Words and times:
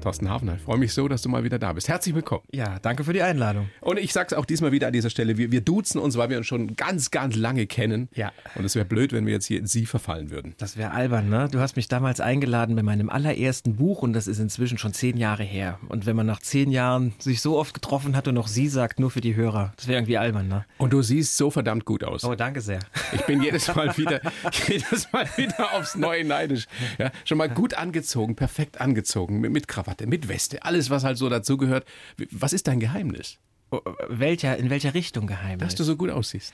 Thorsten 0.00 0.30
Hafner, 0.30 0.54
ich 0.56 0.62
freue 0.62 0.78
mich 0.78 0.94
so, 0.94 1.08
dass 1.08 1.20
du 1.20 1.28
mal 1.28 1.44
wieder 1.44 1.58
da 1.58 1.72
bist. 1.74 1.88
Herzlich 1.88 2.14
willkommen. 2.14 2.42
Ja, 2.50 2.78
danke 2.80 3.04
für 3.04 3.12
die 3.12 3.22
Einladung. 3.22 3.68
Und 3.82 3.98
ich 3.98 4.12
sage 4.12 4.28
es 4.30 4.32
auch 4.32 4.46
diesmal 4.46 4.72
wieder 4.72 4.86
an 4.86 4.92
dieser 4.94 5.10
Stelle, 5.10 5.36
wir, 5.36 5.52
wir 5.52 5.60
duzen 5.60 6.00
uns, 6.00 6.16
weil 6.16 6.30
wir 6.30 6.38
uns 6.38 6.46
schon 6.46 6.74
ganz, 6.74 7.10
ganz 7.10 7.36
lange 7.36 7.66
kennen. 7.66 8.08
Ja. 8.14 8.32
Und 8.54 8.64
es 8.64 8.74
wäre 8.74 8.86
blöd, 8.86 9.12
wenn 9.12 9.26
wir 9.26 9.34
jetzt 9.34 9.46
hier 9.46 9.58
in 9.58 9.66
Sie 9.66 9.84
verfallen 9.84 10.30
würden. 10.30 10.54
Das 10.56 10.76
wäre 10.78 10.92
albern, 10.92 11.28
ne? 11.28 11.48
Du 11.52 11.60
hast 11.60 11.76
mich 11.76 11.86
damals 11.88 12.20
eingeladen 12.20 12.76
bei 12.76 12.82
meinem 12.82 13.10
allerersten 13.10 13.76
Buch 13.76 14.02
und 14.02 14.14
das 14.14 14.26
ist 14.26 14.38
inzwischen 14.38 14.78
schon 14.78 14.94
zehn 14.94 15.18
Jahre 15.18 15.42
her. 15.42 15.78
Und 15.88 16.06
wenn 16.06 16.16
man 16.16 16.26
nach 16.26 16.40
zehn 16.40 16.70
Jahren 16.70 17.12
sich 17.18 17.42
so 17.42 17.58
oft 17.58 17.74
getroffen 17.74 18.16
hat 18.16 18.26
und 18.26 18.34
noch 18.34 18.48
Sie 18.48 18.68
sagt, 18.68 19.00
nur 19.00 19.10
für 19.10 19.20
die 19.20 19.34
Hörer, 19.34 19.74
das 19.76 19.86
wäre 19.86 19.98
irgendwie 19.98 20.18
albern, 20.18 20.48
ne? 20.48 20.64
Und 20.78 20.92
du 20.94 21.02
siehst 21.02 21.36
so 21.36 21.50
verdammt 21.50 21.84
gut 21.84 22.04
aus. 22.04 22.24
Oh, 22.24 22.34
danke 22.34 22.62
sehr. 22.62 22.80
Ich 23.12 23.22
bin 23.26 23.42
jedes 23.42 23.74
Mal 23.74 23.94
wieder, 23.98 24.20
jedes 24.66 25.12
Mal 25.12 25.28
wieder 25.36 25.74
aufs 25.74 25.94
Neue 25.94 26.24
neidisch. 26.24 26.66
Ja, 26.98 27.10
schon 27.24 27.38
mal 27.38 27.48
gut 27.48 27.74
angezogen, 27.74 28.34
perfekt 28.34 28.80
angezogen, 28.80 29.40
mit, 29.40 29.52
mit 29.52 29.68
Krawatte, 29.68 29.89
mit 30.06 30.28
Weste, 30.28 30.62
alles, 30.62 30.90
was 30.90 31.04
halt 31.04 31.18
so 31.18 31.28
dazugehört. 31.28 31.86
Was 32.30 32.52
ist 32.52 32.66
dein 32.66 32.80
Geheimnis? 32.80 33.38
Oh, 33.72 33.80
welcher, 34.08 34.56
in 34.56 34.68
welcher 34.68 34.94
Richtung 34.94 35.28
Geheimnis? 35.28 35.68
Dass 35.68 35.74
du 35.76 35.84
so 35.84 35.96
gut 35.96 36.10
aussiehst. 36.10 36.52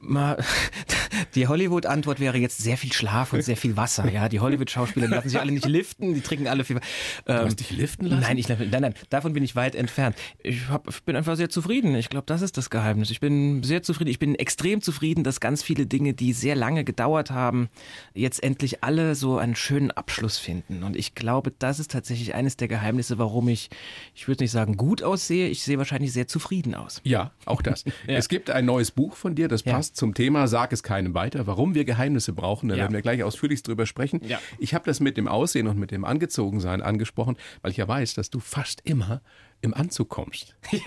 Mal, 0.00 0.42
die 1.34 1.46
Hollywood-Antwort 1.46 2.20
wäre 2.20 2.38
jetzt 2.38 2.56
sehr 2.56 2.78
viel 2.78 2.90
Schlaf 2.90 3.34
und 3.34 3.42
sehr 3.42 3.58
viel 3.58 3.76
Wasser. 3.76 4.10
Ja, 4.10 4.30
die 4.30 4.40
Hollywood-Schauspieler 4.40 5.08
lassen 5.08 5.28
sich 5.28 5.38
alle 5.38 5.52
nicht 5.52 5.66
liften, 5.66 6.14
die 6.14 6.22
trinken 6.22 6.48
alle 6.48 6.64
viel. 6.64 6.76
Ähm, 6.76 6.82
du 7.26 7.44
hast 7.44 7.60
dich 7.60 7.70
liften 7.72 8.06
lassen? 8.06 8.22
Nein, 8.22 8.38
ich, 8.38 8.48
nein, 8.48 8.70
nein, 8.70 8.94
davon 9.10 9.34
bin 9.34 9.44
ich 9.44 9.56
weit 9.56 9.74
entfernt. 9.74 10.16
Ich, 10.42 10.68
hab, 10.68 10.88
ich 10.88 11.02
bin 11.02 11.16
einfach 11.16 11.36
sehr 11.36 11.50
zufrieden. 11.50 11.94
Ich 11.96 12.08
glaube, 12.08 12.24
das 12.24 12.40
ist 12.40 12.56
das 12.56 12.70
Geheimnis. 12.70 13.10
Ich 13.10 13.20
bin 13.20 13.62
sehr 13.62 13.82
zufrieden. 13.82 14.08
Ich 14.08 14.18
bin 14.18 14.34
extrem 14.34 14.80
zufrieden, 14.80 15.24
dass 15.24 15.40
ganz 15.40 15.62
viele 15.62 15.84
Dinge, 15.84 16.14
die 16.14 16.32
sehr 16.32 16.56
lange 16.56 16.82
gedauert 16.82 17.30
haben, 17.30 17.68
jetzt 18.14 18.42
endlich 18.42 18.82
alle 18.82 19.14
so 19.14 19.36
einen 19.36 19.54
schönen 19.54 19.90
Abschluss 19.90 20.38
finden. 20.38 20.82
Und 20.82 20.96
ich 20.96 21.14
glaube, 21.14 21.52
das 21.58 21.78
ist 21.78 21.90
tatsächlich 21.90 22.34
eines 22.34 22.56
der 22.56 22.68
Geheimnisse, 22.68 23.18
warum 23.18 23.48
ich, 23.48 23.68
ich 24.14 24.28
würde 24.28 24.44
nicht 24.44 24.52
sagen 24.52 24.78
gut 24.78 25.02
aussehe. 25.02 25.48
Ich 25.48 25.62
sehe 25.62 25.76
wahrscheinlich 25.76 26.14
sehr 26.14 26.26
zufrieden 26.26 26.37
zufrieden 26.38 26.76
aus. 26.76 27.00
Ja, 27.02 27.32
auch 27.46 27.62
das. 27.62 27.84
ja. 28.06 28.14
Es 28.14 28.28
gibt 28.28 28.48
ein 28.48 28.64
neues 28.64 28.92
Buch 28.92 29.16
von 29.16 29.34
dir, 29.34 29.48
das 29.48 29.64
passt 29.64 29.96
ja. 29.96 29.98
zum 29.98 30.14
Thema 30.14 30.46
Sag 30.46 30.72
es 30.72 30.84
keinem 30.84 31.14
weiter, 31.14 31.48
warum 31.48 31.74
wir 31.74 31.84
Geheimnisse 31.84 32.32
brauchen. 32.32 32.68
Da 32.68 32.76
ja. 32.76 32.82
werden 32.82 32.92
wir 32.94 33.02
gleich 33.02 33.24
ausführlich 33.24 33.64
drüber 33.64 33.86
sprechen. 33.86 34.20
Ich 34.60 34.72
habe 34.72 34.84
das 34.84 35.00
mit 35.00 35.16
dem 35.16 35.26
Aussehen 35.26 35.66
und 35.66 35.78
mit 35.78 35.90
dem 35.90 36.04
Angezogensein 36.04 36.80
angesprochen, 36.80 37.36
weil 37.62 37.72
ich 37.72 37.76
ja 37.76 37.88
weiß, 37.88 38.14
dass 38.14 38.30
du 38.30 38.38
fast 38.38 38.82
immer 38.84 39.20
im 39.60 39.74
Anzug 39.74 40.08
kommst. 40.08 40.54
Ja, 40.70 40.80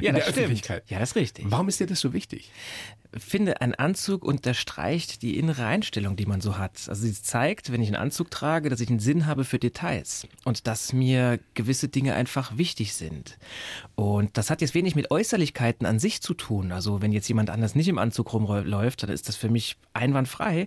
ja 0.00 0.10
in 0.10 0.14
das 0.14 0.14
der 0.14 0.20
stimmt. 0.22 0.38
Öffentlichkeit. 0.38 0.84
Ja, 0.88 0.98
das 0.98 1.10
ist 1.10 1.16
richtig. 1.16 1.46
Warum 1.48 1.68
ist 1.68 1.80
dir 1.80 1.86
das 1.86 2.00
so 2.00 2.12
wichtig? 2.12 2.50
finde, 3.18 3.60
ein 3.60 3.74
Anzug 3.74 4.24
unterstreicht 4.24 5.22
die 5.22 5.38
innere 5.38 5.66
Einstellung, 5.66 6.16
die 6.16 6.26
man 6.26 6.40
so 6.40 6.58
hat. 6.58 6.88
Also 6.88 7.02
sie 7.02 7.12
zeigt, 7.14 7.72
wenn 7.72 7.80
ich 7.82 7.88
einen 7.88 7.96
Anzug 7.96 8.30
trage, 8.30 8.68
dass 8.68 8.80
ich 8.80 8.88
einen 8.88 8.98
Sinn 8.98 9.26
habe 9.26 9.44
für 9.44 9.58
Details 9.58 10.26
und 10.44 10.66
dass 10.66 10.92
mir 10.92 11.38
gewisse 11.54 11.88
Dinge 11.88 12.14
einfach 12.14 12.56
wichtig 12.56 12.94
sind. 12.94 13.38
Und 13.94 14.36
das 14.36 14.50
hat 14.50 14.60
jetzt 14.60 14.74
wenig 14.74 14.94
mit 14.94 15.10
Äußerlichkeiten 15.10 15.86
an 15.86 15.98
sich 15.98 16.20
zu 16.20 16.34
tun. 16.34 16.72
Also 16.72 17.02
wenn 17.02 17.12
jetzt 17.12 17.28
jemand 17.28 17.50
anders 17.50 17.74
nicht 17.74 17.88
im 17.88 17.98
Anzug 17.98 18.32
rumläuft, 18.32 19.02
dann 19.02 19.10
ist 19.10 19.28
das 19.28 19.36
für 19.36 19.48
mich 19.48 19.76
einwandfrei. 19.92 20.66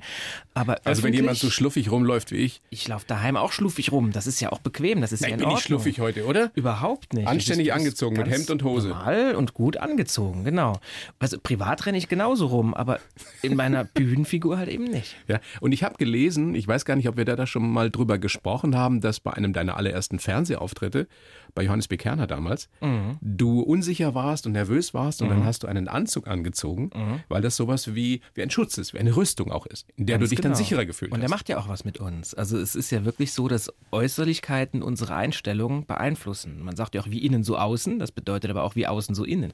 Aber 0.53 0.79
also 0.85 1.03
wenn 1.03 1.13
jemand 1.13 1.37
so 1.37 1.49
schluffig 1.49 1.91
rumläuft 1.91 2.31
wie 2.31 2.37
ich? 2.37 2.61
Ich 2.69 2.87
laufe 2.87 3.05
daheim 3.07 3.35
auch 3.35 3.51
schluffig 3.51 3.91
rum. 3.91 4.11
Das 4.11 4.27
ist 4.27 4.39
ja 4.39 4.51
auch 4.51 4.59
bequem. 4.59 5.01
Das 5.01 5.11
ist 5.11 5.21
Nein, 5.21 5.31
ja 5.31 5.33
in 5.35 5.39
bin 5.39 5.45
Ordnung. 5.47 5.59
ich 5.59 5.65
schluffig 5.65 5.99
heute, 5.99 6.25
oder? 6.25 6.51
Überhaupt 6.55 7.13
nicht. 7.13 7.27
Anständig 7.37 7.73
angezogen 7.73 8.17
mit 8.17 8.29
Hemd 8.29 8.49
und 8.49 8.63
Hose. 8.63 8.89
Normal 8.89 9.35
und 9.35 9.53
gut 9.53 9.77
angezogen, 9.77 10.43
genau. 10.43 10.79
Also 11.19 11.37
privat 11.41 11.85
renne 11.85 11.97
ich 11.97 12.07
genauso 12.09 12.47
rum, 12.47 12.73
aber 12.73 12.99
in 13.41 13.55
meiner 13.55 13.83
Bühnenfigur 13.93 14.57
halt 14.57 14.69
eben 14.69 14.85
nicht. 14.85 15.15
Ja, 15.27 15.39
und 15.61 15.71
ich 15.71 15.83
habe 15.83 15.95
gelesen, 15.97 16.55
ich 16.55 16.67
weiß 16.67 16.85
gar 16.85 16.95
nicht, 16.95 17.07
ob 17.07 17.17
wir 17.17 17.25
da 17.25 17.47
schon 17.47 17.69
mal 17.69 17.89
drüber 17.89 18.17
gesprochen 18.17 18.75
haben, 18.75 19.01
dass 19.01 19.19
bei 19.19 19.33
einem 19.33 19.53
deiner 19.53 19.77
allerersten 19.77 20.19
Fernsehauftritte, 20.19 21.07
bei 21.57 21.63
Johannes 21.63 21.87
Bekerner 21.87 22.27
damals, 22.27 22.69
mhm. 22.81 23.17
du 23.19 23.61
unsicher 23.61 24.13
warst 24.13 24.45
und 24.45 24.51
nervös 24.51 24.93
warst 24.93 25.23
und 25.23 25.27
mhm. 25.27 25.31
dann 25.31 25.45
hast 25.45 25.63
du 25.63 25.67
einen 25.67 25.87
Anzug 25.87 26.27
angezogen, 26.27 26.91
mhm. 26.93 27.21
weil 27.29 27.41
das 27.41 27.55
sowas 27.55 27.95
wie, 27.95 28.21
wie 28.35 28.43
ein 28.43 28.51
Schutz 28.51 28.77
ist, 28.77 28.93
wie 28.93 28.99
eine 28.99 29.15
Rüstung 29.15 29.51
auch 29.51 29.65
ist, 29.65 29.87
in 29.95 30.05
der 30.05 30.19
Ganz 30.19 30.29
du 30.29 30.35
dich 30.35 30.43
genau. 30.43 30.53
dann 30.53 30.55
sicherer 30.55 30.85
gefühlt 30.85 31.11
und 31.11 31.17
hast. 31.17 31.23
Und 31.23 31.29
der 31.31 31.35
macht 31.35 31.49
ja 31.49 31.57
auch 31.57 31.67
was 31.67 31.83
mit 31.83 31.99
uns. 31.99 32.35
Also 32.35 32.59
es 32.59 32.75
ist 32.75 32.91
ja 32.91 33.05
wirklich 33.05 33.33
so, 33.33 33.47
dass 33.47 33.73
Äußerlichkeiten 33.91 34.83
unsere 34.83 35.15
Einstellung 35.15 35.87
beeinflussen. 35.87 36.61
Man 36.61 36.75
sagt 36.75 36.93
ja 36.93 37.01
auch 37.01 37.09
wie 37.09 37.25
innen 37.25 37.43
so 37.43 37.57
außen, 37.57 37.97
das 37.97 38.11
bedeutet 38.11 38.51
aber 38.51 38.61
auch 38.61 38.75
wie 38.75 38.85
außen 38.85 39.15
so 39.15 39.23
innen. 39.23 39.51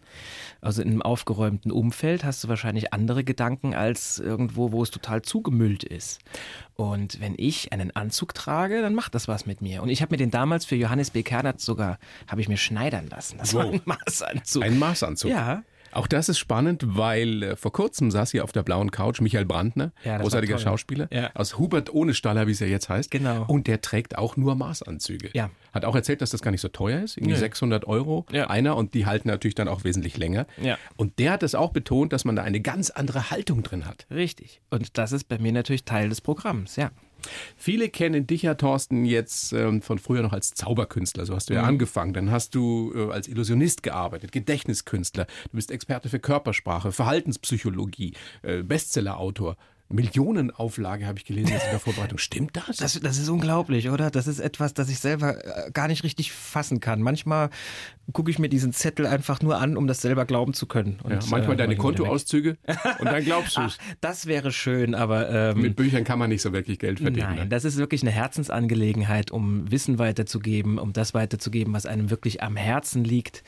Also 0.60 0.82
in 0.82 0.90
einem 0.90 1.02
aufgeräumten 1.02 1.72
Umfeld 1.72 2.26
hast 2.26 2.44
du 2.44 2.50
wahrscheinlich 2.50 2.92
andere 2.92 3.24
Gedanken 3.24 3.76
als 3.76 4.20
irgendwo, 4.20 4.74
wo 4.74 4.84
es 4.84 4.92
total 4.92 5.22
zugemüllt 5.22 5.86
ist. 5.86 6.20
Und 6.76 7.22
wenn 7.22 7.36
ich 7.38 7.72
einen 7.72 7.96
Anzug 7.96 8.34
trage, 8.34 8.82
dann 8.82 8.96
macht 8.96 9.14
das 9.14 9.28
was 9.28 9.46
mit 9.46 9.62
mir. 9.62 9.84
Und 9.84 9.90
ich 9.90 10.02
habe 10.02 10.14
mir 10.14 10.18
den 10.18 10.32
damals 10.32 10.66
für 10.66 10.76
Johannes 10.76 11.12
B. 11.12 11.22
Kernert 11.22 11.62
sogar, 11.62 12.00
habe 12.28 12.42
ich 12.42 12.50
mir 12.50 12.58
schneidern 12.58 13.08
lassen. 13.10 13.38
Das 13.38 13.54
wow. 13.54 13.66
war 13.66 13.72
ein 13.72 13.82
Maßanzug. 13.86 14.64
Ein 14.64 14.80
Maßanzug? 14.80 15.30
Ja. 15.30 15.64
Auch 15.94 16.08
das 16.08 16.30
ist 16.30 16.40
spannend, 16.40 16.84
weil 16.86 17.44
äh, 17.44 17.56
vor 17.56 17.72
kurzem 17.72 18.12
saß 18.12 18.32
hier 18.32 18.44
auf 18.44 18.52
der 18.52 18.64
blauen 18.64 18.92
Couch 18.92 19.22
Michael 19.22 19.46
Brandner, 19.46 19.92
ja, 20.04 20.18
großartiger 20.18 20.58
Schauspieler, 20.58 21.08
ja. 21.12 21.32
aus 21.36 21.58
Hubert 21.58 21.94
ohne 21.94 22.14
Staller, 22.14 22.48
wie 22.48 22.52
es 22.52 22.60
ja 22.60 22.68
jetzt 22.68 22.90
heißt. 22.90 23.12
Genau. 23.12 23.46
Und 23.48 23.68
der 23.68 23.82
trägt 23.82 24.18
auch 24.18 24.38
nur 24.38 24.56
Maßanzüge. 24.56 25.30
Ja. 25.34 25.50
Hat 25.74 25.86
auch 25.86 25.96
erzählt, 25.96 26.22
dass 26.22 26.30
das 26.30 26.42
gar 26.42 26.52
nicht 26.52 26.62
so 26.62 26.68
teuer 26.68 27.02
ist, 27.02 27.18
irgendwie 27.18 27.34
Nö. 27.34 27.40
600 27.40 27.86
Euro 27.88 28.26
Ja. 28.32 28.50
einer 28.50 28.76
und 28.76 28.94
die 28.94 29.06
halten 29.06 29.28
natürlich 29.28 29.56
dann 29.56 29.68
auch 29.68 29.84
wesentlich 29.84 30.18
länger. 30.18 30.46
Ja. 30.62 30.78
Und 30.98 31.20
der 31.20 31.32
hat 31.32 31.44
es 31.44 31.56
auch 31.56 31.72
betont, 31.72 32.14
dass 32.14 32.26
man 32.26 32.36
da 32.36 32.44
eine 32.44 32.62
ganz 32.62 32.90
andere 32.90 33.32
Haltung 33.32 33.64
drin 33.64 33.86
hat. 33.86 34.06
Richtig. 34.12 34.62
Und 34.70 34.98
das 34.98 35.12
ist 35.12 35.26
bei 35.28 35.38
mir 35.38 35.52
natürlich 35.52 35.86
Teil 35.86 36.10
des 36.10 36.22
Programms, 36.22 36.76
ja. 36.76 36.92
Viele 37.58 37.90
kennen 37.90 38.28
dich 38.28 38.44
ja, 38.44 38.56
Thorsten, 38.56 39.06
jetzt 39.06 39.54
ähm, 39.54 39.82
von 39.82 40.00
früher 40.00 40.22
noch 40.22 40.34
als 40.34 40.54
Zauberkünstler. 40.54 41.26
So 41.26 41.36
hast 41.36 41.50
du 41.50 41.54
ja 41.54 41.62
Mhm. 41.64 41.68
angefangen. 41.70 42.14
Dann 42.14 42.32
hast 42.32 42.56
du 42.56 42.92
äh, 42.96 43.12
als 43.12 43.28
Illusionist 43.28 43.84
gearbeitet, 43.84 44.32
Gedächtniskünstler. 44.32 45.26
Du 45.26 45.50
bist 45.54 45.72
Experte 45.72 46.10
für 46.10 46.20
Körpersprache, 46.20 46.92
Verhaltenspsychologie, 46.92 48.14
äh, 48.42 48.64
Bestsellerautor. 48.64 49.58
Millionenauflage 49.94 51.06
habe 51.06 51.20
ich 51.20 51.26
gelesen 51.26 51.50
jetzt 51.50 51.66
in 51.66 51.72
der 51.72 51.80
Vorbereitung. 51.80 52.18
Stimmt 52.18 52.58
das? 52.58 52.78
Das, 52.78 53.00
das 53.00 53.18
ist 53.18 53.30
unglaublich, 53.30 53.90
oder? 53.90 54.10
Das 54.12 54.28
ist 54.28 54.40
etwas, 54.40 54.74
das 54.74 54.90
ich 54.90 55.00
selber 55.00 55.68
äh, 55.68 55.72
gar 55.72 55.88
nicht 55.88 56.04
richtig 56.04 56.32
fassen 56.32 56.80
kann. 56.80 57.02
Manchmal 57.02 57.50
gucke 58.12 58.32
ich 58.32 58.40
mir 58.40 58.50
diesen 58.50 58.74
Zettel 58.74 59.06
einfach 59.06 59.42
nur 59.42 59.58
an, 59.60 59.78
um 59.78 59.88
das 59.88 60.02
selber 60.02 60.26
glauben 60.26 60.54
zu 60.54 60.66
können. 60.66 61.00
Und, 61.04 61.12
ja, 61.12 61.20
manchmal 61.30 61.54
äh, 61.54 61.58
deine 61.58 61.76
Kontoauszüge 61.76 62.58
und 63.00 63.06
dann 63.06 63.24
glaubst 63.24 63.58
du 63.58 63.62
es. 63.62 63.78
das 64.02 64.26
wäre 64.26 64.52
schön, 64.52 64.96
aber 64.96 65.30
ähm, 65.30 65.62
Mit 65.62 65.76
Büchern 65.76 66.04
kann 66.04 66.20
man 66.20 66.30
nicht 66.30 66.42
so 66.42 66.52
wirklich 66.52 66.80
Geld 66.80 67.00
verdienen. 67.00 67.28
Nein, 67.28 67.36
ne? 67.36 67.48
das 67.48 67.64
ist 67.64 67.78
wirklich 67.78 68.02
eine 68.02 68.12
Herzensangelegenheit, 68.12 69.32
um 69.32 69.72
Wissen 69.72 70.00
weiterzugeben, 70.00 70.80
um 70.80 70.92
das 70.94 71.14
weiterzugeben, 71.14 71.74
was 71.74 71.86
einem 71.86 72.10
wirklich 72.10 72.42
am 72.44 72.56
Herzen 72.56 73.04
liegt. 73.04 73.44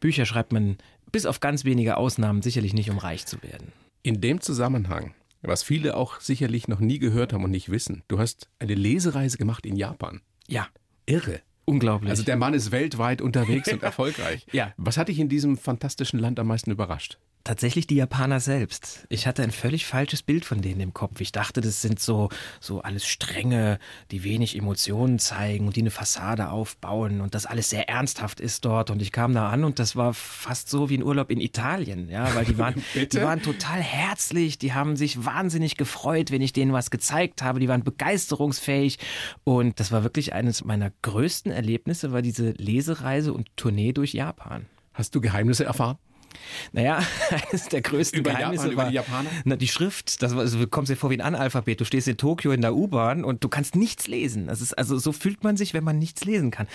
Bücher 0.00 0.26
schreibt 0.26 0.52
man 0.52 0.76
bis 1.12 1.26
auf 1.26 1.40
ganz 1.40 1.64
wenige 1.64 1.96
Ausnahmen 1.96 2.42
sicherlich 2.42 2.74
nicht, 2.74 2.90
um 2.90 2.98
reich 2.98 3.24
zu 3.26 3.42
werden. 3.42 3.72
In 4.02 4.20
dem 4.20 4.40
Zusammenhang, 4.40 5.14
was 5.48 5.62
viele 5.62 5.96
auch 5.96 6.20
sicherlich 6.20 6.68
noch 6.68 6.80
nie 6.80 6.98
gehört 6.98 7.32
haben 7.32 7.44
und 7.44 7.50
nicht 7.50 7.70
wissen, 7.70 8.02
du 8.08 8.18
hast 8.18 8.48
eine 8.58 8.74
Lesereise 8.74 9.38
gemacht 9.38 9.66
in 9.66 9.76
Japan. 9.76 10.20
Ja, 10.48 10.68
Irre. 11.06 11.40
unglaublich. 11.64 12.10
Also 12.10 12.22
der 12.22 12.36
Mann 12.36 12.54
ist 12.54 12.70
weltweit 12.70 13.20
unterwegs 13.22 13.72
und 13.72 13.82
erfolgreich. 13.82 14.46
Ja. 14.52 14.72
Was 14.76 14.96
hat 14.96 15.08
dich 15.08 15.18
in 15.18 15.28
diesem 15.28 15.56
fantastischen 15.56 16.18
Land 16.18 16.38
am 16.38 16.46
meisten 16.46 16.70
überrascht? 16.70 17.18
Tatsächlich 17.44 17.86
die 17.86 17.96
Japaner 17.96 18.40
selbst. 18.40 19.06
Ich 19.10 19.26
hatte 19.26 19.42
ein 19.42 19.50
völlig 19.50 19.84
falsches 19.84 20.22
Bild 20.22 20.46
von 20.46 20.62
denen 20.62 20.80
im 20.80 20.94
Kopf. 20.94 21.20
Ich 21.20 21.30
dachte, 21.30 21.60
das 21.60 21.82
sind 21.82 22.00
so, 22.00 22.30
so 22.58 22.80
alles 22.80 23.06
Strenge, 23.06 23.78
die 24.10 24.24
wenig 24.24 24.56
Emotionen 24.56 25.18
zeigen 25.18 25.66
und 25.66 25.76
die 25.76 25.82
eine 25.82 25.90
Fassade 25.90 26.48
aufbauen 26.48 27.20
und 27.20 27.34
das 27.34 27.44
alles 27.44 27.68
sehr 27.68 27.86
ernsthaft 27.90 28.40
ist 28.40 28.64
dort. 28.64 28.88
Und 28.88 29.02
ich 29.02 29.12
kam 29.12 29.34
da 29.34 29.50
an 29.50 29.64
und 29.64 29.78
das 29.78 29.94
war 29.94 30.14
fast 30.14 30.70
so 30.70 30.88
wie 30.88 30.96
ein 30.96 31.02
Urlaub 31.02 31.30
in 31.30 31.38
Italien, 31.38 32.08
ja, 32.08 32.34
weil 32.34 32.46
die 32.46 32.56
waren, 32.56 32.82
die 33.12 33.20
waren 33.20 33.42
total 33.42 33.82
herzlich, 33.82 34.56
die 34.56 34.72
haben 34.72 34.96
sich 34.96 35.26
wahnsinnig 35.26 35.76
gefreut, 35.76 36.30
wenn 36.30 36.40
ich 36.40 36.54
denen 36.54 36.72
was 36.72 36.90
gezeigt 36.90 37.42
habe, 37.42 37.60
die 37.60 37.68
waren 37.68 37.84
begeisterungsfähig 37.84 38.98
und 39.44 39.80
das 39.80 39.92
war 39.92 40.02
wirklich 40.02 40.32
eines 40.32 40.64
meiner 40.64 40.92
größten 41.02 41.52
Erlebnisse, 41.52 42.10
war 42.10 42.22
diese 42.22 42.52
Lesereise 42.52 43.34
und 43.34 43.54
Tournee 43.58 43.92
durch 43.92 44.14
Japan. 44.14 44.64
Hast 44.94 45.14
du 45.14 45.20
Geheimnisse 45.20 45.64
erfahren? 45.64 45.98
Naja, 46.72 47.00
eines 47.50 47.68
der 47.68 47.82
größten 47.82 48.20
Über 48.20 48.30
Geheimnisse 48.30 48.64
Japan, 48.64 48.72
über 48.72 48.82
war, 48.82 48.88
die 48.88 48.94
Japaner? 48.94 49.30
Na, 49.44 49.56
die 49.56 49.68
Schrift. 49.68 50.22
Das 50.22 50.34
war, 50.34 50.42
also, 50.42 50.58
du 50.58 50.66
kommst 50.66 50.90
dir 50.90 50.96
vor 50.96 51.10
wie 51.10 51.16
ein 51.16 51.20
Analphabet. 51.20 51.80
Du 51.80 51.84
stehst 51.84 52.08
in 52.08 52.16
Tokio 52.16 52.52
in 52.52 52.60
der 52.60 52.74
U-Bahn 52.74 53.24
und 53.24 53.44
du 53.44 53.48
kannst 53.48 53.76
nichts 53.76 54.06
lesen. 54.06 54.46
Das 54.46 54.60
ist, 54.60 54.76
also 54.76 54.98
so 54.98 55.12
fühlt 55.12 55.44
man 55.44 55.56
sich, 55.56 55.74
wenn 55.74 55.84
man 55.84 55.98
nichts 55.98 56.24
lesen 56.24 56.50
kann. 56.50 56.66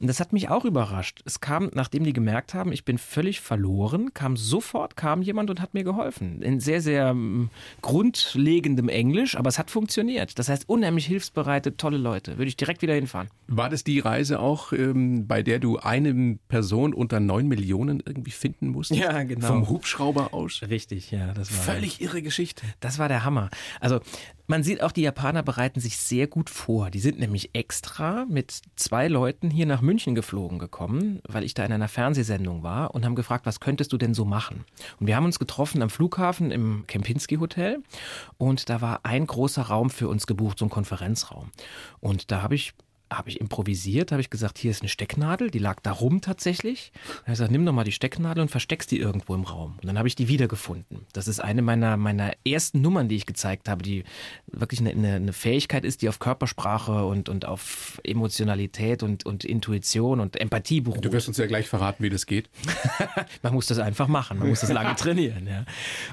Und 0.00 0.06
das 0.06 0.20
hat 0.20 0.32
mich 0.32 0.48
auch 0.48 0.64
überrascht. 0.64 1.22
Es 1.24 1.40
kam, 1.40 1.70
nachdem 1.74 2.04
die 2.04 2.12
gemerkt 2.12 2.54
haben, 2.54 2.72
ich 2.72 2.84
bin 2.84 2.98
völlig 2.98 3.40
verloren, 3.40 4.12
kam 4.14 4.36
sofort 4.36 4.96
kam 4.96 5.22
jemand 5.22 5.50
und 5.50 5.60
hat 5.60 5.74
mir 5.74 5.84
geholfen. 5.84 6.42
In 6.42 6.60
sehr, 6.60 6.80
sehr 6.80 7.08
ähm, 7.08 7.50
grundlegendem 7.82 8.88
Englisch, 8.88 9.36
aber 9.36 9.48
es 9.48 9.58
hat 9.58 9.70
funktioniert. 9.70 10.38
Das 10.38 10.48
heißt, 10.48 10.68
unheimlich 10.68 11.06
hilfsbereite, 11.06 11.76
tolle 11.76 11.98
Leute. 11.98 12.38
Würde 12.38 12.48
ich 12.48 12.56
direkt 12.56 12.82
wieder 12.82 12.94
hinfahren. 12.94 13.28
War 13.46 13.68
das 13.68 13.84
die 13.84 14.00
Reise 14.00 14.40
auch, 14.40 14.72
ähm, 14.72 15.26
bei 15.26 15.42
der 15.42 15.58
du 15.58 15.78
eine 15.78 16.38
Person 16.48 16.94
unter 16.94 17.20
neun 17.20 17.48
Millionen 17.48 18.02
irgendwie 18.04 18.30
finden 18.30 18.68
musst? 18.68 18.90
Ja, 18.90 19.03
genau. 19.26 19.46
Vom 19.46 19.68
Hubschrauber 19.68 20.34
aus. 20.34 20.62
Richtig, 20.68 21.10
ja. 21.10 21.32
Das 21.34 21.50
war 21.56 21.74
Völlig 21.74 22.00
irre 22.00 22.22
Geschichte. 22.22 22.64
Das 22.80 22.98
war 22.98 23.08
der 23.08 23.24
Hammer. 23.24 23.50
Also 23.80 24.00
man 24.46 24.62
sieht 24.62 24.82
auch, 24.82 24.92
die 24.92 25.02
Japaner 25.02 25.42
bereiten 25.42 25.80
sich 25.80 25.96
sehr 25.96 26.26
gut 26.26 26.50
vor. 26.50 26.90
Die 26.90 27.00
sind 27.00 27.18
nämlich 27.18 27.54
extra 27.54 28.26
mit 28.28 28.60
zwei 28.76 29.08
Leuten 29.08 29.50
hier 29.50 29.64
nach 29.64 29.80
München 29.80 30.14
geflogen 30.14 30.58
gekommen, 30.58 31.20
weil 31.26 31.44
ich 31.44 31.54
da 31.54 31.64
in 31.64 31.72
einer 31.72 31.88
Fernsehsendung 31.88 32.62
war 32.62 32.94
und 32.94 33.06
haben 33.06 33.14
gefragt, 33.14 33.46
was 33.46 33.60
könntest 33.60 33.92
du 33.92 33.96
denn 33.96 34.12
so 34.12 34.24
machen? 34.24 34.64
Und 35.00 35.06
wir 35.06 35.16
haben 35.16 35.24
uns 35.24 35.38
getroffen 35.38 35.80
am 35.82 35.88
Flughafen 35.88 36.50
im 36.50 36.86
Kempinski 36.86 37.36
Hotel 37.36 37.82
und 38.36 38.68
da 38.68 38.82
war 38.82 39.00
ein 39.04 39.26
großer 39.26 39.62
Raum 39.62 39.88
für 39.88 40.08
uns 40.08 40.26
gebucht, 40.26 40.58
so 40.58 40.66
ein 40.66 40.70
Konferenzraum. 40.70 41.50
Und 42.00 42.30
da 42.30 42.42
habe 42.42 42.54
ich 42.54 42.74
habe 43.18 43.30
ich 43.30 43.40
improvisiert, 43.40 44.12
habe 44.12 44.20
ich 44.20 44.30
gesagt, 44.30 44.58
hier 44.58 44.70
ist 44.70 44.82
eine 44.82 44.88
Stecknadel, 44.88 45.50
die 45.50 45.58
lag 45.58 45.80
da 45.80 45.92
rum 45.92 46.20
tatsächlich. 46.20 46.92
Dann 46.94 47.12
habe 47.12 47.22
ich 47.22 47.32
gesagt, 47.32 47.50
nimm 47.50 47.66
doch 47.66 47.72
mal 47.72 47.84
die 47.84 47.92
Stecknadel 47.92 48.42
und 48.42 48.48
versteckst 48.48 48.90
die 48.90 48.98
irgendwo 48.98 49.34
im 49.34 49.44
Raum. 49.44 49.78
Und 49.80 49.86
dann 49.86 49.98
habe 49.98 50.08
ich 50.08 50.14
die 50.14 50.28
wiedergefunden. 50.28 51.06
Das 51.12 51.28
ist 51.28 51.40
eine 51.40 51.62
meiner, 51.62 51.96
meiner 51.96 52.32
ersten 52.46 52.80
Nummern, 52.80 53.08
die 53.08 53.16
ich 53.16 53.26
gezeigt 53.26 53.68
habe, 53.68 53.82
die 53.82 54.04
wirklich 54.46 54.80
eine, 54.80 54.90
eine, 54.90 55.14
eine 55.14 55.32
Fähigkeit 55.32 55.84
ist, 55.84 56.02
die 56.02 56.08
auf 56.08 56.18
Körpersprache 56.18 57.04
und, 57.04 57.28
und 57.28 57.44
auf 57.44 58.00
Emotionalität 58.04 59.02
und, 59.02 59.26
und 59.26 59.44
Intuition 59.44 60.20
und 60.20 60.40
Empathie 60.40 60.80
beruht. 60.80 61.04
Du 61.04 61.12
wirst 61.12 61.28
uns 61.28 61.38
ja 61.38 61.46
gleich 61.46 61.68
verraten, 61.68 62.02
wie 62.02 62.10
das 62.10 62.26
geht. 62.26 62.48
man 63.42 63.54
muss 63.54 63.66
das 63.66 63.78
einfach 63.78 64.08
machen, 64.08 64.38
man 64.38 64.48
muss 64.48 64.60
das 64.60 64.72
lange 64.72 64.94
trainieren. 64.96 65.46
Ja. 65.46 65.64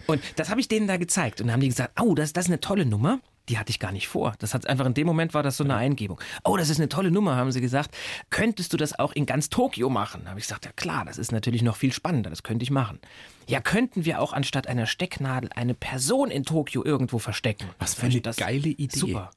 Und 0.07 0.21
das 0.35 0.49
habe 0.49 0.61
ich 0.61 0.67
denen 0.67 0.87
da 0.87 0.97
gezeigt 0.97 1.41
und 1.41 1.47
dann 1.47 1.53
haben 1.53 1.61
die 1.61 1.69
gesagt, 1.69 1.99
oh, 2.01 2.15
das, 2.15 2.33
das 2.33 2.45
ist 2.45 2.49
eine 2.49 2.59
tolle 2.59 2.85
Nummer 2.85 3.19
die 3.49 3.57
hatte 3.57 3.69
ich 3.69 3.79
gar 3.79 3.91
nicht 3.91 4.07
vor. 4.07 4.33
Das 4.39 4.53
hat 4.53 4.67
einfach 4.67 4.85
in 4.85 4.93
dem 4.93 5.07
Moment 5.07 5.33
war 5.33 5.43
das 5.43 5.57
so 5.57 5.63
eine 5.63 5.75
Eingebung. 5.75 6.19
Oh, 6.43 6.57
das 6.57 6.69
ist 6.69 6.79
eine 6.79 6.89
tolle 6.89 7.11
Nummer, 7.11 7.35
haben 7.35 7.51
sie 7.51 7.61
gesagt. 7.61 7.95
Könntest 8.29 8.73
du 8.73 8.77
das 8.77 8.97
auch 8.97 9.13
in 9.13 9.25
ganz 9.25 9.49
Tokio 9.49 9.89
machen? 9.89 10.21
Da 10.23 10.31
habe 10.31 10.39
ich 10.39 10.45
gesagt, 10.45 10.65
ja 10.65 10.71
klar, 10.71 11.05
das 11.05 11.17
ist 11.17 11.31
natürlich 11.31 11.61
noch 11.61 11.75
viel 11.75 11.91
spannender, 11.91 12.29
das 12.29 12.43
könnte 12.43 12.63
ich 12.63 12.71
machen. 12.71 12.99
Ja, 13.47 13.59
könnten 13.59 14.05
wir 14.05 14.21
auch 14.21 14.33
anstatt 14.33 14.67
einer 14.67 14.85
Stecknadel 14.85 15.49
eine 15.55 15.73
Person 15.73 16.31
in 16.31 16.43
Tokio 16.43 16.85
irgendwo 16.85 17.19
verstecken? 17.19 17.67
Was 17.79 17.95
für 17.95 18.05
eine 18.05 18.21
geile 18.21 18.69
Idee. 18.69 18.97
Super. 18.97 19.31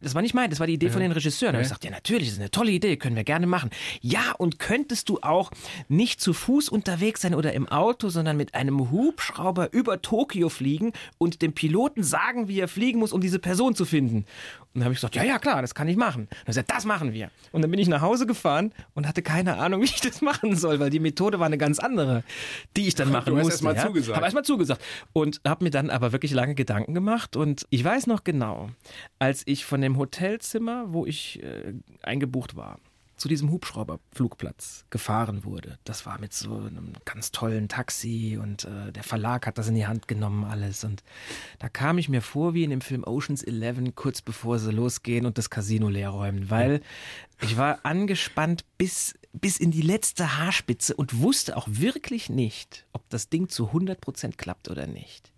Das 0.00 0.14
war 0.14 0.22
nicht 0.22 0.34
mein, 0.34 0.50
das 0.50 0.60
war 0.60 0.66
die 0.66 0.74
Idee 0.74 0.86
ja. 0.86 0.92
von 0.92 1.02
den 1.02 1.12
Regisseuren. 1.12 1.52
Da 1.52 1.58
habe 1.58 1.62
ich 1.62 1.68
gesagt, 1.68 1.84
ja 1.84 1.90
natürlich, 1.90 2.28
das 2.28 2.34
ist 2.34 2.40
eine 2.40 2.50
tolle 2.50 2.72
Idee, 2.72 2.96
können 2.96 3.16
wir 3.16 3.24
gerne 3.24 3.46
machen. 3.46 3.70
Ja, 4.00 4.32
und 4.38 4.58
könntest 4.58 5.08
du 5.08 5.18
auch 5.22 5.50
nicht 5.88 6.20
zu 6.20 6.32
Fuß 6.32 6.68
unterwegs 6.68 7.20
sein 7.20 7.34
oder 7.34 7.52
im 7.52 7.68
Auto, 7.68 8.08
sondern 8.08 8.36
mit 8.36 8.54
einem 8.54 8.90
Hubschrauber 8.90 9.72
über 9.72 10.00
Tokio 10.02 10.48
fliegen 10.48 10.92
und 11.18 11.42
dem 11.42 11.52
Piloten 11.52 12.02
sagen, 12.02 12.48
wie 12.48 12.60
er 12.60 12.68
fliegen 12.68 12.98
muss, 12.98 13.12
um 13.12 13.20
diese 13.20 13.38
Person 13.38 13.74
zu 13.74 13.84
finden? 13.84 14.24
Und 14.72 14.78
dann 14.78 14.84
habe 14.84 14.92
ich 14.92 14.98
gesagt, 14.98 15.16
ja, 15.16 15.24
ja, 15.24 15.40
klar, 15.40 15.62
das 15.62 15.74
kann 15.74 15.88
ich 15.88 15.96
machen. 15.96 16.22
Und 16.22 16.38
er 16.42 16.46
gesagt, 16.46 16.70
das 16.70 16.84
machen 16.84 17.12
wir. 17.12 17.32
Und 17.50 17.62
dann 17.62 17.72
bin 17.72 17.80
ich 17.80 17.88
nach 17.88 18.02
Hause 18.02 18.24
gefahren 18.24 18.72
und 18.94 19.08
hatte 19.08 19.20
keine 19.20 19.56
Ahnung, 19.56 19.80
wie 19.82 19.86
ich 19.86 20.00
das 20.00 20.22
machen 20.22 20.54
soll, 20.54 20.78
weil 20.78 20.90
die 20.90 21.00
Methode 21.00 21.40
war 21.40 21.46
eine 21.46 21.58
ganz 21.58 21.80
andere, 21.80 22.22
die 22.76 22.86
ich 22.86 22.94
dann 22.94 23.10
machen 23.10 23.34
du 23.34 23.36
hast 23.36 23.44
musste. 23.44 23.54
Erst 23.54 23.62
mal 23.64 23.74
ja? 23.74 23.86
zugesagt. 23.86 24.16
Habe 24.16 24.26
erstmal 24.26 24.44
zugesagt. 24.44 24.82
Und 25.12 25.40
habe 25.44 25.64
mir 25.64 25.70
dann 25.70 25.90
aber 25.90 26.12
wirklich 26.12 26.30
lange 26.30 26.54
Gedanken 26.54 26.94
gemacht. 26.94 27.34
Und 27.34 27.66
ich 27.70 27.82
weiß 27.82 28.06
noch 28.06 28.22
genau, 28.22 28.70
als 29.18 29.42
ich 29.50 29.64
von 29.64 29.80
dem 29.80 29.98
Hotelzimmer, 29.98 30.92
wo 30.92 31.06
ich 31.06 31.42
äh, 31.42 31.74
eingebucht 32.02 32.56
war, 32.56 32.78
zu 33.16 33.28
diesem 33.28 33.50
Hubschrauberflugplatz 33.50 34.86
gefahren 34.88 35.44
wurde. 35.44 35.78
Das 35.84 36.06
war 36.06 36.18
mit 36.18 36.32
so 36.32 36.56
einem 36.56 36.94
ganz 37.04 37.32
tollen 37.32 37.68
Taxi 37.68 38.38
und 38.40 38.64
äh, 38.64 38.92
der 38.92 39.02
Verlag 39.02 39.46
hat 39.46 39.58
das 39.58 39.68
in 39.68 39.74
die 39.74 39.86
Hand 39.86 40.08
genommen 40.08 40.44
alles 40.44 40.84
und 40.84 41.02
da 41.58 41.68
kam 41.68 41.98
ich 41.98 42.08
mir 42.08 42.22
vor 42.22 42.54
wie 42.54 42.64
in 42.64 42.70
dem 42.70 42.80
Film 42.80 43.04
Oceans 43.04 43.42
11 43.42 43.94
kurz 43.94 44.22
bevor 44.22 44.58
sie 44.58 44.72
losgehen 44.72 45.26
und 45.26 45.36
das 45.36 45.50
Casino 45.50 45.90
leer 45.90 46.08
räumen, 46.08 46.48
weil 46.48 46.80
ich 47.42 47.58
war 47.58 47.80
angespannt 47.84 48.64
bis 48.78 49.14
bis 49.32 49.58
in 49.58 49.70
die 49.70 49.82
letzte 49.82 50.38
Haarspitze 50.38 50.94
und 50.94 51.20
wusste 51.20 51.56
auch 51.56 51.68
wirklich 51.68 52.30
nicht, 52.30 52.86
ob 52.92 53.08
das 53.10 53.28
Ding 53.28 53.48
zu 53.48 53.66
100 53.66 54.00
Prozent 54.00 54.38
klappt 54.38 54.68
oder 54.68 54.86
nicht. 54.86 55.32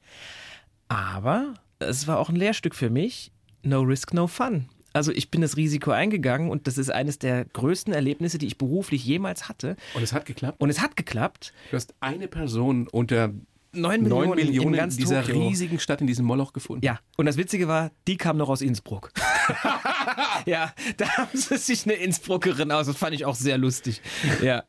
Aber 0.89 1.55
es 1.79 2.07
war 2.07 2.19
auch 2.19 2.29
ein 2.29 2.37
Lehrstück 2.37 2.75
für 2.75 2.91
mich. 2.91 3.32
No 3.63 3.81
risk, 3.81 4.13
no 4.15 4.27
fun. 4.27 4.69
Also 4.95 5.11
ich 5.13 5.31
bin 5.31 5.41
das 5.41 5.57
Risiko 5.57 5.91
eingegangen 5.91 6.51
und 6.51 6.67
das 6.67 6.77
ist 6.77 6.91
eines 6.91 7.19
der 7.19 7.47
größten 7.47 7.95
Erlebnisse, 7.95 8.37
die 8.39 8.47
ich 8.47 8.59
beruflich 8.59 9.05
jemals 9.05 9.49
hatte. 9.49 9.77
Und 9.95 10.03
es 10.03 10.13
hat 10.13 10.27
geklappt? 10.27 10.61
Und 10.61 10.69
es 10.69 10.81
hat 10.81 10.97
geklappt. 10.97 11.53
Du 11.71 11.77
hast 11.77 11.95
eine 12.01 12.29
Person 12.29 12.89
unter 12.89 13.33
9 13.75 14.03
Millionen, 14.03 14.29
9 14.29 14.37
Millionen 14.37 14.75
in 14.75 14.79
ganz 14.79 14.97
dieser 14.99 15.23
Tokio. 15.23 15.49
riesigen 15.49 15.79
Stadt, 15.79 16.03
in 16.03 16.07
diesem 16.07 16.27
Moloch 16.27 16.53
gefunden. 16.53 16.85
Ja, 16.85 16.99
und 17.17 17.25
das 17.25 17.39
Witzige 17.39 17.69
war, 17.69 17.91
die 18.07 18.19
kam 18.19 18.37
noch 18.37 18.51
aus 18.51 18.61
Innsbruck. 18.61 19.13
ja, 20.47 20.75
da 20.99 21.09
haben 21.17 21.31
sie 21.39 21.57
sich 21.57 21.85
eine 21.87 21.95
Innsbruckerin 21.95 22.71
aus. 22.71 22.87
Das 22.87 22.97
fand 22.99 23.15
ich 23.15 23.25
auch 23.25 23.35
sehr 23.35 23.57
lustig. 23.57 24.03
Ja. 24.43 24.65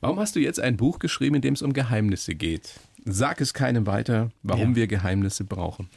Warum 0.00 0.18
hast 0.18 0.34
du 0.34 0.40
jetzt 0.40 0.58
ein 0.58 0.76
Buch 0.76 0.98
geschrieben, 0.98 1.36
in 1.36 1.42
dem 1.42 1.54
es 1.54 1.62
um 1.62 1.72
Geheimnisse 1.72 2.34
geht? 2.34 2.74
Sag 3.04 3.40
es 3.40 3.54
keinem 3.54 3.86
weiter, 3.86 4.30
warum 4.42 4.70
Ja. 4.70 4.76
wir 4.76 4.86
Geheimnisse 4.88 5.44
brauchen. 5.44 5.88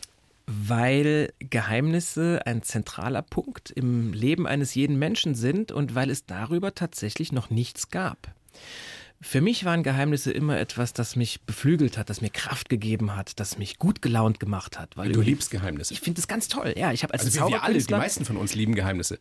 Weil 0.47 1.33
Geheimnisse 1.39 2.41
ein 2.45 2.63
zentraler 2.63 3.21
Punkt 3.21 3.71
im 3.71 4.13
Leben 4.13 4.47
eines 4.47 4.75
jeden 4.75 4.97
Menschen 4.99 5.35
sind 5.35 5.71
und 5.71 5.95
weil 5.95 6.09
es 6.09 6.25
darüber 6.25 6.75
tatsächlich 6.75 7.31
noch 7.31 7.49
nichts 7.49 7.89
gab. 7.89 8.33
Für 9.23 9.39
mich 9.39 9.65
waren 9.65 9.83
Geheimnisse 9.83 10.31
immer 10.31 10.57
etwas, 10.59 10.93
das 10.93 11.15
mich 11.15 11.41
beflügelt 11.41 11.95
hat, 11.95 12.09
das 12.09 12.21
mir 12.21 12.31
Kraft 12.31 12.69
gegeben 12.69 13.15
hat, 13.15 13.39
das 13.39 13.59
mich 13.59 13.77
gut 13.77 14.01
gelaunt 14.01 14.39
gemacht 14.39 14.79
hat. 14.79 14.97
Weil 14.97 15.11
Du 15.11 15.21
liebst 15.21 15.51
Geheimnisse. 15.51 15.93
Ich 15.93 16.01
finde 16.01 16.19
das 16.19 16.27
ganz 16.27 16.47
toll. 16.47 16.73
Ja, 16.75 16.91
ich 16.91 17.03
habe 17.03 17.13
als 17.13 17.25
Also 17.25 17.39
wir, 17.39 17.47
wir 17.49 17.63
alle, 17.63 17.77
die 17.77 17.93
meisten 17.93 18.25
von 18.25 18.35
uns 18.35 18.55
lieben 18.55 18.73
Geheimnisse. 18.73 19.19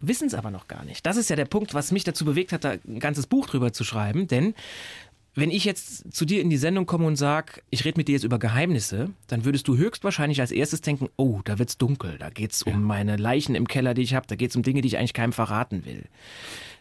wissen 0.00 0.26
es 0.26 0.34
aber 0.34 0.50
noch 0.50 0.66
gar 0.66 0.84
nicht. 0.84 1.06
Das 1.06 1.16
ist 1.16 1.30
ja 1.30 1.36
der 1.36 1.44
Punkt, 1.44 1.74
was 1.74 1.92
mich 1.92 2.02
dazu 2.02 2.24
bewegt 2.24 2.52
hat, 2.52 2.64
da 2.64 2.72
ein 2.72 2.98
ganzes 2.98 3.28
Buch 3.28 3.46
drüber 3.46 3.72
zu 3.72 3.84
schreiben. 3.84 4.26
Denn 4.26 4.54
wenn 5.36 5.50
ich 5.50 5.64
jetzt 5.64 6.12
zu 6.12 6.24
dir 6.24 6.40
in 6.40 6.48
die 6.48 6.56
Sendung 6.56 6.86
komme 6.86 7.06
und 7.06 7.16
sage, 7.16 7.60
ich 7.68 7.84
rede 7.84 7.98
mit 7.98 8.08
dir 8.08 8.12
jetzt 8.12 8.24
über 8.24 8.38
Geheimnisse, 8.38 9.10
dann 9.26 9.44
würdest 9.44 9.68
du 9.68 9.76
höchstwahrscheinlich 9.76 10.40
als 10.40 10.50
erstes 10.50 10.80
denken, 10.80 11.10
oh, 11.16 11.40
da 11.44 11.58
wird's 11.58 11.76
dunkel, 11.76 12.16
da 12.18 12.30
geht's 12.30 12.62
um 12.62 12.82
meine 12.82 13.16
Leichen 13.16 13.54
im 13.54 13.68
Keller, 13.68 13.92
die 13.92 14.02
ich 14.02 14.14
habe, 14.14 14.26
da 14.26 14.34
geht's 14.34 14.56
um 14.56 14.62
Dinge, 14.62 14.80
die 14.80 14.88
ich 14.88 14.96
eigentlich 14.96 15.12
keinem 15.12 15.34
verraten 15.34 15.84
will. 15.84 16.04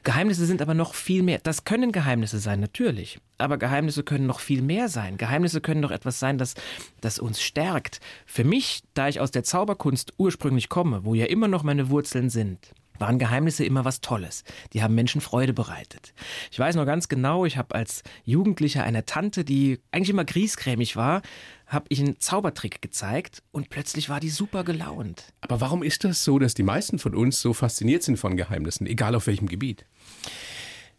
Geheimnisse 0.05 0.45
sind 0.45 0.61
aber 0.61 0.73
noch 0.73 0.93
viel 0.93 1.21
mehr. 1.23 1.39
Das 1.43 1.65
können 1.65 1.91
Geheimnisse 1.91 2.39
sein, 2.39 2.61
natürlich. 2.61 3.19
Aber 3.39 3.57
Geheimnisse 3.57 4.03
können 4.03 4.27
noch 4.27 4.39
viel 4.39 4.61
mehr 4.61 4.87
sein. 4.87 5.17
Geheimnisse 5.17 5.59
können 5.59 5.81
doch 5.81 5.91
etwas 5.91 6.19
sein, 6.19 6.37
das, 6.37 6.53
das 7.01 7.19
uns 7.19 7.41
stärkt. 7.41 7.99
Für 8.25 8.43
mich, 8.43 8.83
da 8.93 9.09
ich 9.09 9.19
aus 9.19 9.31
der 9.31 9.43
Zauberkunst 9.43 10.13
ursprünglich 10.17 10.69
komme, 10.69 11.03
wo 11.03 11.15
ja 11.15 11.25
immer 11.25 11.47
noch 11.47 11.63
meine 11.63 11.89
Wurzeln 11.89 12.29
sind, 12.29 12.73
waren 12.99 13.19
Geheimnisse 13.19 13.65
immer 13.65 13.85
was 13.85 14.01
Tolles. 14.01 14.43
Die 14.73 14.83
haben 14.83 14.95
Menschen 14.95 15.21
Freude 15.21 15.53
bereitet. 15.53 16.13
Ich 16.51 16.59
weiß 16.59 16.75
noch 16.75 16.85
ganz 16.85 17.07
genau, 17.07 17.45
ich 17.45 17.57
habe 17.57 17.75
als 17.75 18.03
Jugendlicher 18.23 18.83
einer 18.83 19.05
Tante, 19.05 19.43
die 19.43 19.79
eigentlich 19.91 20.09
immer 20.09 20.25
griesgrämig 20.25 20.95
war, 20.95 21.21
habe 21.67 21.85
ich 21.89 21.99
einen 21.99 22.19
Zaubertrick 22.19 22.81
gezeigt 22.81 23.41
und 23.51 23.69
plötzlich 23.69 24.09
war 24.09 24.19
die 24.19 24.29
super 24.29 24.63
gelaunt. 24.63 25.33
Aber 25.41 25.61
warum 25.61 25.83
ist 25.83 26.03
das 26.03 26.23
so, 26.23 26.39
dass 26.39 26.53
die 26.53 26.63
meisten 26.63 26.99
von 26.99 27.15
uns 27.15 27.41
so 27.41 27.53
fasziniert 27.53 28.03
sind 28.03 28.17
von 28.17 28.37
Geheimnissen, 28.37 28.87
egal 28.87 29.15
auf 29.15 29.27
welchem 29.27 29.47
Gebiet? 29.47 29.85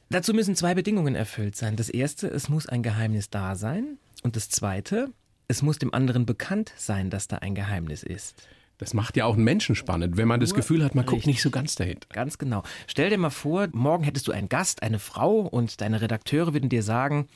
Dazu 0.08 0.34
müssen 0.34 0.54
zwei 0.54 0.74
Bedingungen 0.74 1.16
erfüllt 1.16 1.56
sein. 1.56 1.76
Das 1.76 1.88
erste, 1.88 2.28
es 2.28 2.48
muss 2.48 2.66
ein 2.66 2.82
Geheimnis 2.82 3.28
da 3.28 3.56
sein. 3.56 3.98
Und 4.22 4.36
das 4.36 4.48
zweite, 4.48 5.12
es 5.48 5.62
muss 5.62 5.78
dem 5.78 5.92
anderen 5.92 6.26
bekannt 6.26 6.72
sein, 6.76 7.10
dass 7.10 7.28
da 7.28 7.38
ein 7.38 7.54
Geheimnis 7.54 8.02
ist. 8.02 8.48
Das 8.78 8.92
macht 8.92 9.16
ja 9.16 9.24
auch 9.24 9.34
einen 9.34 9.44
Menschen 9.44 9.74
spannend, 9.74 10.16
wenn 10.16 10.28
man 10.28 10.38
das 10.38 10.52
Gefühl 10.52 10.84
hat, 10.84 10.94
man 10.94 11.06
guckt 11.06 11.18
richtig. 11.18 11.34
nicht 11.34 11.42
so 11.42 11.50
ganz 11.50 11.76
dahinter. 11.76 12.08
Ganz 12.12 12.36
genau. 12.36 12.62
Stell 12.86 13.08
dir 13.08 13.18
mal 13.18 13.30
vor, 13.30 13.68
morgen 13.72 14.04
hättest 14.04 14.28
du 14.28 14.32
einen 14.32 14.48
Gast, 14.48 14.82
eine 14.82 14.98
Frau 14.98 15.40
und 15.40 15.80
deine 15.80 16.00
Redakteure 16.02 16.52
würden 16.52 16.68
dir 16.68 16.82
sagen, 16.82 17.28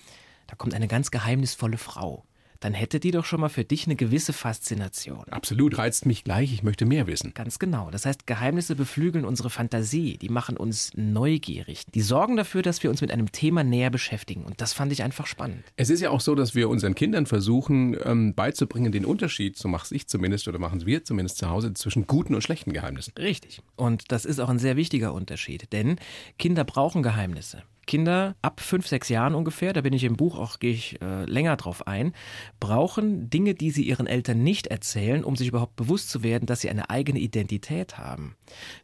da 0.49 0.57
kommt 0.57 0.75
eine 0.75 0.89
ganz 0.89 1.11
geheimnisvolle 1.11 1.79
Frau. 1.79 2.25
Dann 2.61 2.75
hätte 2.75 3.01
die 3.01 3.11
doch 3.11 3.25
schon 3.25 3.41
mal 3.41 3.49
für 3.49 3.65
dich 3.65 3.87
eine 3.87 3.97
gewisse 3.97 4.33
Faszination. 4.33 5.25
Absolut, 5.31 5.79
reizt 5.79 6.07
mich 6.07 6.25
gleich, 6.25 6.53
ich 6.53 6.63
möchte 6.63 6.85
mehr 6.85 7.07
wissen. 7.07 7.33
Ganz 7.35 7.59
genau. 7.59 7.91
Das 7.91 8.07
heißt, 8.07 8.27
Geheimnisse 8.27 8.77
beflügeln 8.77 9.25
unsere 9.25 9.51
Fantasie, 9.51 10.19
die 10.19 10.29
machen 10.29 10.57
uns 10.57 10.93
neugierig. 10.95 11.87
Die 11.95 12.03
sorgen 12.03 12.37
dafür, 12.37 12.63
dass 12.63 12.83
wir 12.83 12.91
uns 12.91 13.01
mit 13.01 13.11
einem 13.11 13.33
Thema 13.33 13.65
näher 13.65 13.91
beschäftigen. 13.91 14.45
Und 14.45 14.61
das 14.61 14.75
fand 14.75 14.93
ich 14.93 15.03
einfach 15.03 15.27
spannend. 15.27 15.65
Es 15.77 15.91
ist 15.91 16.01
ja 16.01 16.11
auch 16.11 16.21
so, 16.21 16.35
dass 16.35 16.55
wir 16.55 16.69
unseren 16.69 16.95
Kindern 16.95 17.27
versuchen 17.27 17.97
ähm, 18.05 18.35
beizubringen, 18.35 18.93
den 18.93 19.07
Unterschied, 19.07 19.57
so 19.57 19.69
mache 19.69 19.95
ich 19.95 20.07
zumindest 20.07 20.47
oder 20.47 20.59
machen 20.59 20.85
wir 20.85 21.03
zumindest 21.05 21.39
zu 21.39 21.49
Hause, 21.49 21.73
zwischen 21.75 22.07
guten 22.07 22.35
und 22.35 22.43
schlechten 22.43 22.73
Geheimnissen. 22.73 23.15
Richtig. 23.19 23.63
Und 23.77 24.13
das 24.13 24.25
ist 24.27 24.39
auch 24.39 24.51
ein 24.51 24.59
sehr 24.59 24.77
wichtiger 24.77 25.15
Unterschied, 25.15 25.73
denn 25.73 25.97
Kinder 26.39 26.65
brauchen 26.65 27.03
Geheimnisse. 27.03 27.63
Kinder 27.91 28.37
ab 28.41 28.61
fünf, 28.61 28.87
sechs 28.87 29.09
Jahren 29.09 29.35
ungefähr, 29.35 29.73
da 29.73 29.81
bin 29.81 29.93
ich 29.93 30.05
im 30.05 30.17
Buch 30.17 30.39
auch, 30.39 30.61
gehe 30.61 30.71
ich 30.71 31.03
äh, 31.03 31.25
länger 31.25 31.57
drauf 31.57 31.89
ein, 31.89 32.13
brauchen 32.61 33.29
Dinge, 33.31 33.55
die 33.55 33.73
sie 33.73 33.83
ihren 33.83 34.07
Eltern 34.07 34.45
nicht 34.45 34.69
erzählen, 34.69 35.25
um 35.25 35.35
sich 35.35 35.49
überhaupt 35.49 35.75
bewusst 35.75 36.09
zu 36.09 36.23
werden, 36.23 36.47
dass 36.47 36.61
sie 36.61 36.71
eine 36.71 36.89
eigene 36.89 37.19
Identität 37.19 37.99
haben. 37.99 38.37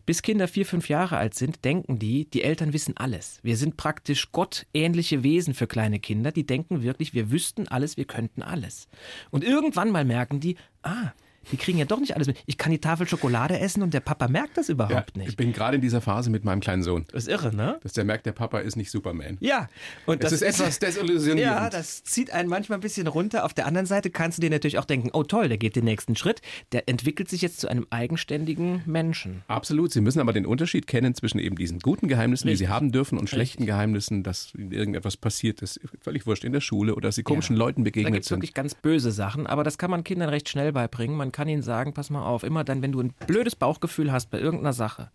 Bis 0.07 0.23
Kinder 0.23 0.49
vier, 0.49 0.67
fünf 0.67 0.89
Jahre 0.89 1.19
alt 1.19 1.35
sind, 1.35 1.65
denken 1.65 2.01
die, 2.01 2.29
die 2.29 2.43
Eltern 2.43 2.73
wissen 2.73 2.97
alles. 2.97 3.39
Wir 3.45 3.57
sind 3.57 3.77
praktisch 3.77 4.33
gottähnliche 4.33 5.23
Wesen 5.23 5.55
für 5.55 5.69
kleine 5.69 6.01
Kinder, 6.01 6.33
die 6.33 6.45
denken 6.45 6.83
wirklich, 6.83 7.15
wir 7.15 7.31
wüssten 7.31 7.69
alles, 7.69 7.97
wir 7.97 8.07
könnten 8.07 8.43
alles. 8.43 8.89
Und 9.31 9.45
irgendwann 9.45 9.93
mal 9.93 10.05
merken 10.05 10.41
die, 10.41 10.57
ah, 10.83 11.13
Die 11.53 11.57
kriegen 11.57 11.79
ja 11.79 11.85
doch 11.85 12.01
nicht 12.01 12.15
alles 12.15 12.27
mit. 12.27 12.37
Ich 12.47 12.59
kann 12.59 12.73
die 12.73 12.81
Tafel 12.81 13.07
Schokolade 13.09 13.59
essen 13.59 13.83
und 13.83 13.95
der 13.95 14.01
Papa 14.01 14.29
merkt 14.29 14.57
das 14.57 14.69
überhaupt 14.69 15.17
ja, 15.17 15.23
nicht. 15.23 15.29
Ich 15.29 15.37
bin 15.37 15.53
gerade 15.53 15.77
in 15.77 15.81
dieser 15.81 16.01
Phase 16.01 16.31
mit 16.31 16.45
meinem 16.45 16.61
kleinen 16.61 16.83
Sohn. 16.83 17.07
Das 17.13 17.25
ist 17.25 17.29
irre, 17.29 17.55
ne? 17.55 17.79
Dass 17.83 17.93
der 17.93 18.05
merkt, 18.05 18.27
der 18.27 18.33
Papa 18.33 18.59
ist 18.61 18.77
nicht 18.77 18.91
Superman. 18.91 19.37
Ja. 19.41 19.69
Und 20.07 20.23
das, 20.23 20.31
das 20.33 20.43
ist 20.43 20.61
etwas 20.61 20.79
desillusionierend. 20.81 21.53
Ja, 21.53 21.71
das 21.71 22.03
zieht 22.05 22.31
einen 22.31 22.49
manchmal 22.49 22.79
ein 22.79 22.83
bisschen 22.83 23.07
runter. 23.07 23.45
Auf 23.45 23.55
der 23.55 23.67
anderen 23.67 23.87
Seite 23.87 24.11
kannst 24.11 24.39
du 24.39 24.43
dir 24.43 24.51
natürlich 24.51 24.79
auch 24.79 24.85
denken, 24.85 25.11
oh 25.13 25.23
toll, 25.23 25.49
der 25.49 25.59
geht 25.59 25.77
den 25.77 25.85
nächsten 25.85 26.17
Schritt. 26.17 26.43
Der 26.73 26.89
entwickelt 26.89 27.29
sich 27.29 27.43
jetzt 27.43 27.61
zu 27.61 27.69
einem 27.69 27.87
eigenständigen 27.91 28.83
Menschen. 28.87 29.43
Absolut. 29.49 29.93
Sie 29.93 30.01
müssen 30.01 30.21
aber 30.21 30.33
den 30.33 30.47
Unterschied 30.47 30.87
kennen 30.87 31.15
zwischen 31.15 31.39
eben 31.39 31.57
diesen 31.57 31.79
guten 31.79 32.09
Geheimnissen, 32.09 32.49
Richtig. 32.49 32.67
die 32.67 32.67
Sie 32.67 32.73
haben 32.73 32.93
dürfen, 32.93 33.19
und 33.19 33.31
schlechten 33.31 33.63
Richtig. 33.63 33.75
Geheimnissen, 33.75 34.23
dass 34.23 34.53
irgendetwas 34.55 35.17
passiert 35.17 35.63
ist. 35.63 35.81
Völlig 36.01 36.27
wurscht 36.27 36.45
in 36.45 36.53
der 36.53 36.61
Schule 36.61 36.95
oder 36.95 37.09
dass 37.09 37.15
Sie 37.15 37.23
komischen 37.23 37.57
ja. 37.57 37.61
Leuten 37.61 37.85
begegnet 37.85 38.13
da 38.13 38.17
gibt's 38.17 38.29
sind. 38.29 38.39
wirklich 38.39 38.55
ganz 38.55 38.75
böse 38.75 39.13
Sachen, 39.13 39.47
aber 39.47 39.65
das 39.65 39.79
kann 39.79 39.91
man 39.91 40.05
Kindern 40.05 40.29
recht 40.29 40.49
schnell 40.49 40.73
beibringen. 40.73 41.17
Man 41.17 41.33
kann 41.37 41.49
ihnen 41.49 41.61
sagen, 41.61 41.93
pass 41.93 42.09
mal 42.09 42.25
auf, 42.25 42.45
immer 42.45 42.65
dann, 42.65 42.81
wenn 42.81 42.93
du 42.93 43.01
ein 43.01 43.13
blödes 43.27 43.57
Bauchgefühl 43.57 44.11
hast 44.11 44.31
bei 44.31 44.41
irgendeiner 44.41 44.73
Sache, 44.73 45.11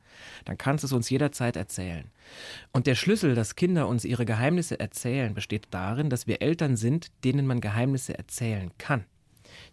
dann 0.45 0.55
kannst 0.55 0.83
du 0.83 0.85
es 0.85 0.93
uns 0.93 1.09
jederzeit 1.09 1.55
erzählen. 1.55 2.11
Und 2.71 2.85
der 2.85 2.93
Schlüssel, 2.93 3.33
dass 3.33 3.55
Kinder 3.55 3.87
uns 3.87 4.05
ihre 4.05 4.23
Geheimnisse 4.23 4.79
erzählen, 4.79 5.33
besteht 5.33 5.69
darin, 5.71 6.11
dass 6.11 6.27
wir 6.27 6.43
Eltern 6.43 6.77
sind, 6.77 7.11
denen 7.23 7.47
man 7.47 7.59
Geheimnisse 7.59 8.15
erzählen 8.15 8.71
kann. 8.77 9.05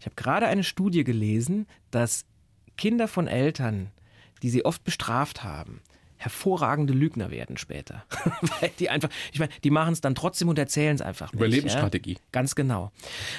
Ich 0.01 0.07
habe 0.07 0.17
gerade 0.17 0.47
eine 0.47 0.65
Studie 0.65 1.05
gelesen, 1.05 1.67
dass 1.91 2.25
Kinder 2.79 3.09
von 3.09 3.27
Eltern, 3.27 3.91
die 4.43 4.49
sie 4.49 4.65
oft 4.65 4.85
bestraft 4.85 5.45
haben, 5.45 5.83
hervorragende 6.19 6.93
Lügner 6.93 7.31
werden 7.31 7.57
später. 7.57 8.05
Weil 8.61 8.71
die 8.79 8.91
einfach, 8.91 9.09
ich 9.33 9.39
meine, 9.39 9.53
die 9.65 9.71
machen 9.71 9.93
es 9.93 10.01
dann 10.01 10.15
trotzdem 10.15 10.49
und 10.49 10.59
erzählen 10.59 10.95
es 10.95 11.01
einfach. 11.01 11.33
Nicht, 11.33 11.41
Überlebensstrategie. 11.41 12.15
Ja? 12.15 12.21
Ganz 12.33 12.55
genau. 12.55 12.93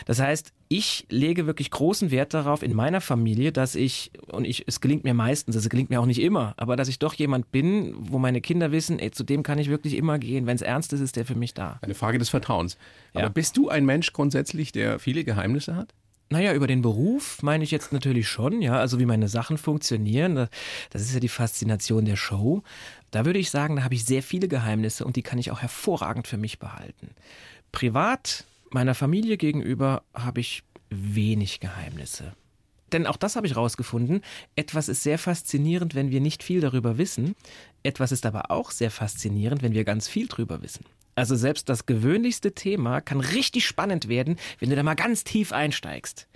Das 0.06 0.20
heißt, 0.20 0.54
ich 0.70 1.06
lege 1.10 1.46
wirklich 1.46 1.72
großen 1.72 2.12
Wert 2.12 2.34
darauf 2.34 2.64
in 2.64 2.76
meiner 2.76 3.02
Familie, 3.02 3.52
dass 3.52 3.76
ich, 3.76 4.12
und 4.28 4.46
ich, 4.46 4.64
es 4.68 4.82
gelingt 4.82 5.04
mir 5.04 5.14
meistens, 5.14 5.56
es 5.56 5.68
gelingt 5.70 5.90
mir 5.90 6.00
auch 6.00 6.06
nicht 6.06 6.22
immer, 6.22 6.54
aber 6.58 6.76
dass 6.76 6.88
ich 6.88 7.00
doch 7.00 7.14
jemand 7.16 7.52
bin, 7.52 7.96
wo 7.98 8.20
meine 8.20 8.40
Kinder 8.40 8.72
wissen, 8.72 9.00
ey, 9.00 9.12
zu 9.12 9.24
dem 9.24 9.44
kann 9.44 9.58
ich 9.58 9.70
wirklich 9.70 9.96
immer 9.96 10.20
gehen. 10.20 10.46
Wenn 10.46 10.56
es 10.56 10.62
ernst 10.62 10.94
ist, 10.94 11.02
ist 11.02 11.16
der 11.16 11.26
für 11.26 11.36
mich 11.36 11.54
da. 11.54 11.80
Eine 11.82 11.96
Frage 11.96 12.18
des 12.18 12.30
Vertrauens. 12.30 12.78
Ja. 13.14 13.22
Aber 13.22 13.30
bist 13.32 13.58
du 13.58 13.70
ein 13.70 13.86
Mensch 13.86 14.14
grundsätzlich, 14.14 14.72
der 14.72 15.00
viele 15.00 15.24
Geheimnisse 15.24 15.76
hat? 15.76 15.94
Naja, 16.32 16.54
über 16.54 16.68
den 16.68 16.84
Beruf 16.84 17.42
meine 17.42 17.64
ich 17.64 17.72
jetzt 17.72 17.92
natürlich 17.92 18.28
schon, 18.28 18.62
ja, 18.62 18.74
also 18.74 19.00
wie 19.00 19.08
meine 19.08 19.28
Sachen 19.28 19.58
funktionieren. 19.58 20.48
Das 20.92 21.02
ist 21.02 21.14
ja 21.14 21.20
die 21.20 21.28
Faszination 21.28 22.06
der 22.06 22.18
Show. 22.18 22.62
Da 23.10 23.26
würde 23.26 23.40
ich 23.40 23.50
sagen, 23.50 23.78
da 23.78 23.84
habe 23.84 23.96
ich 23.96 24.06
sehr 24.06 24.22
viele 24.22 24.48
Geheimnisse 24.48 25.06
und 25.06 25.16
die 25.16 25.24
kann 25.24 25.40
ich 25.40 25.50
auch 25.50 25.62
hervorragend 25.62 26.28
für 26.28 26.38
mich 26.38 26.60
behalten. 26.60 27.16
Privat, 27.72 28.46
meiner 28.70 28.94
Familie 28.94 29.38
gegenüber, 29.38 30.04
habe 30.14 30.42
ich 30.42 30.64
wenig 30.92 31.60
Geheimnisse. 31.60 32.34
Denn 32.92 33.08
auch 33.08 33.18
das 33.18 33.36
habe 33.36 33.48
ich 33.48 33.56
rausgefunden. 33.56 34.22
Etwas 34.56 34.88
ist 34.88 35.04
sehr 35.04 35.18
faszinierend, 35.18 35.96
wenn 35.96 36.12
wir 36.12 36.22
nicht 36.22 36.44
viel 36.44 36.62
darüber 36.62 36.98
wissen. 37.00 37.36
Etwas 37.82 38.12
ist 38.12 38.26
aber 38.26 38.52
auch 38.52 38.70
sehr 38.72 38.92
faszinierend, 38.92 39.64
wenn 39.64 39.74
wir 39.74 39.84
ganz 39.84 40.08
viel 40.08 40.28
darüber 40.28 40.62
wissen. 40.62 40.86
Also 41.20 41.36
selbst 41.36 41.68
das 41.68 41.86
gewöhnlichste 41.86 42.54
Thema 42.54 43.02
kann 43.02 43.20
richtig 43.20 43.68
spannend 43.68 44.08
werden, 44.08 44.38
wenn 44.60 44.70
du 44.70 44.76
da 44.78 44.84
mal 44.84 44.96
ganz 44.96 45.26
tief 45.26 45.52
einsteigst. 45.52 46.28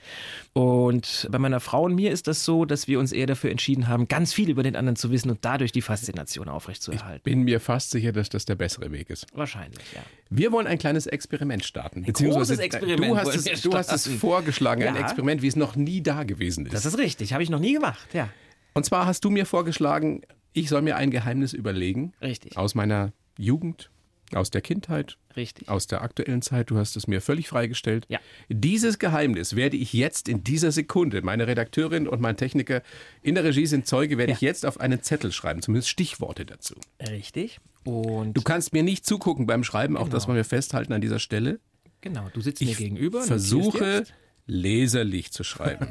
Und 0.51 1.25
bei 1.31 1.39
meiner 1.39 1.61
Frau 1.61 1.83
und 1.83 1.95
mir 1.95 2.11
ist 2.11 2.27
das 2.27 2.43
so, 2.43 2.65
dass 2.65 2.89
wir 2.89 2.99
uns 2.99 3.13
eher 3.13 3.25
dafür 3.25 3.49
entschieden 3.49 3.87
haben, 3.87 4.09
ganz 4.09 4.33
viel 4.33 4.49
über 4.49 4.61
den 4.61 4.75
anderen 4.75 4.97
zu 4.97 5.09
wissen 5.09 5.29
und 5.29 5.39
dadurch 5.45 5.71
die 5.71 5.81
Faszination 5.81 6.49
aufrechtzuerhalten. 6.49 7.15
Ich 7.15 7.23
bin 7.23 7.43
mir 7.43 7.61
fast 7.61 7.91
sicher, 7.91 8.11
dass 8.11 8.27
das 8.27 8.43
der 8.43 8.55
bessere 8.55 8.91
Weg 8.91 9.09
ist. 9.09 9.25
Wahrscheinlich, 9.33 9.85
ja. 9.95 10.01
Wir 10.29 10.51
wollen 10.51 10.67
ein 10.67 10.79
kleines 10.79 11.07
Experiment 11.07 11.63
starten. 11.63 12.03
Ein 12.05 12.11
großes 12.11 12.59
Experiment. 12.59 13.09
Du 13.11 13.17
hast, 13.17 13.47
es, 13.47 13.61
du 13.61 13.73
hast 13.73 13.91
es 13.93 14.05
vorgeschlagen, 14.07 14.81
ja. 14.81 14.89
ein 14.89 14.97
Experiment, 14.97 15.41
wie 15.41 15.47
es 15.47 15.55
noch 15.55 15.77
nie 15.77 16.01
da 16.01 16.23
gewesen 16.23 16.65
ist. 16.65 16.73
Das 16.73 16.85
ist 16.85 16.97
richtig, 16.97 17.31
habe 17.31 17.41
ich 17.41 17.49
noch 17.49 17.59
nie 17.59 17.73
gemacht, 17.73 18.09
ja. 18.11 18.27
Und 18.73 18.85
zwar 18.85 19.05
hast 19.05 19.23
du 19.23 19.29
mir 19.29 19.45
vorgeschlagen, 19.45 20.23
ich 20.51 20.67
soll 20.67 20.81
mir 20.81 20.97
ein 20.97 21.09
Geheimnis 21.09 21.53
überlegen. 21.53 22.11
Richtig. 22.21 22.57
Aus 22.57 22.75
meiner 22.75 23.13
Jugend 23.37 23.89
aus 24.33 24.49
der 24.49 24.61
Kindheit, 24.61 25.17
Richtig. 25.35 25.69
aus 25.69 25.87
der 25.87 26.01
aktuellen 26.01 26.41
Zeit. 26.41 26.69
Du 26.69 26.77
hast 26.77 26.95
es 26.95 27.07
mir 27.07 27.21
völlig 27.21 27.47
freigestellt. 27.47 28.05
Ja. 28.09 28.19
Dieses 28.49 28.99
Geheimnis 28.99 29.55
werde 29.55 29.77
ich 29.77 29.93
jetzt 29.93 30.27
in 30.27 30.43
dieser 30.43 30.71
Sekunde, 30.71 31.21
meine 31.21 31.47
Redakteurin 31.47 32.07
und 32.07 32.21
mein 32.21 32.37
Techniker 32.37 32.81
in 33.21 33.35
der 33.35 33.43
Regie 33.43 33.65
sind 33.65 33.87
Zeuge, 33.87 34.17
werde 34.17 34.31
ja. 34.31 34.35
ich 34.35 34.41
jetzt 34.41 34.65
auf 34.65 34.79
einen 34.79 35.01
Zettel 35.01 35.31
schreiben, 35.31 35.61
zumindest 35.61 35.89
Stichworte 35.89 36.45
dazu. 36.45 36.75
Richtig. 37.01 37.59
Und 37.83 38.33
du 38.33 38.41
kannst 38.41 38.73
mir 38.73 38.83
nicht 38.83 39.05
zugucken 39.05 39.45
beim 39.45 39.63
Schreiben, 39.63 39.95
genau. 39.95 40.05
auch 40.05 40.09
das 40.09 40.27
wollen 40.27 40.37
wir 40.37 40.45
festhalten 40.45 40.93
an 40.93 41.01
dieser 41.01 41.19
Stelle. 41.19 41.59
Genau, 42.01 42.29
du 42.33 42.41
sitzt 42.41 42.61
ich 42.61 42.69
mir 42.69 42.75
gegenüber. 42.75 43.21
Ich 43.21 43.27
versuche 43.27 44.05
leserlich 44.45 45.31
zu 45.31 45.43
schreiben. 45.43 45.87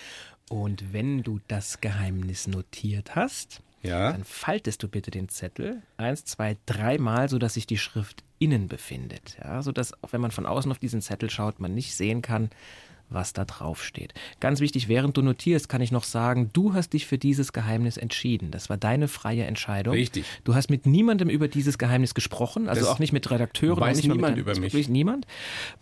und 0.48 0.92
wenn 0.92 1.22
du 1.22 1.40
das 1.48 1.80
Geheimnis 1.80 2.46
notiert 2.46 3.14
hast, 3.14 3.62
ja. 3.82 4.12
Dann 4.12 4.24
faltest 4.24 4.82
du 4.82 4.88
bitte 4.88 5.10
den 5.10 5.28
Zettel 5.28 5.82
eins, 5.96 6.24
zwei, 6.24 6.56
dreimal, 6.66 7.28
sodass 7.28 7.54
sich 7.54 7.66
die 7.66 7.78
Schrift 7.78 8.22
innen 8.38 8.68
befindet. 8.68 9.38
Ja, 9.42 9.62
sodass, 9.62 9.92
auch 10.02 10.12
wenn 10.12 10.20
man 10.20 10.30
von 10.30 10.46
außen 10.46 10.70
auf 10.70 10.78
diesen 10.78 11.00
Zettel 11.00 11.30
schaut, 11.30 11.60
man 11.60 11.74
nicht 11.74 11.94
sehen 11.94 12.22
kann, 12.22 12.50
was 13.10 13.32
da 13.32 13.44
drauf 13.44 13.84
steht. 13.84 14.14
Ganz 14.40 14.60
wichtig, 14.60 14.88
während 14.88 15.16
du 15.16 15.22
notierst, 15.22 15.68
kann 15.68 15.80
ich 15.80 15.92
noch 15.92 16.04
sagen, 16.04 16.50
du 16.52 16.74
hast 16.74 16.92
dich 16.92 17.06
für 17.06 17.18
dieses 17.18 17.52
Geheimnis 17.52 17.96
entschieden. 17.96 18.50
Das 18.50 18.70
war 18.70 18.76
deine 18.76 19.08
freie 19.08 19.44
Entscheidung. 19.44 19.94
Richtig. 19.94 20.24
Du 20.44 20.54
hast 20.54 20.70
mit 20.70 20.86
niemandem 20.86 21.28
über 21.28 21.48
dieses 21.48 21.78
Geheimnis 21.78 22.14
gesprochen, 22.14 22.68
also 22.68 22.82
das 22.82 22.90
auch 22.90 22.98
nicht 22.98 23.12
mit 23.12 23.30
Redakteuren. 23.30 23.80
Weiß 23.80 23.98
nicht 23.98 24.08
niemand 24.08 24.38
über 24.38 24.58
mich. 24.58 24.88
Niemand. 24.88 25.26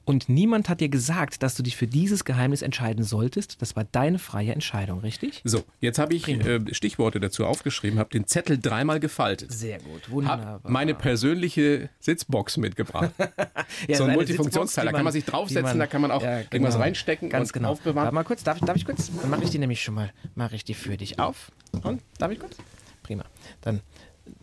Und 0.05 0.29
niemand 0.29 0.69
hat 0.69 0.81
dir 0.81 0.89
gesagt, 0.89 1.43
dass 1.43 1.55
du 1.55 1.63
dich 1.63 1.77
für 1.77 1.87
dieses 1.87 2.25
Geheimnis 2.25 2.63
entscheiden 2.63 3.05
solltest. 3.05 3.61
Das 3.61 3.77
war 3.77 3.85
deine 3.85 4.19
freie 4.19 4.53
Entscheidung, 4.53 5.01
richtig? 5.01 5.41
So, 5.45 5.65
jetzt 5.81 5.99
habe 5.99 6.15
ich 6.15 6.29
äh, 6.29 6.61
Stichworte 6.73 7.21
dazu 7.21 7.45
aufgeschrieben, 7.45 7.99
habe 7.99 8.11
den 8.11 8.27
Zettel 8.27 8.59
dreimal 8.59 9.01
gefaltet. 9.01 9.53
Sehr 9.53 9.79
gut, 9.79 10.11
wunderbar. 10.11 10.47
Habe 10.47 10.71
meine 10.71 10.95
persönliche 10.95 11.91
Sitzbox 12.01 12.57
mitgebracht. 12.57 13.11
ja, 13.89 13.97
so 13.97 14.05
ein 14.05 14.15
Multifunktionsteil, 14.15 14.87
da 14.87 14.93
kann 14.93 15.05
man 15.05 15.13
sich 15.13 15.25
draufsetzen, 15.25 15.63
man, 15.63 15.79
da 15.79 15.87
kann 15.87 16.01
man 16.01 16.11
auch 16.11 16.23
ja, 16.23 16.39
genau. 16.39 16.49
irgendwas 16.53 16.79
reinstecken 16.79 17.18
verstecken 17.19 17.31
Ganz 17.31 17.49
und 17.49 17.53
genau. 17.53 17.71
aufbewahren. 17.71 17.97
Warte 17.97 18.15
mal 18.15 18.25
kurz, 18.25 18.45
darf, 18.45 18.61
darf 18.61 18.77
ich 18.77 18.85
kurz? 18.85 19.11
Dann 19.21 19.31
mache 19.31 19.45
ich 19.45 19.51
die 19.51 19.59
nämlich 19.59 19.83
schon 19.83 19.95
mal, 19.95 20.13
mache 20.35 20.55
ich 20.57 20.65
die 20.65 20.75
für 20.75 20.97
dich 20.97 21.19
auf. 21.19 21.51
Und, 21.83 22.03
darf 22.19 22.31
ich 22.31 22.39
kurz? 22.39 22.57
Prima. 23.03 23.25
Dann 23.61 23.81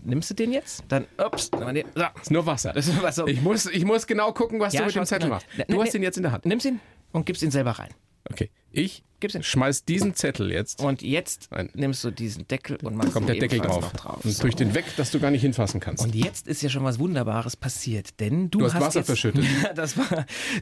nimmst 0.03 0.29
du 0.29 0.33
den 0.33 0.51
jetzt? 0.51 0.83
Dann, 0.87 1.05
ups, 1.17 1.49
dann 1.51 1.73
den, 1.75 1.85
so. 1.87 2.01
Das 2.01 2.11
ist 2.23 2.31
nur 2.31 2.45
Wasser. 2.45 2.73
Das 2.73 2.87
ist 2.87 3.01
Wasser. 3.01 3.27
Ich, 3.27 3.41
muss, 3.41 3.65
ich 3.65 3.85
muss 3.85 4.07
genau 4.07 4.31
gucken, 4.33 4.59
was 4.59 4.73
ja, 4.73 4.81
du 4.81 4.87
mit 4.87 4.95
dem 4.95 5.05
Zettel 5.05 5.29
machst. 5.29 5.47
Du 5.67 5.81
hast 5.81 5.93
ihn 5.93 6.03
jetzt 6.03 6.17
in 6.17 6.23
der 6.23 6.31
Hand. 6.31 6.45
Nimmst 6.45 6.65
ihn 6.65 6.79
und 7.11 7.25
gibst 7.25 7.43
ihn 7.43 7.51
selber 7.51 7.71
rein. 7.71 7.89
Okay, 8.29 8.49
ich 8.75 9.03
schmeiß 9.41 9.85
diesen 9.85 10.13
Zettel 10.13 10.51
jetzt. 10.51 10.81
Und 10.81 11.01
jetzt 11.01 11.47
Nein. 11.51 11.69
nimmst 11.73 12.03
du 12.03 12.11
diesen 12.11 12.47
Deckel 12.47 12.77
und 12.83 12.95
machst 12.95 13.13
kommt 13.13 13.27
der 13.27 13.37
Deckel 13.37 13.59
drauf. 13.59 13.91
drauf. 13.93 14.23
Und 14.23 14.31
so. 14.31 14.43
durch 14.43 14.55
den 14.55 14.73
weg, 14.75 14.85
dass 14.97 15.11
du 15.11 15.19
gar 15.19 15.31
nicht 15.31 15.41
hinfassen 15.41 15.79
kannst. 15.79 16.03
Und 16.03 16.13
jetzt 16.13 16.47
ist 16.47 16.61
ja 16.61 16.69
schon 16.69 16.83
was 16.83 16.99
Wunderbares 16.99 17.55
passiert, 17.55 18.19
denn 18.19 18.51
du, 18.51 18.59
du 18.59 18.65
hast, 18.65 18.75
hast 18.75 18.81
Wasser 18.81 18.99
jetzt, 18.99 19.07
verschüttet. 19.07 19.45
das 19.75 19.97
war, 19.97 20.05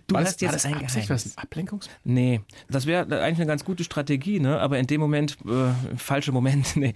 du 0.08 0.16
war 0.16 0.22
hast 0.22 0.36
das, 0.36 0.42
jetzt 0.42 0.44
war 0.44 0.52
das 0.54 0.66
ein 0.66 0.80
Geheimnis. 0.80 1.10
Was, 1.10 1.26
ein 1.26 1.44
Ablenkungs? 1.44 1.90
Nee, 2.04 2.42
das 2.70 2.86
wäre 2.86 3.02
eigentlich 3.22 3.40
eine 3.40 3.48
ganz 3.48 3.66
gute 3.66 3.84
Strategie, 3.84 4.40
ne? 4.40 4.60
Aber 4.60 4.80
in 4.80 4.88
dem 4.88 5.02
Moment 5.02 5.38
äh, 5.46 5.98
falscher 5.98 6.32
Moment. 6.32 6.76
Nee. 6.84 6.94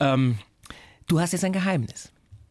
Ähm, 0.00 0.38
du 1.06 1.20
hast 1.20 1.32
jetzt 1.32 1.44
ein 1.44 1.52
Geheimnis. 1.52 2.10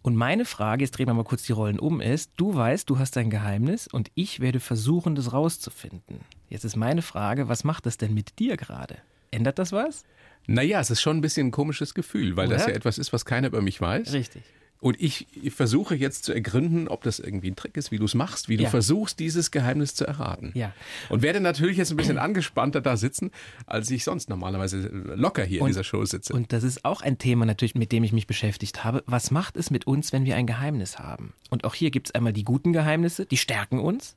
Und 0.10 0.16
meine 0.16 0.46
Frage, 0.46 0.84
jetzt 0.84 0.98
drehen 0.98 1.06
wir 1.06 1.14
mal 1.14 1.24
kurz 1.24 1.44
die 1.44 1.52
Rollen 1.52 1.78
um, 1.78 2.02
ist, 2.02 2.32
du 2.36 2.56
weißt, 2.56 2.90
du 2.90 2.98
hast 2.98 3.16
ein 3.18 3.30
Geheimnis 3.30 3.86
und 3.86 4.10
ich 4.16 4.40
werde 4.40 4.60
versuchen, 4.60 5.14
das 5.14 5.34
rauszufinden. 5.34 6.22
Jetzt 6.48 6.66
ist 6.66 6.76
meine 6.76 7.04
Frage, 7.04 7.48
was 7.48 7.64
macht 7.64 7.86
das 7.86 8.00
denn 8.00 8.16
mit 8.16 8.40
dir 8.40 8.58
gerade? 8.58 8.98
Ändert 9.30 9.60
das 9.60 9.72
was? 9.72 10.06
Naja, 10.48 10.80
es 10.80 10.90
ist 10.90 11.00
schon 11.00 11.18
ein 11.18 11.22
bisschen 11.22 11.50
ein 11.50 11.52
komisches 11.52 11.94
Gefühl, 11.94 12.36
weil 12.36 12.48
Oder? 12.48 12.58
das 12.58 12.66
ja 12.66 12.74
etwas 12.74 12.98
ist, 12.98 13.14
was 13.14 13.24
keiner 13.24 13.50
über 13.50 13.62
mich 13.62 13.80
weiß. 13.80 14.12
Richtig. 14.12 14.42
Und 14.82 15.02
ich 15.02 15.28
versuche 15.50 15.94
jetzt 15.94 16.24
zu 16.24 16.32
ergründen, 16.32 16.88
ob 16.88 17.04
das 17.04 17.20
irgendwie 17.20 17.52
ein 17.52 17.58
Trick 17.58 17.76
ist, 17.76 17.92
wie 17.92 17.98
du 17.98 18.06
es 18.06 18.16
machst, 18.16 18.48
wie 18.48 18.56
du 18.56 18.64
ja. 18.64 18.70
versuchst, 18.70 19.20
dieses 19.20 19.52
Geheimnis 19.52 19.94
zu 19.94 20.06
erraten. 20.06 20.52
Ja. 20.56 20.74
Und 21.10 21.22
werde 21.22 21.42
natürlich 21.42 21.76
jetzt 21.76 21.92
ein 21.92 21.98
bisschen 21.98 22.18
angespannter 22.18 22.80
da 22.80 22.96
sitzen, 22.96 23.32
als 23.66 23.92
ich 23.92 24.06
sonst 24.06 24.30
normalerweise 24.30 24.88
locker 24.88 25.44
hier 25.44 25.62
und, 25.62 25.68
in 25.68 25.72
dieser 25.72 25.84
Show 25.84 26.06
sitze. 26.06 26.34
Und 26.34 26.54
das 26.54 26.64
ist 26.64 26.86
auch 26.86 27.02
ein 27.02 27.18
Thema 27.18 27.46
natürlich, 27.46 27.76
mit 27.76 27.92
dem 27.92 28.06
ich 28.06 28.14
mich 28.14 28.26
beschäftigt 28.26 28.86
habe. 28.86 29.04
Was 29.06 29.32
macht 29.32 29.58
es 29.58 29.70
mit 29.70 29.86
uns, 29.86 30.14
wenn 30.14 30.24
wir 30.24 30.38
ein 30.38 30.48
Geheimnis 30.48 30.98
haben? 30.98 31.34
Und 31.50 31.66
auch 31.66 31.76
hier 31.76 31.92
gibt 31.92 32.08
es 32.08 32.16
einmal 32.16 32.32
die 32.32 32.46
guten 32.46 32.72
Geheimnisse, 32.72 33.26
die 33.26 33.38
stärken 33.38 33.80
uns. 33.80 34.16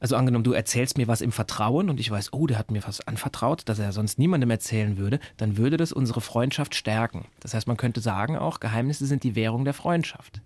Also 0.00 0.16
angenommen, 0.16 0.44
du 0.44 0.52
erzählst 0.52 0.98
mir 0.98 1.08
was 1.08 1.20
im 1.20 1.32
Vertrauen 1.32 1.90
und 1.90 2.00
ich 2.00 2.10
weiß, 2.10 2.32
oh, 2.32 2.46
der 2.46 2.58
hat 2.58 2.70
mir 2.70 2.82
was 2.84 3.06
anvertraut, 3.06 3.62
das 3.66 3.78
er 3.78 3.92
sonst 3.92 4.18
niemandem 4.18 4.50
erzählen 4.50 4.96
würde, 4.96 5.20
dann 5.36 5.56
würde 5.56 5.76
das 5.76 5.92
unsere 5.92 6.20
Freundschaft 6.20 6.74
stärken. 6.74 7.26
Das 7.40 7.54
heißt, 7.54 7.66
man 7.66 7.76
könnte 7.76 8.00
sagen 8.00 8.36
auch, 8.36 8.60
Geheimnisse 8.60 9.06
sind 9.06 9.22
die 9.22 9.34
Währung 9.34 9.64
der 9.64 9.74
Freundschaft. 9.74 10.40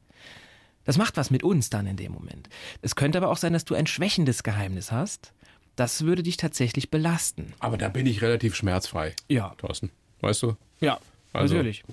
Das 0.85 0.99
macht 0.99 1.17
was 1.17 1.31
mit 1.31 1.43
uns 1.43 1.69
dann 1.69 1.87
in 1.87 1.97
dem 1.97 2.13
Moment. 2.13 2.49
Es 2.81 2.95
könnte 2.95 3.19
aber 3.19 3.29
auch 3.29 3.37
sein, 3.37 3.53
dass 3.53 3.65
du 3.65 3.75
ein 3.75 3.87
schwächendes 3.87 4.43
Geheimnis 4.43 4.93
hast. 4.93 5.33
Das 5.75 6.05
würde 6.05 6.23
dich 6.23 6.37
tatsächlich 6.37 6.91
belasten. 6.91 7.53
Aber 7.59 7.77
da 7.77 7.89
bin 7.89 8.07
ich 8.07 8.23
relativ 8.23 8.55
schmerzfrei. 8.55 9.15
Ja. 9.29 9.55
Thorsten. 9.59 9.91
Weißt 10.21 10.43
du? 10.43 10.57
Ja, 10.81 10.99
also, 11.33 11.55
natürlich. 11.55 11.85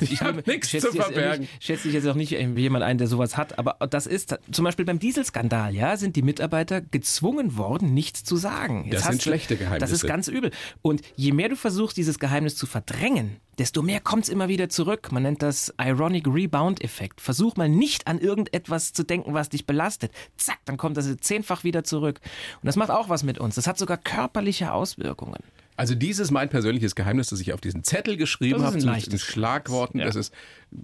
Ich 0.00 0.20
habe 0.22 0.42
nichts 0.46 0.70
zu 0.70 0.92
verbergen. 0.92 1.48
Ich 1.60 1.66
schätze 1.66 1.84
dich 1.84 1.94
jetzt 1.94 2.06
auch 2.06 2.14
nicht 2.14 2.32
wie 2.32 2.60
jemand 2.60 2.84
ein, 2.84 2.98
der 2.98 3.06
sowas 3.06 3.36
hat, 3.36 3.58
aber 3.58 3.76
das 3.88 4.06
ist 4.06 4.38
zum 4.50 4.64
Beispiel 4.64 4.84
beim 4.84 4.98
Dieselskandal, 4.98 5.74
ja, 5.74 5.96
sind 5.96 6.16
die 6.16 6.22
Mitarbeiter 6.22 6.80
gezwungen 6.80 7.56
worden, 7.56 7.94
nichts 7.94 8.24
zu 8.24 8.36
sagen. 8.36 8.84
Jetzt 8.84 9.02
das 9.02 9.10
sind 9.10 9.22
schlechte 9.22 9.56
Geheimnisse. 9.56 9.80
Das 9.80 9.92
ist 9.92 10.06
ganz 10.06 10.28
übel. 10.28 10.50
Und 10.82 11.02
je 11.16 11.32
mehr 11.32 11.48
du 11.48 11.56
versuchst, 11.56 11.96
dieses 11.96 12.18
Geheimnis 12.18 12.56
zu 12.56 12.66
verdrängen, 12.66 13.36
desto 13.58 13.82
mehr 13.82 14.00
kommt 14.00 14.24
es 14.24 14.28
immer 14.28 14.48
wieder 14.48 14.68
zurück. 14.68 15.12
Man 15.12 15.22
nennt 15.22 15.42
das 15.42 15.72
Ironic 15.80 16.26
Rebound-Effekt. 16.26 17.20
Versuch 17.20 17.56
mal 17.56 17.68
nicht 17.68 18.06
an 18.06 18.18
irgendetwas 18.18 18.92
zu 18.92 19.04
denken, 19.04 19.34
was 19.34 19.48
dich 19.48 19.66
belastet. 19.66 20.12
Zack, 20.36 20.58
dann 20.64 20.76
kommt 20.76 20.96
das 20.96 21.14
zehnfach 21.18 21.64
wieder 21.64 21.84
zurück. 21.84 22.20
Und 22.62 22.66
das 22.66 22.76
macht 22.76 22.90
auch 22.90 23.08
was 23.08 23.22
mit 23.22 23.38
uns. 23.38 23.54
Das 23.54 23.66
hat 23.66 23.78
sogar 23.78 23.96
körperliche 23.96 24.72
Auswirkungen. 24.72 25.40
Also 25.76 25.94
dieses 25.94 26.30
mein 26.30 26.48
persönliches 26.48 26.94
Geheimnis, 26.94 27.28
das 27.28 27.40
ich 27.40 27.52
auf 27.52 27.60
diesen 27.60 27.82
Zettel 27.82 28.16
geschrieben 28.16 28.62
habe, 28.62 28.78
in 28.78 29.18
Schlagworten, 29.18 29.98
ja. 29.98 30.04
das 30.04 30.14
ist 30.14 30.32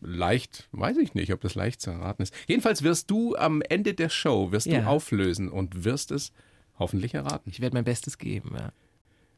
leicht, 0.03 0.69
weiß 0.73 0.97
ich 0.97 1.15
nicht, 1.15 1.33
ob 1.33 1.41
das 1.41 1.55
leicht 1.55 1.81
zu 1.81 1.91
erraten 1.91 2.23
ist. 2.23 2.35
Jedenfalls 2.49 2.83
wirst 2.83 3.11
du 3.11 3.37
am 3.37 3.63
Ende 3.63 3.95
der 3.95 4.09
Show, 4.09 4.51
wirst 4.51 4.67
ja. 4.67 4.81
du 4.81 4.87
auflösen 4.87 5.49
und 5.49 5.85
wirst 5.85 6.11
es 6.11 6.33
hoffentlich 6.79 7.15
erraten. 7.15 7.51
Ich 7.51 7.61
werde 7.61 7.75
mein 7.75 7.85
Bestes 7.85 8.19
geben, 8.19 8.53
ja. 8.57 8.73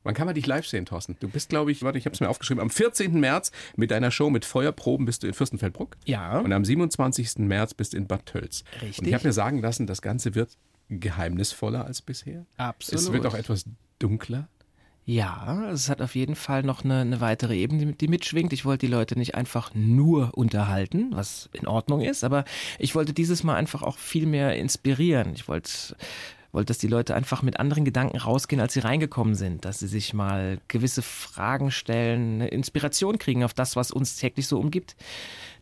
Wann 0.05 0.15
kann 0.15 0.27
man 0.27 0.35
dich 0.35 0.47
live 0.47 0.67
sehen, 0.67 0.85
Thorsten? 0.85 1.17
Du 1.21 1.29
bist, 1.29 1.49
glaube 1.49 1.71
ich, 1.71 1.83
warte, 1.83 1.97
ich 1.97 2.07
habe 2.07 2.15
es 2.15 2.21
mir 2.21 2.29
aufgeschrieben, 2.29 2.61
am 2.61 2.71
14. 2.71 3.21
März 3.21 3.53
mit 3.77 3.91
deiner 3.93 4.11
Show 4.11 4.31
mit 4.31 4.45
Feuerproben 4.45 5.07
bist 5.07 5.23
du 5.23 5.29
in 5.29 5.35
Fürstenfeldbruck. 5.35 5.97
Ja. 6.07 6.41
Und 6.41 6.53
am 6.53 6.65
27. 6.65 7.39
März 7.39 7.75
bist 7.75 7.93
du 7.93 7.99
in 7.99 8.09
Bad 8.09 8.27
Tölz. 8.27 8.65
Richtig. 8.81 8.99
Und 8.99 9.07
ich 9.07 9.15
habe 9.15 9.29
mir 9.29 9.33
sagen 9.33 9.61
lassen, 9.61 9.87
das 9.87 10.03
Ganze 10.03 10.35
wird 10.35 10.57
geheimnisvoller 10.89 11.85
als 11.85 12.03
bisher. 12.03 12.47
Absolut. 12.57 13.01
Es 13.01 13.13
wird 13.13 13.27
auch 13.27 13.35
etwas 13.35 13.65
dunkler. 14.01 14.49
Ja, 15.05 15.71
es 15.73 15.89
hat 15.89 16.01
auf 16.01 16.15
jeden 16.15 16.37
Fall 16.37 16.63
noch 16.63 16.85
eine, 16.85 17.01
eine, 17.01 17.21
weitere 17.21 17.57
Ebene, 17.57 17.93
die 17.93 18.07
mitschwingt. 18.07 18.53
Ich 18.53 18.65
wollte 18.65 18.87
die 18.87 18.93
Leute 18.93 19.19
nicht 19.19 19.35
einfach 19.35 19.73
nur 19.75 20.31
unterhalten, 20.35 21.09
was 21.11 21.51
in 21.53 21.67
Ordnung 21.67 22.03
ist, 22.03 22.23
aber 22.23 22.45
ich 22.79 22.95
wollte 22.95 23.13
dieses 23.13 23.43
Mal 23.43 23.57
einfach 23.57 23.83
auch 23.83 23.99
viel 23.99 24.27
mehr 24.27 24.57
inspirieren. 24.57 25.33
Ich 25.35 25.49
wollte 25.49 25.97
wollte, 26.53 26.67
dass 26.69 26.79
die 26.79 26.87
Leute 26.87 27.15
einfach 27.15 27.43
mit 27.43 27.59
anderen 27.59 27.85
Gedanken 27.85 28.19
rausgehen, 28.19 28.61
als 28.61 28.75
sie 28.75 28.81
reingekommen 28.81 29.35
sind, 29.35 29.65
dass 29.65 29.79
sie 29.79 29.87
sich 29.87 30.13
mal 30.13 30.59
gewisse 30.69 31.03
Fragen 31.03 31.71
stellen, 31.71 32.35
eine 32.35 32.49
Inspiration 32.49 33.19
kriegen 33.19 33.43
auf 33.43 33.55
das, 33.55 33.75
was 33.75 33.91
uns 33.91 34.17
täglich 34.17 34.47
so 34.47 34.61
umgibt. 34.61 34.95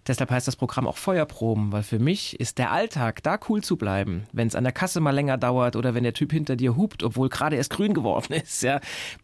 Deshalb 0.07 0.31
heißt 0.31 0.49
das 0.49 0.57
Programm 0.57 0.87
auch 0.87 0.97
Feuerproben, 0.97 1.73
weil 1.73 1.83
für 1.83 1.99
mich 1.99 2.39
ist 2.41 2.59
der 2.59 2.73
Alltag 2.73 3.23
da 3.23 3.39
cool 3.49 3.63
zu 3.63 3.77
bleiben, 3.77 4.25
wenn 4.33 4.49
es 4.49 4.55
an 4.55 4.65
der 4.65 4.73
Kasse 4.73 5.01
mal 5.01 5.11
länger 5.11 5.39
dauert 5.39 5.77
oder 5.77 5.95
wenn 5.95 6.05
der 6.05 6.15
Typ 6.15 6.33
hinter 6.33 6.57
dir 6.57 6.77
hupt, 6.77 7.03
obwohl 7.03 7.29
gerade 7.29 7.57
erst 7.57 7.71
grün 7.71 7.95
geworden 7.95 8.33
ist, 8.43 8.63
ja. 8.63 8.81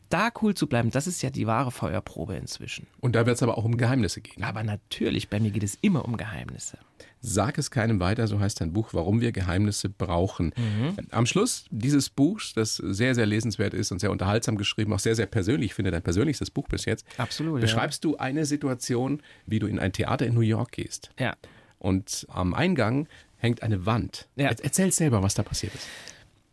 Da 0.08 0.30
cool 0.40 0.54
zu 0.54 0.68
bleiben, 0.68 0.90
das 0.90 1.06
ist 1.06 1.22
ja 1.22 1.30
die 1.30 1.46
wahre 1.46 1.70
Feuerprobe 1.70 2.36
inzwischen. 2.36 2.86
Und 3.00 3.16
da 3.16 3.26
wird 3.26 3.36
es 3.36 3.42
aber 3.42 3.58
auch 3.58 3.64
um 3.64 3.76
Geheimnisse 3.76 4.20
gehen. 4.20 4.44
Aber 4.44 4.62
natürlich, 4.62 5.28
bei 5.28 5.40
mir 5.40 5.50
geht 5.50 5.64
es 5.64 5.76
immer 5.80 6.04
um 6.04 6.16
Geheimnisse. 6.16 6.78
Sag 7.20 7.58
es 7.58 7.70
keinem 7.70 7.98
weiter, 7.98 8.26
so 8.28 8.38
heißt 8.38 8.60
dein 8.60 8.72
Buch, 8.72 8.90
warum 8.92 9.20
wir 9.20 9.32
Geheimnisse 9.32 9.88
brauchen. 9.88 10.52
Mhm. 10.56 10.96
Am 11.10 11.26
Schluss 11.26 11.64
dieses 11.70 12.08
Buchs, 12.08 12.52
das 12.52 12.76
sehr, 12.76 13.14
sehr 13.14 13.26
lesenswert 13.26 13.74
ist 13.74 13.90
und 13.90 13.98
sehr 13.98 14.10
unterhaltsam 14.10 14.56
geschrieben, 14.56 14.92
auch 14.92 14.98
sehr, 14.98 15.16
sehr 15.16 15.26
persönlich, 15.26 15.70
ich 15.70 15.74
finde 15.74 15.90
dein 15.90 16.02
persönlichstes 16.02 16.50
Buch 16.50 16.68
bis 16.68 16.84
jetzt. 16.84 17.06
Absolut. 17.18 17.60
Beschreibst 17.60 18.04
ja. 18.04 18.10
du 18.10 18.16
eine 18.18 18.46
Situation, 18.46 19.22
wie 19.46 19.58
du 19.58 19.66
in 19.66 19.78
ein 19.78 19.92
Theater 19.92 20.26
in 20.26 20.34
New 20.34 20.40
York 20.40 20.72
gehst. 20.72 21.10
Ja. 21.18 21.34
Und 21.78 22.26
am 22.30 22.54
Eingang 22.54 23.08
hängt 23.38 23.62
eine 23.62 23.86
Wand. 23.86 24.28
Ja. 24.36 24.48
Erzähl 24.62 24.92
selber, 24.92 25.22
was 25.22 25.34
da 25.34 25.42
passiert 25.42 25.74
ist. 25.74 25.86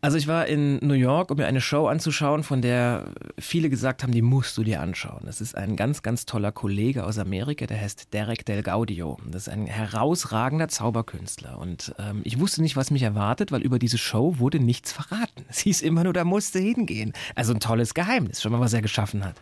Also 0.03 0.17
ich 0.17 0.27
war 0.27 0.47
in 0.47 0.79
New 0.81 0.95
York, 0.95 1.31
um 1.31 1.37
mir 1.37 1.45
eine 1.45 1.61
Show 1.61 1.87
anzuschauen, 1.87 2.43
von 2.43 2.61
der 2.61 3.05
viele 3.39 3.69
gesagt 3.69 4.03
haben, 4.03 4.11
die 4.11 4.21
musst 4.21 4.57
du 4.57 4.63
dir 4.65 4.81
anschauen. 4.81 5.21
Das 5.23 5.39
ist 5.39 5.55
ein 5.55 5.77
ganz, 5.77 6.01
ganz 6.01 6.25
toller 6.25 6.51
Kollege 6.51 7.05
aus 7.05 7.17
Amerika, 7.17 7.67
der 7.67 7.79
heißt 7.79 8.13
Derek 8.13 8.45
Del 8.45 8.63
Gaudio. 8.63 9.17
Das 9.25 9.47
ist 9.47 9.53
ein 9.53 9.65
herausragender 9.65 10.67
Zauberkünstler. 10.67 11.57
Und 11.57 11.95
ähm, 11.99 12.19
ich 12.25 12.37
wusste 12.37 12.61
nicht, 12.61 12.75
was 12.75 12.91
mich 12.91 13.03
erwartet, 13.03 13.53
weil 13.53 13.61
über 13.61 13.79
diese 13.79 13.97
Show 13.97 14.39
wurde 14.39 14.59
nichts 14.59 14.91
verraten. 14.91 15.45
Es 15.47 15.59
hieß 15.59 15.81
immer 15.81 16.03
nur, 16.03 16.11
da 16.11 16.25
musste 16.25 16.59
hingehen. 16.59 17.13
Also 17.35 17.53
ein 17.53 17.61
tolles 17.61 17.93
Geheimnis, 17.93 18.41
schon 18.41 18.51
mal, 18.51 18.59
was 18.59 18.73
er 18.73 18.81
geschaffen 18.81 19.23
hat. 19.23 19.37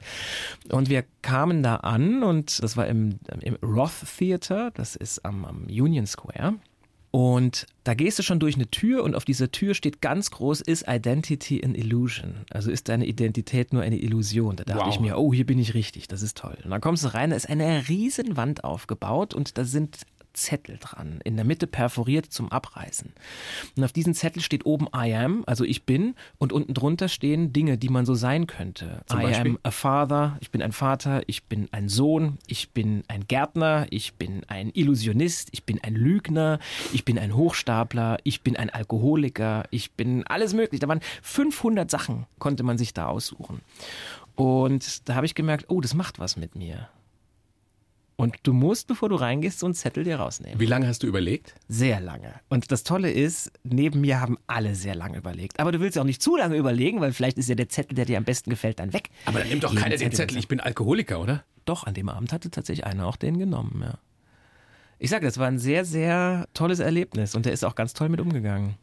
Und 0.69 0.89
wir 0.89 1.05
kamen 1.23 1.63
da 1.63 1.77
an 1.77 2.21
und 2.21 2.61
das 2.61 2.77
war 2.77 2.85
im, 2.85 3.17
im 3.39 3.55
Roth 3.63 4.05
Theater, 4.15 4.69
das 4.75 4.95
ist 4.95 5.25
am, 5.25 5.43
am 5.43 5.63
Union 5.63 6.05
Square. 6.05 6.57
Und 7.11 7.67
da 7.83 7.93
gehst 7.93 8.19
du 8.19 8.23
schon 8.23 8.39
durch 8.39 8.55
eine 8.55 8.71
Tür 8.71 9.03
und 9.03 9.15
auf 9.15 9.25
dieser 9.25 9.51
Tür 9.51 9.73
steht 9.73 10.01
ganz 10.01 10.31
groß, 10.31 10.61
ist 10.61 10.85
Identity 10.87 11.61
an 11.63 11.75
Illusion. 11.75 12.45
Also 12.49 12.71
ist 12.71 12.87
deine 12.87 13.05
Identität 13.05 13.73
nur 13.73 13.81
eine 13.81 13.97
Illusion. 13.97 14.55
Da 14.55 14.63
dachte 14.63 14.85
wow. 14.85 14.93
ich 14.93 15.01
mir, 15.01 15.17
oh, 15.17 15.33
hier 15.33 15.45
bin 15.45 15.59
ich 15.59 15.73
richtig, 15.73 16.07
das 16.07 16.21
ist 16.21 16.37
toll. 16.37 16.57
Und 16.63 16.71
dann 16.71 16.79
kommst 16.79 17.03
du 17.03 17.13
rein, 17.13 17.31
da 17.31 17.35
ist 17.35 17.49
eine 17.49 17.89
riesen 17.89 18.37
Wand 18.37 18.63
aufgebaut 18.63 19.33
und 19.33 19.57
da 19.57 19.65
sind 19.65 19.97
Zettel 20.33 20.77
dran, 20.79 21.19
in 21.23 21.35
der 21.35 21.45
Mitte 21.45 21.67
perforiert 21.67 22.25
zum 22.27 22.51
Abreißen. 22.51 23.13
Und 23.75 23.83
auf 23.83 23.91
diesem 23.91 24.13
Zettel 24.13 24.41
steht 24.41 24.65
oben 24.65 24.87
I 24.95 25.13
am, 25.13 25.43
also 25.45 25.63
ich 25.63 25.83
bin, 25.85 26.15
und 26.37 26.53
unten 26.53 26.73
drunter 26.73 27.09
stehen 27.09 27.53
Dinge, 27.53 27.77
die 27.77 27.89
man 27.89 28.05
so 28.05 28.15
sein 28.15 28.47
könnte. 28.47 29.01
Zum 29.07 29.19
I 29.19 29.23
Beispiel? 29.23 29.51
am 29.51 29.59
a 29.63 29.71
father, 29.71 30.37
ich 30.39 30.51
bin 30.51 30.61
ein 30.61 30.71
Vater, 30.71 31.21
ich 31.27 31.43
bin 31.45 31.67
ein 31.71 31.89
Sohn, 31.89 32.37
ich 32.47 32.71
bin 32.71 33.03
ein 33.07 33.27
Gärtner, 33.27 33.87
ich 33.89 34.13
bin 34.15 34.43
ein 34.47 34.71
Illusionist, 34.73 35.49
ich 35.51 35.63
bin 35.63 35.83
ein 35.83 35.95
Lügner, 35.95 36.59
ich 36.93 37.05
bin 37.05 37.19
ein 37.19 37.35
Hochstapler, 37.35 38.17
ich 38.23 38.41
bin 38.41 38.55
ein 38.55 38.69
Alkoholiker, 38.69 39.65
ich 39.71 39.91
bin 39.91 40.25
alles 40.27 40.53
möglich. 40.53 40.79
Da 40.79 40.87
waren 40.87 41.01
500 41.21 41.89
Sachen, 41.89 42.25
konnte 42.39 42.63
man 42.63 42.77
sich 42.77 42.93
da 42.93 43.07
aussuchen. 43.07 43.61
Und 44.35 45.07
da 45.09 45.15
habe 45.15 45.25
ich 45.25 45.35
gemerkt, 45.35 45.65
oh, 45.67 45.81
das 45.81 45.93
macht 45.93 46.19
was 46.19 46.37
mit 46.37 46.55
mir. 46.55 46.89
Und 48.21 48.35
du 48.43 48.53
musst, 48.53 48.87
bevor 48.87 49.09
du 49.09 49.15
reingehst, 49.15 49.57
so 49.57 49.65
einen 49.65 49.73
Zettel 49.73 50.03
dir 50.03 50.17
rausnehmen. 50.17 50.59
Wie 50.59 50.67
lange 50.67 50.87
hast 50.87 51.01
du 51.01 51.07
überlegt? 51.07 51.55
Sehr 51.67 51.99
lange. 51.99 52.35
Und 52.49 52.71
das 52.71 52.83
Tolle 52.83 53.09
ist, 53.09 53.51
neben 53.63 54.01
mir 54.01 54.21
haben 54.21 54.37
alle 54.45 54.75
sehr 54.75 54.93
lange 54.93 55.17
überlegt. 55.17 55.59
Aber 55.59 55.71
du 55.71 55.79
willst 55.79 55.95
ja 55.95 56.03
auch 56.03 56.05
nicht 56.05 56.21
zu 56.21 56.37
lange 56.37 56.55
überlegen, 56.55 57.01
weil 57.01 57.13
vielleicht 57.13 57.39
ist 57.39 57.49
ja 57.49 57.55
der 57.55 57.67
Zettel, 57.67 57.95
der 57.95 58.05
dir 58.05 58.19
am 58.19 58.23
besten 58.23 58.51
gefällt, 58.51 58.79
dann 58.79 58.93
weg. 58.93 59.09
Aber 59.25 59.39
dann 59.39 59.49
nimmt 59.49 59.63
doch 59.63 59.73
keiner 59.73 59.97
den 59.97 60.11
Zettel, 60.11 60.37
ich 60.37 60.47
bin 60.47 60.59
Alkoholiker, 60.59 61.19
oder? 61.19 61.43
Doch, 61.65 61.85
an 61.85 61.95
dem 61.95 62.09
Abend 62.09 62.31
hatte 62.31 62.51
tatsächlich 62.51 62.85
einer 62.85 63.07
auch 63.07 63.15
den 63.15 63.39
genommen, 63.39 63.81
ja. 63.83 63.97
Ich 64.99 65.09
sage, 65.09 65.25
das 65.25 65.39
war 65.39 65.47
ein 65.47 65.57
sehr, 65.57 65.83
sehr 65.83 66.47
tolles 66.53 66.77
Erlebnis 66.77 67.33
und 67.33 67.47
der 67.47 67.53
ist 67.53 67.63
auch 67.63 67.73
ganz 67.73 67.93
toll 67.93 68.09
mit 68.09 68.21
umgegangen. 68.21 68.75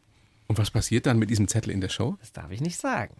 Und 0.49 0.57
was 0.57 0.71
passiert 0.71 1.05
dann 1.05 1.19
mit 1.19 1.29
diesem 1.29 1.47
Zettel 1.47 1.71
in 1.71 1.79
der 1.79 1.89
Show? 1.89 2.17
Das 2.21 2.33
darf 2.33 2.49
ich 2.49 2.59
nicht 2.59 2.77
sagen. 2.77 3.15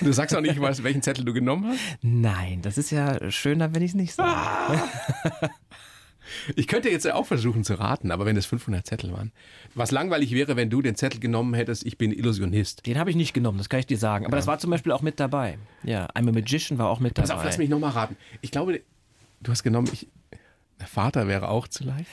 Du 0.00 0.12
sagst 0.12 0.34
auch 0.34 0.40
nicht, 0.40 0.60
was, 0.60 0.84
welchen 0.84 1.02
Zettel 1.02 1.24
du 1.24 1.32
genommen 1.32 1.66
hast? 1.66 1.80
Nein, 2.02 2.62
das 2.62 2.78
ist 2.78 2.90
ja 2.90 3.30
schöner, 3.32 3.74
wenn 3.74 3.82
ich 3.82 3.90
es 3.90 3.94
nicht 3.94 4.14
sage. 4.14 4.30
Ah. 4.30 5.50
Ich 6.56 6.66
könnte 6.68 6.88
jetzt 6.88 7.10
auch 7.10 7.26
versuchen 7.26 7.64
zu 7.64 7.74
raten, 7.74 8.10
aber 8.10 8.24
wenn 8.24 8.36
es 8.36 8.46
500 8.46 8.86
Zettel 8.86 9.12
waren. 9.12 9.32
Was 9.74 9.90
langweilig 9.90 10.32
wäre, 10.32 10.56
wenn 10.56 10.70
du 10.70 10.80
den 10.80 10.94
Zettel 10.94 11.20
genommen 11.20 11.52
hättest, 11.52 11.84
ich 11.84 11.98
bin 11.98 12.12
Illusionist. 12.12 12.86
Den 12.86 12.98
habe 12.98 13.10
ich 13.10 13.16
nicht 13.16 13.34
genommen, 13.34 13.58
das 13.58 13.68
kann 13.68 13.80
ich 13.80 13.86
dir 13.86 13.98
sagen. 13.98 14.24
Aber 14.24 14.36
ja. 14.36 14.38
das 14.38 14.46
war 14.46 14.58
zum 14.58 14.70
Beispiel 14.70 14.92
auch 14.92 15.02
mit 15.02 15.20
dabei. 15.20 15.58
Ja, 15.82 16.06
I'm 16.14 16.28
a 16.28 16.32
Magician 16.32 16.78
war 16.78 16.88
auch 16.88 17.00
mit 17.00 17.18
dabei. 17.18 17.28
Pass 17.28 17.36
auf, 17.36 17.44
lass 17.44 17.58
mich 17.58 17.68
nochmal 17.68 17.90
raten. 17.90 18.16
Ich 18.40 18.50
glaube, 18.50 18.80
du 19.40 19.50
hast 19.50 19.62
genommen, 19.62 19.88
ich, 19.92 20.08
Vater 20.86 21.26
wäre 21.28 21.48
auch 21.48 21.68
zu 21.68 21.84
leicht. 21.84 22.06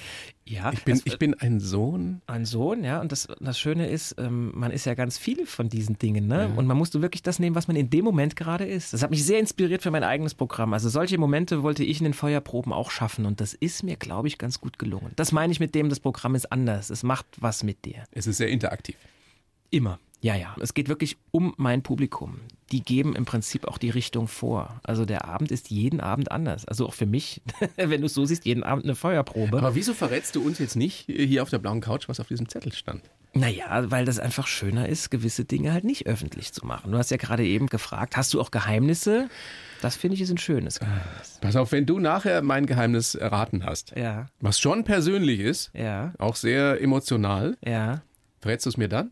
Ja, 0.45 0.71
ich 0.73 0.83
bin, 0.83 0.99
ich 1.05 1.19
bin 1.19 1.35
ein 1.35 1.59
Sohn. 1.59 2.21
Ein 2.25 2.45
Sohn, 2.45 2.83
ja. 2.83 3.01
Und 3.01 3.11
das, 3.11 3.27
das 3.39 3.59
Schöne 3.59 3.87
ist, 3.87 4.15
ähm, 4.17 4.51
man 4.55 4.71
ist 4.71 4.85
ja 4.85 4.95
ganz 4.95 5.19
viel 5.19 5.45
von 5.45 5.69
diesen 5.69 5.99
Dingen, 5.99 6.27
ne? 6.27 6.49
Ja. 6.49 6.57
Und 6.57 6.65
man 6.65 6.75
musste 6.75 7.03
wirklich 7.03 7.21
das 7.21 7.37
nehmen, 7.37 7.55
was 7.55 7.67
man 7.67 7.77
in 7.77 7.91
dem 7.91 8.03
Moment 8.03 8.35
gerade 8.35 8.65
ist. 8.65 8.93
Das 8.93 9.03
hat 9.03 9.11
mich 9.11 9.23
sehr 9.23 9.39
inspiriert 9.39 9.83
für 9.83 9.91
mein 9.91 10.03
eigenes 10.03 10.33
Programm. 10.33 10.73
Also 10.73 10.89
solche 10.89 11.19
Momente 11.19 11.61
wollte 11.61 11.83
ich 11.83 11.99
in 11.99 12.05
den 12.05 12.15
Feuerproben 12.15 12.73
auch 12.73 12.89
schaffen. 12.89 13.27
Und 13.27 13.41
das 13.41 13.53
ist 13.53 13.83
mir, 13.83 13.95
glaube 13.95 14.27
ich, 14.27 14.39
ganz 14.39 14.59
gut 14.59 14.79
gelungen. 14.79 15.11
Das 15.15 15.31
meine 15.31 15.53
ich 15.53 15.59
mit 15.59 15.75
dem, 15.75 15.87
das 15.89 15.99
Programm 15.99 16.33
ist 16.33 16.51
anders. 16.51 16.89
Es 16.89 17.03
macht 17.03 17.27
was 17.37 17.63
mit 17.63 17.85
dir. 17.85 18.05
Es 18.11 18.25
ist 18.25 18.37
sehr 18.37 18.49
interaktiv. 18.49 18.95
Immer. 19.69 19.99
Ja, 20.21 20.35
ja. 20.35 20.55
Es 20.59 20.73
geht 20.73 20.89
wirklich 20.89 21.17
um 21.31 21.53
mein 21.57 21.81
Publikum. 21.81 22.41
Die 22.71 22.83
geben 22.83 23.15
im 23.15 23.25
Prinzip 23.25 23.67
auch 23.67 23.77
die 23.77 23.89
Richtung 23.89 24.27
vor. 24.27 24.79
Also 24.83 25.05
der 25.05 25.25
Abend 25.25 25.51
ist 25.51 25.71
jeden 25.71 26.01
Abend 26.01 26.31
anders. 26.31 26.65
Also 26.65 26.87
auch 26.87 26.93
für 26.93 27.05
mich, 27.05 27.41
wenn 27.77 28.01
du 28.01 28.07
es 28.07 28.13
so 28.13 28.25
siehst, 28.25 28.45
jeden 28.45 28.63
Abend 28.63 28.83
eine 28.83 28.95
Feuerprobe. 28.95 29.57
Aber 29.57 29.75
wieso 29.75 29.93
verrätst 29.93 30.35
du 30.35 30.45
uns 30.45 30.59
jetzt 30.59 30.75
nicht 30.75 31.05
hier 31.07 31.41
auf 31.41 31.49
der 31.49 31.59
blauen 31.59 31.81
Couch, 31.81 32.09
was 32.09 32.19
auf 32.19 32.27
diesem 32.27 32.49
Zettel 32.49 32.73
stand? 32.73 33.01
Naja, 33.33 33.91
weil 33.91 34.05
das 34.05 34.19
einfach 34.19 34.47
schöner 34.47 34.89
ist, 34.89 35.11
gewisse 35.11 35.45
Dinge 35.45 35.71
halt 35.71 35.83
nicht 35.83 36.07
öffentlich 36.07 36.51
zu 36.51 36.65
machen. 36.65 36.91
Du 36.91 36.97
hast 36.97 37.11
ja 37.11 37.17
gerade 37.17 37.45
eben 37.45 37.67
gefragt, 37.67 38.17
hast 38.17 38.33
du 38.33 38.41
auch 38.41 38.49
Geheimnisse? 38.49 39.29
Das 39.81 39.95
finde 39.95 40.15
ich 40.15 40.21
ist 40.21 40.31
ein 40.31 40.39
schönes 40.39 40.79
Geheimnis. 40.79 41.37
Pass 41.39 41.55
auf, 41.55 41.71
wenn 41.71 41.85
du 41.85 41.99
nachher 41.99 42.41
mein 42.41 42.65
Geheimnis 42.65 43.15
erraten 43.15 43.63
hast, 43.65 43.93
ja. 43.95 44.25
was 44.41 44.59
schon 44.59 44.83
persönlich 44.83 45.39
ist, 45.39 45.71
ja. 45.73 46.13
auch 46.17 46.35
sehr 46.35 46.81
emotional, 46.81 47.55
ja. 47.63 48.01
verrätst 48.41 48.65
du 48.65 48.71
es 48.71 48.77
mir 48.77 48.89
dann? 48.89 49.11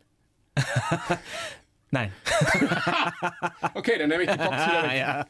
Nein. 1.91 2.11
okay, 3.73 3.97
dann 3.97 4.09
nehme 4.09 4.23
ich 4.23 4.29
die 4.29 4.37
Box 4.37 4.49
wieder 4.49 4.83
weg. 4.83 4.91
Ja. 4.97 5.25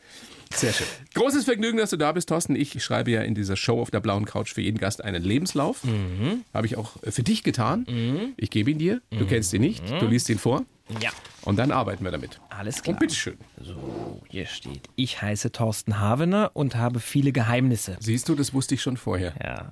Sehr 0.54 0.72
schön. 0.72 0.88
Großes 1.14 1.44
Vergnügen, 1.44 1.78
dass 1.78 1.90
du 1.90 1.98
da 1.98 2.14
bist, 2.14 2.30
Thorsten. 2.30 2.56
Ich 2.56 2.82
schreibe 2.82 3.12
ja 3.12 3.22
in 3.22 3.36
dieser 3.36 3.58
Show 3.58 3.82
auf 3.82 3.92
der 3.92 4.00
blauen 4.00 4.26
Couch 4.26 4.54
für 4.54 4.62
jeden 4.62 4.78
Gast 4.78 5.04
einen 5.04 5.22
Lebenslauf. 5.22 5.84
Mhm. 5.84 6.46
Habe 6.54 6.66
ich 6.68 6.78
auch 6.78 6.94
für 7.04 7.22
dich 7.22 7.44
getan. 7.44 7.86
Mhm. 7.88 8.34
Ich 8.38 8.50
gebe 8.50 8.72
ihn 8.72 8.80
dir. 8.80 9.02
Du 9.12 9.26
mhm. 9.26 9.28
kennst 9.28 9.54
ihn 9.54 9.62
nicht. 9.62 9.84
Du 10.00 10.08
liest 10.08 10.30
ihn 10.30 10.40
vor. 10.40 10.64
Ja. 11.02 11.12
Und 11.44 11.58
dann 11.58 11.72
arbeiten 11.72 12.04
wir 12.04 12.12
damit. 12.12 12.40
Alles 12.50 12.82
klar. 12.82 12.94
Und 12.94 13.00
bitteschön. 13.00 13.38
So, 13.62 14.22
Hier 14.30 14.46
steht, 14.46 14.88
ich 14.96 15.22
heiße 15.22 15.52
Thorsten 15.52 16.00
Havener 16.00 16.52
und 16.54 16.76
habe 16.76 17.00
viele 17.00 17.32
Geheimnisse. 17.32 17.98
Siehst 18.00 18.30
du, 18.30 18.36
das 18.36 18.54
wusste 18.54 18.76
ich 18.76 18.82
schon 18.82 18.98
vorher. 18.98 19.34
Ja. 19.44 19.72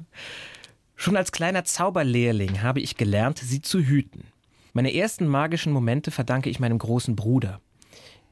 Schon 0.95 1.17
als 1.17 1.31
kleiner 1.31 1.65
Zauberlehrling 1.65 2.61
habe 2.61 2.79
ich 2.79 2.95
gelernt, 2.95 3.39
sie 3.39 3.61
zu 3.61 3.79
hüten. 3.79 4.25
Meine 4.75 4.93
ersten 4.93 5.25
magischen 5.25 5.71
Momente 5.71 6.11
verdanke 6.11 6.49
ich 6.49 6.59
meinem 6.59 6.77
großen 6.77 7.15
Bruder. 7.15 7.61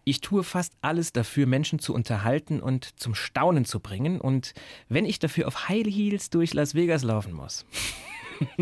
Ich 0.04 0.20
tue 0.20 0.44
fast 0.44 0.74
alles 0.82 1.14
dafür, 1.14 1.48
Menschen 1.48 1.80
zu 1.80 1.94
unterhalten 1.94 2.60
und 2.60 3.00
zum 3.00 3.16
Staunen 3.16 3.64
zu 3.64 3.80
bringen. 3.80 4.20
Und 4.20 4.54
wenn 4.90 5.06
ich 5.06 5.20
dafür 5.20 5.48
auf 5.48 5.70
High 5.70 5.88
Heels 5.88 6.30
durch 6.32 6.54
Las 6.54 6.76
Vegas 6.76 7.04
laufen 7.04 7.32
muss. 7.32 7.66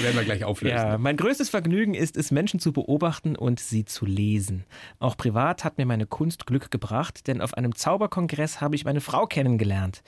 Werden 0.00 0.16
wir 0.16 0.24
gleich 0.24 0.44
auflösen. 0.44 0.76
Ja, 0.76 0.98
mein 0.98 1.16
größtes 1.16 1.48
Vergnügen 1.48 1.94
ist 1.94 2.18
es, 2.18 2.30
Menschen 2.30 2.60
zu 2.60 2.74
beobachten 2.74 3.36
und 3.36 3.58
sie 3.58 3.86
zu 3.86 4.04
lesen. 4.04 4.66
Auch 4.98 5.16
privat 5.16 5.64
hat 5.64 5.78
mir 5.78 5.86
meine 5.86 6.04
Kunst 6.04 6.44
Glück 6.44 6.70
gebracht, 6.70 7.26
denn 7.26 7.40
auf 7.40 7.54
einem 7.54 7.74
Zauberkongress 7.74 8.60
habe 8.60 8.74
ich 8.74 8.84
meine 8.84 9.00
Frau 9.00 9.24
kennengelernt. 9.24 10.02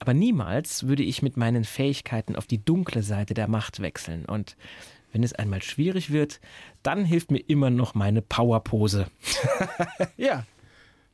Aber 0.00 0.14
niemals 0.14 0.88
würde 0.88 1.04
ich 1.04 1.22
mit 1.22 1.36
meinen 1.36 1.62
Fähigkeiten 1.62 2.34
auf 2.34 2.46
die 2.46 2.64
dunkle 2.64 3.04
Seite 3.04 3.34
der 3.34 3.46
Macht 3.46 3.80
wechseln. 3.80 4.24
Und 4.24 4.56
wenn 5.12 5.22
es 5.22 5.32
einmal 5.32 5.62
schwierig 5.62 6.10
wird, 6.10 6.40
dann 6.82 7.04
hilft 7.04 7.30
mir 7.30 7.38
immer 7.38 7.70
noch 7.70 7.94
meine 7.94 8.22
Powerpose. 8.22 9.06
ja. 10.16 10.44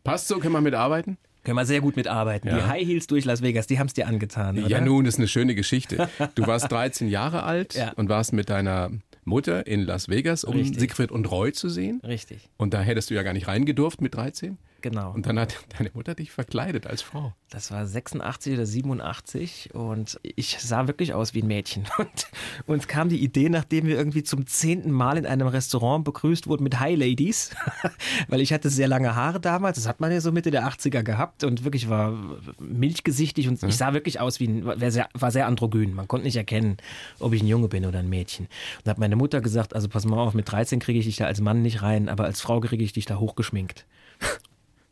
Passt 0.05 0.29
so, 0.29 0.39
können 0.39 0.53
wir 0.53 0.61
mitarbeiten? 0.61 1.19
Können 1.47 1.59
wir 1.59 1.65
sehr 1.65 1.81
gut 1.81 1.95
mitarbeiten. 1.97 2.49
Ja. 2.49 2.57
Die 2.57 2.63
High 2.65 2.87
Heels 2.87 3.07
durch 3.07 3.25
Las 3.25 3.41
Vegas, 3.41 3.69
die 3.69 3.79
haben 3.79 3.87
es 3.87 3.95
dir 3.95 4.09
angetan. 4.09 4.59
Oder? 4.59 4.69
Ja, 4.69 4.81
nun, 4.81 5.07
ist 5.07 5.19
eine 5.19 5.29
schöne 5.29 5.55
Geschichte. 5.55 6.09
Du 6.35 6.45
warst 6.47 6.73
13 6.73 7.09
Jahre 7.09 7.45
alt 7.45 7.75
ja. 7.75 7.93
und 7.93 8.09
warst 8.09 8.33
mit 8.33 8.51
deiner 8.51 8.91
Mutter 9.25 9.67
in 9.67 9.83
Las 9.83 10.09
Vegas, 10.09 10.43
um 10.43 10.57
Richtig. 10.57 10.81
Siegfried 10.81 11.13
und 11.13 11.31
Roy 11.31 11.53
zu 11.53 11.69
sehen. 11.69 12.01
Richtig. 12.05 12.49
Und 12.57 12.75
da 12.75 12.81
hättest 12.81 13.11
du 13.11 13.15
ja 13.15 13.23
gar 13.23 13.33
nicht 13.33 13.47
reingedurft 13.47 14.01
mit 14.01 14.17
13. 14.17 14.59
Genau. 14.89 15.11
Und 15.11 15.27
dann 15.27 15.37
hat 15.37 15.59
deine 15.79 15.91
Mutter 15.95 16.15
dich 16.15 16.31
verkleidet 16.31 16.87
als 16.87 17.03
Frau. 17.03 17.35
Das 17.51 17.73
war 17.73 17.85
86 17.85 18.55
oder 18.55 18.67
87 18.67 19.75
und 19.75 20.21
ich 20.23 20.59
sah 20.61 20.87
wirklich 20.87 21.13
aus 21.13 21.35
wie 21.35 21.43
ein 21.43 21.49
Mädchen. 21.49 21.87
Und 21.99 22.27
uns 22.67 22.87
kam 22.87 23.09
die 23.09 23.23
Idee, 23.23 23.49
nachdem 23.49 23.87
wir 23.87 23.97
irgendwie 23.97 24.23
zum 24.23 24.47
zehnten 24.47 24.93
Mal 24.93 25.19
in 25.19 25.27
einem 25.27 25.49
Restaurant 25.49 26.05
begrüßt 26.05 26.47
wurden 26.47 26.63
mit 26.63 26.79
Hi 26.79 26.95
Ladies, 26.95 27.51
weil 28.29 28.41
ich 28.41 28.53
hatte 28.53 28.71
sehr 28.71 28.87
lange 28.87 29.17
Haare 29.17 29.41
damals, 29.41 29.77
das 29.77 29.89
hat 29.89 29.99
man 29.99 30.13
ja 30.13 30.21
so 30.21 30.31
Mitte 30.31 30.53
der 30.53 30.69
80er 30.69 31.03
gehabt 31.03 31.43
und 31.43 31.65
wirklich 31.65 31.89
war 31.89 32.15
milchgesichtig 32.61 33.49
und 33.49 33.61
ich 33.65 33.77
sah 33.77 33.93
wirklich 33.93 34.21
aus 34.21 34.39
wie 34.39 34.47
ein, 34.47 34.65
war 34.65 34.91
sehr, 34.91 35.09
war 35.15 35.33
sehr 35.33 35.49
androgyn. 35.49 35.95
Man 35.95 36.07
konnte 36.07 36.27
nicht 36.27 36.37
erkennen, 36.37 36.77
ob 37.19 37.33
ich 37.33 37.43
ein 37.43 37.49
Junge 37.49 37.67
bin 37.67 37.87
oder 37.87 37.99
ein 37.99 38.09
Mädchen. 38.09 38.47
Und 38.85 38.91
hat 38.91 38.99
meine 38.99 39.17
Mutter 39.17 39.41
gesagt, 39.41 39.75
also 39.75 39.89
pass 39.89 40.05
mal 40.05 40.19
auf, 40.19 40.35
mit 40.35 40.51
13 40.51 40.79
kriege 40.79 41.01
ich 41.01 41.07
dich 41.07 41.17
da 41.17 41.27
als 41.27 41.41
Mann 41.41 41.63
nicht 41.63 41.83
rein, 41.83 42.09
aber 42.09 42.25
als 42.25 42.41
Frau 42.41 42.61
kriege 42.61 42.85
ich 42.85 42.93
dich 42.93 43.07
da 43.07 43.19
hochgeschminkt. 43.19 43.85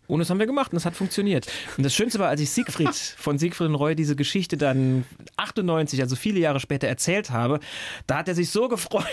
Und 0.06 0.18
das 0.18 0.30
haben 0.30 0.38
wir 0.38 0.46
gemacht 0.46 0.72
und 0.72 0.76
es 0.76 0.84
hat 0.84 0.94
funktioniert. 0.94 1.46
Und 1.76 1.84
das 1.84 1.94
Schönste 1.94 2.18
war, 2.18 2.28
als 2.28 2.40
ich 2.40 2.50
Siegfried 2.50 2.94
von 3.16 3.38
Siegfried 3.38 3.68
und 3.68 3.74
Roy 3.74 3.94
diese 3.94 4.16
Geschichte 4.16 4.56
dann 4.56 5.04
98, 5.36 6.00
also 6.02 6.16
viele 6.16 6.40
Jahre 6.40 6.60
später 6.60 6.88
erzählt 6.88 7.30
habe, 7.30 7.60
da 8.06 8.18
hat 8.18 8.28
er 8.28 8.34
sich 8.34 8.50
so 8.50 8.68
gefreut. 8.68 9.04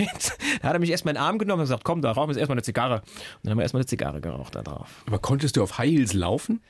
Da 0.61 0.69
hat 0.69 0.73
er 0.73 0.79
mich 0.79 0.89
erstmal 0.89 1.13
in 1.13 1.17
den 1.19 1.23
Arm 1.23 1.37
genommen 1.37 1.61
und 1.61 1.65
gesagt, 1.65 1.83
komm, 1.83 2.01
da 2.01 2.11
rauchen 2.11 2.29
wir 2.29 2.33
jetzt 2.33 2.39
erstmal 2.39 2.55
eine 2.55 2.63
Zigarre. 2.63 2.95
Und 2.95 3.03
dann 3.43 3.51
haben 3.51 3.57
wir 3.57 3.63
erstmal 3.63 3.81
eine 3.81 3.87
Zigarre 3.87 4.21
geraucht 4.21 4.55
da 4.55 4.61
drauf. 4.61 4.89
Aber 5.07 5.19
konntest 5.19 5.57
du 5.57 5.63
auf 5.63 5.77
High 5.77 5.91
Heels 5.91 6.13
laufen? 6.13 6.61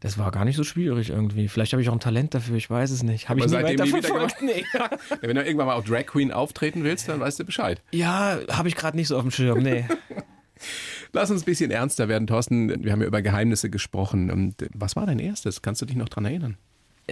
Das 0.00 0.16
war 0.16 0.30
gar 0.30 0.46
nicht 0.46 0.56
so 0.56 0.64
schwierig 0.64 1.10
irgendwie. 1.10 1.48
Vielleicht 1.48 1.72
habe 1.72 1.82
ich 1.82 1.90
auch 1.90 1.92
ein 1.92 2.00
Talent 2.00 2.34
dafür, 2.34 2.56
ich 2.56 2.70
weiß 2.70 2.90
es 2.90 3.02
nicht. 3.02 3.28
Habe 3.28 3.40
ich 3.40 3.46
nie 3.46 3.52
weiter 3.52 3.84
nie 3.84 3.90
verfolgt? 3.90 4.36
Nee. 4.40 4.64
Wenn 5.20 5.36
du 5.36 5.44
irgendwann 5.44 5.66
mal 5.66 5.74
auf 5.74 5.84
Drag 5.84 6.06
Queen 6.06 6.32
auftreten 6.32 6.84
willst, 6.84 7.08
dann 7.08 7.20
weißt 7.20 7.38
du 7.38 7.44
Bescheid. 7.44 7.82
Ja, 7.92 8.38
habe 8.50 8.68
ich 8.68 8.76
gerade 8.76 8.96
nicht 8.96 9.08
so 9.08 9.16
auf 9.16 9.22
dem 9.22 9.30
Schirm, 9.30 9.62
nee. 9.62 9.86
Lass 11.12 11.30
uns 11.30 11.42
ein 11.42 11.44
bisschen 11.44 11.70
ernster 11.70 12.08
werden, 12.08 12.26
Thorsten. 12.26 12.84
Wir 12.84 12.92
haben 12.92 13.00
ja 13.00 13.06
über 13.06 13.22
Geheimnisse 13.22 13.70
gesprochen. 13.70 14.30
Und 14.30 14.54
was 14.74 14.96
war 14.96 15.06
dein 15.06 15.18
erstes? 15.18 15.62
Kannst 15.62 15.82
du 15.82 15.86
dich 15.86 15.96
noch 15.96 16.08
daran 16.08 16.26
erinnern? 16.26 16.56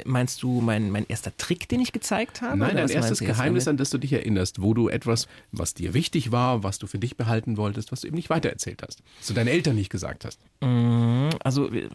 Meinst 0.05 0.43
du 0.43 0.61
mein, 0.61 0.91
mein 0.91 1.07
erster 1.07 1.37
Trick, 1.37 1.69
den 1.69 1.81
ich 1.81 1.93
gezeigt 1.93 2.43
habe? 2.43 2.59
Nein, 2.59 2.77
dein 2.77 2.89
erstes 2.89 3.21
Geheimnis, 3.21 3.69
an 3.69 3.77
das 3.77 3.91
du 3.91 3.99
dich 3.99 4.13
erinnerst, 4.13 4.61
wo 4.63 4.75
du 4.75 4.89
etwas, 4.89 5.29
was 5.53 5.75
dir 5.75 5.95
wichtig 5.95 6.33
war, 6.33 6.63
was 6.63 6.79
du 6.79 6.87
für 6.87 6.99
dich 6.99 7.17
behalten 7.17 7.57
wolltest, 7.57 7.93
was 7.93 8.03
du 8.03 8.07
eben 8.07 8.17
nicht 8.17 8.31
weitererzählt 8.31 8.83
hast, 8.83 9.03
was 9.19 9.29
du 9.29 9.35
deinen 9.35 9.49
Eltern 9.49 9.77
nicht 9.77 9.91
gesagt 9.91 10.25
hast. 10.25 10.41
Mhm, 10.61 11.31
also 11.43 11.71
äh, 11.73 11.89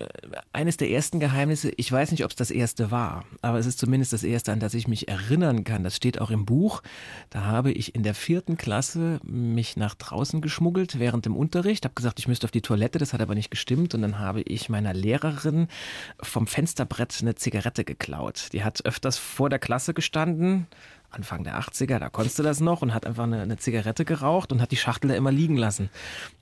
eines 0.54 0.78
der 0.78 0.90
ersten 0.90 1.20
Geheimnisse, 1.20 1.72
ich 1.76 1.92
weiß 1.92 2.12
nicht, 2.12 2.24
ob 2.24 2.32
es 2.32 2.36
das 2.36 2.52
erste 2.52 2.92
war, 2.92 3.26
aber 3.42 3.60
es 3.60 3.66
ist 3.66 3.80
zumindest 3.80 4.14
das 4.14 4.24
erste, 4.24 4.52
an 4.52 4.60
das 4.60 4.74
ich 4.74 4.88
mich 4.88 5.08
erinnern 5.08 5.64
kann. 5.64 5.84
Das 5.84 5.96
steht 5.96 6.20
auch 6.20 6.32
im 6.32 6.46
Buch. 6.46 6.82
Da 7.30 7.44
habe 7.44 7.72
ich 7.72 7.96
in 7.96 8.04
der 8.04 8.14
vierten 8.14 8.58
Klasse 8.58 9.20
mich 9.24 9.78
nach 9.78 9.96
draußen 9.96 10.42
geschmuggelt 10.42 11.00
während 11.00 11.26
dem 11.26 11.36
Unterricht, 11.36 11.86
habe 11.86 11.96
gesagt, 11.96 12.20
ich 12.20 12.28
müsste 12.28 12.46
auf 12.46 12.52
die 12.52 12.62
Toilette, 12.62 13.00
das 13.00 13.14
hat 13.14 13.22
aber 13.22 13.36
nicht 13.36 13.52
gestimmt 13.52 13.96
und 13.96 14.02
dann 14.02 14.20
habe 14.20 14.42
ich 14.42 14.70
meiner 14.70 14.94
Lehrerin 14.94 15.68
vom 16.22 16.48
Fensterbrett 16.48 17.18
eine 17.22 17.36
Zigarette 17.36 17.84
geklaut. 17.94 18.52
Die 18.54 18.64
hat 18.64 18.86
öfters 18.86 19.18
vor 19.18 19.50
der 19.50 19.60
Klasse 19.60 19.94
gestanden, 19.94 20.68
Anfang 21.14 21.44
der 21.44 21.60
80er, 21.60 22.00
da 22.00 22.10
konntest 22.10 22.40
du 22.40 22.44
das 22.44 22.60
noch 22.60 22.82
und 22.82 22.94
hat 22.94 23.06
einfach 23.06 23.24
eine, 23.24 23.42
eine, 23.42 23.58
Zigarette 23.58 24.04
geraucht 24.06 24.52
und 24.52 24.62
hat 24.62 24.72
die 24.72 24.78
Schachtel 24.78 25.10
da 25.10 25.16
immer 25.16 25.32
liegen 25.32 25.58
lassen. 25.58 25.84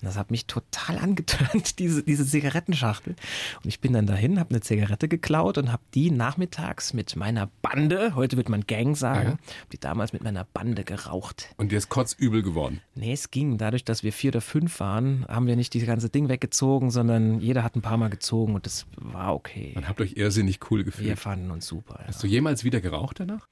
Und 0.02 0.06
das 0.08 0.18
hat 0.18 0.32
mich 0.32 0.48
total 0.48 0.98
angetönt, 0.98 1.78
diese, 1.80 2.04
diese 2.04 2.26
Zigarettenschachtel. 2.26 3.16
Und 3.64 3.68
ich 3.68 3.82
bin 3.82 3.94
dann 3.94 4.08
dahin, 4.08 4.40
habe 4.40 4.52
eine 4.52 4.62
Zigarette 4.62 5.08
geklaut 5.08 5.58
und 5.58 5.72
habe 5.72 5.84
die 5.94 6.12
nachmittags 6.12 6.94
mit 6.94 7.16
meiner 7.16 7.50
Bande, 7.62 8.16
heute 8.16 8.38
wird 8.38 8.50
man 8.50 8.62
Gang 8.66 8.96
sagen, 8.96 9.30
ja. 9.30 9.38
die 9.72 9.80
damals 9.80 10.14
mit 10.14 10.24
meiner 10.24 10.46
Bande 10.46 10.84
geraucht. 10.84 11.50
Und 11.58 11.72
dir 11.72 11.78
ist 11.78 11.90
kotzübel 11.90 12.42
geworden? 12.42 12.82
Nee, 12.96 13.14
es 13.14 13.32
ging. 13.32 13.58
Dadurch, 13.58 13.84
dass 13.84 14.04
wir 14.04 14.14
vier 14.14 14.30
oder 14.30 14.42
fünf 14.42 14.80
waren, 14.80 15.26
haben 15.28 15.48
wir 15.48 15.56
nicht 15.56 15.74
dieses 15.74 15.88
ganze 15.88 16.10
Ding 16.10 16.30
weggezogen, 16.30 16.92
sondern 16.92 17.40
jeder 17.40 17.64
hat 17.64 17.76
ein 17.76 17.82
paar 17.82 17.98
Mal 17.98 18.10
gezogen 18.10 18.56
und 18.56 18.66
das 18.66 18.86
war 18.96 19.36
okay. 19.36 19.72
Man 19.76 19.88
habt 19.88 20.02
euch 20.02 20.14
irrsinnig 20.16 20.60
cool 20.72 20.84
gefühlt. 20.84 21.08
Wir 21.08 21.18
fanden 21.18 21.52
uns 21.52 21.68
super. 21.68 22.00
Hast 22.08 22.18
ja. 22.18 22.22
du 22.22 22.28
jemals 22.28 22.64
wieder 22.64 22.82
geraucht 22.82 23.20
danach? 23.20 23.48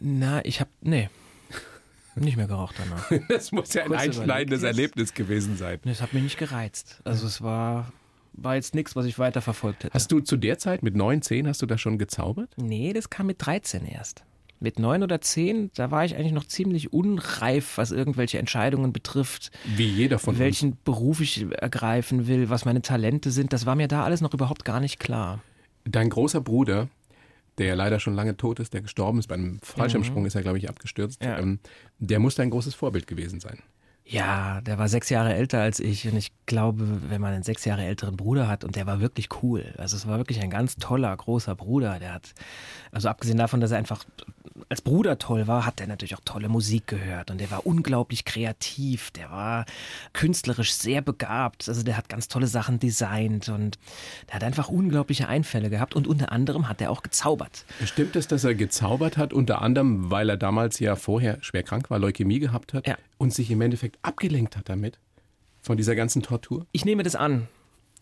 Na, 0.00 0.44
ich 0.44 0.60
hab, 0.60 0.68
nee. 0.80 1.08
Nicht 2.16 2.36
mehr 2.36 2.46
geraucht 2.46 2.76
danach. 2.78 3.10
das 3.28 3.52
muss 3.52 3.72
ja 3.74 3.82
ein 3.82 3.88
Kurz 3.88 4.00
einschneidendes 4.02 4.62
Erlebnis 4.62 5.14
gewesen 5.14 5.56
sein. 5.56 5.78
Das 5.84 6.02
hat 6.02 6.14
mich 6.14 6.22
nicht 6.22 6.38
gereizt. 6.38 7.00
Also 7.04 7.26
es 7.26 7.42
war, 7.42 7.92
war 8.32 8.56
jetzt 8.56 8.74
nichts, 8.74 8.96
was 8.96 9.06
ich 9.06 9.18
weiter 9.18 9.40
verfolgt 9.40 9.84
hätte. 9.84 9.94
Hast 9.94 10.10
du 10.10 10.20
zu 10.20 10.36
der 10.36 10.58
Zeit 10.58 10.82
mit 10.82 10.96
9, 10.96 11.22
10, 11.22 11.48
hast 11.48 11.62
du 11.62 11.66
da 11.66 11.78
schon 11.78 11.98
gezaubert? 11.98 12.50
Nee, 12.56 12.92
das 12.92 13.10
kam 13.10 13.26
mit 13.26 13.44
13 13.44 13.86
erst. 13.86 14.24
Mit 14.60 14.80
9 14.80 15.04
oder 15.04 15.20
10, 15.20 15.70
da 15.74 15.92
war 15.92 16.04
ich 16.04 16.16
eigentlich 16.16 16.32
noch 16.32 16.44
ziemlich 16.44 16.92
unreif, 16.92 17.78
was 17.78 17.92
irgendwelche 17.92 18.40
Entscheidungen 18.40 18.92
betrifft. 18.92 19.52
Wie 19.76 19.86
jeder 19.86 20.18
von 20.18 20.38
welchen 20.38 20.70
uns. 20.70 20.76
Welchen 20.78 20.84
Beruf 20.84 21.20
ich 21.20 21.46
ergreifen 21.52 22.26
will, 22.26 22.50
was 22.50 22.64
meine 22.64 22.82
Talente 22.82 23.30
sind. 23.30 23.52
Das 23.52 23.66
war 23.66 23.76
mir 23.76 23.86
da 23.86 24.02
alles 24.02 24.20
noch 24.20 24.34
überhaupt 24.34 24.64
gar 24.64 24.80
nicht 24.80 24.98
klar. 24.98 25.40
Dein 25.84 26.10
großer 26.10 26.40
Bruder, 26.40 26.88
der 27.58 27.66
ja 27.66 27.74
leider 27.74 28.00
schon 28.00 28.14
lange 28.14 28.36
tot 28.36 28.60
ist, 28.60 28.72
der 28.72 28.82
gestorben 28.82 29.18
ist. 29.18 29.28
Bei 29.28 29.34
einem 29.34 29.58
Fallschirmsprung 29.62 30.22
mhm. 30.22 30.26
ist 30.26 30.34
er, 30.34 30.42
glaube 30.42 30.58
ich, 30.58 30.68
abgestürzt. 30.68 31.22
Ja. 31.22 31.38
Ähm, 31.38 31.58
der 31.98 32.18
muss 32.18 32.38
ein 32.38 32.50
großes 32.50 32.74
Vorbild 32.74 33.06
gewesen 33.06 33.40
sein. 33.40 33.58
Ja, 34.10 34.62
der 34.62 34.78
war 34.78 34.88
sechs 34.88 35.10
Jahre 35.10 35.34
älter 35.34 35.60
als 35.60 35.80
ich 35.80 36.08
und 36.08 36.16
ich 36.16 36.32
glaube, 36.46 37.10
wenn 37.10 37.20
man 37.20 37.34
einen 37.34 37.42
sechs 37.42 37.66
Jahre 37.66 37.84
älteren 37.84 38.16
Bruder 38.16 38.48
hat 38.48 38.64
und 38.64 38.74
der 38.74 38.86
war 38.86 39.00
wirklich 39.00 39.28
cool. 39.42 39.74
Also 39.76 39.96
es 39.96 40.06
war 40.06 40.16
wirklich 40.16 40.40
ein 40.40 40.48
ganz 40.48 40.76
toller, 40.76 41.14
großer 41.14 41.54
Bruder. 41.54 41.98
Der 41.98 42.14
hat, 42.14 42.32
also 42.90 43.10
abgesehen 43.10 43.36
davon, 43.36 43.60
dass 43.60 43.70
er 43.70 43.76
einfach 43.76 44.06
als 44.70 44.80
Bruder 44.80 45.18
toll 45.18 45.46
war, 45.46 45.66
hat 45.66 45.82
er 45.82 45.86
natürlich 45.86 46.14
auch 46.14 46.22
tolle 46.24 46.48
Musik 46.48 46.86
gehört 46.86 47.30
und 47.30 47.38
der 47.38 47.50
war 47.50 47.66
unglaublich 47.66 48.24
kreativ. 48.24 49.10
Der 49.10 49.30
war 49.30 49.66
künstlerisch 50.14 50.72
sehr 50.72 51.02
begabt. 51.02 51.68
Also 51.68 51.82
der 51.82 51.98
hat 51.98 52.08
ganz 52.08 52.28
tolle 52.28 52.46
Sachen 52.46 52.78
designt 52.78 53.50
und 53.50 53.78
der 54.28 54.36
hat 54.36 54.44
einfach 54.44 54.70
unglaubliche 54.70 55.28
Einfälle 55.28 55.68
gehabt 55.68 55.94
und 55.94 56.06
unter 56.06 56.32
anderem 56.32 56.66
hat 56.66 56.80
er 56.80 56.90
auch 56.90 57.02
gezaubert. 57.02 57.66
Stimmt 57.84 58.16
es, 58.16 58.26
dass 58.26 58.42
er 58.44 58.54
gezaubert 58.54 59.18
hat, 59.18 59.34
unter 59.34 59.60
anderem, 59.60 60.10
weil 60.10 60.30
er 60.30 60.38
damals 60.38 60.78
ja 60.80 60.96
vorher 60.96 61.36
schwer 61.42 61.62
krank 61.62 61.90
war, 61.90 61.98
Leukämie 61.98 62.38
gehabt 62.38 62.72
hat? 62.72 62.86
Ja 62.86 62.96
und 63.18 63.34
sich 63.34 63.50
im 63.50 63.60
Endeffekt 63.60 63.98
abgelenkt 64.02 64.56
hat 64.56 64.68
damit? 64.68 64.98
Von 65.60 65.76
dieser 65.76 65.94
ganzen 65.94 66.22
Tortur? 66.22 66.66
Ich 66.72 66.84
nehme 66.84 67.02
das 67.02 67.16
an. 67.16 67.48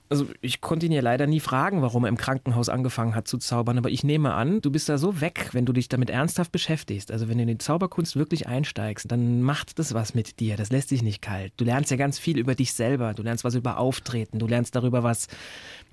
Also 0.08 0.28
ich 0.40 0.60
konnte 0.60 0.86
ihn 0.86 0.92
ja 0.92 1.00
leider 1.00 1.26
nie 1.26 1.40
fragen, 1.40 1.82
warum 1.82 2.04
er 2.04 2.08
im 2.08 2.16
Krankenhaus 2.16 2.68
angefangen 2.68 3.14
hat 3.14 3.26
zu 3.26 3.38
zaubern, 3.38 3.78
aber 3.78 3.90
ich 3.90 4.04
nehme 4.04 4.34
an, 4.34 4.60
du 4.60 4.70
bist 4.70 4.88
da 4.88 4.98
so 4.98 5.20
weg, 5.20 5.50
wenn 5.52 5.66
du 5.66 5.72
dich 5.72 5.88
damit 5.88 6.10
ernsthaft 6.10 6.52
beschäftigst. 6.52 7.10
Also 7.10 7.28
wenn 7.28 7.38
du 7.38 7.42
in 7.42 7.48
die 7.48 7.58
Zauberkunst 7.58 8.14
wirklich 8.14 8.46
einsteigst, 8.46 9.10
dann 9.10 9.42
macht 9.42 9.78
das 9.78 9.94
was 9.94 10.14
mit 10.14 10.38
dir. 10.38 10.56
Das 10.56 10.70
lässt 10.70 10.92
dich 10.92 11.02
nicht 11.02 11.22
kalt. 11.22 11.52
Du 11.56 11.64
lernst 11.64 11.90
ja 11.90 11.96
ganz 11.96 12.18
viel 12.18 12.38
über 12.38 12.54
dich 12.54 12.72
selber. 12.72 13.14
Du 13.14 13.22
lernst 13.22 13.42
was 13.42 13.54
über 13.54 13.78
Auftreten. 13.78 14.38
Du 14.38 14.46
lernst 14.46 14.76
darüber 14.76 15.02
was 15.02 15.26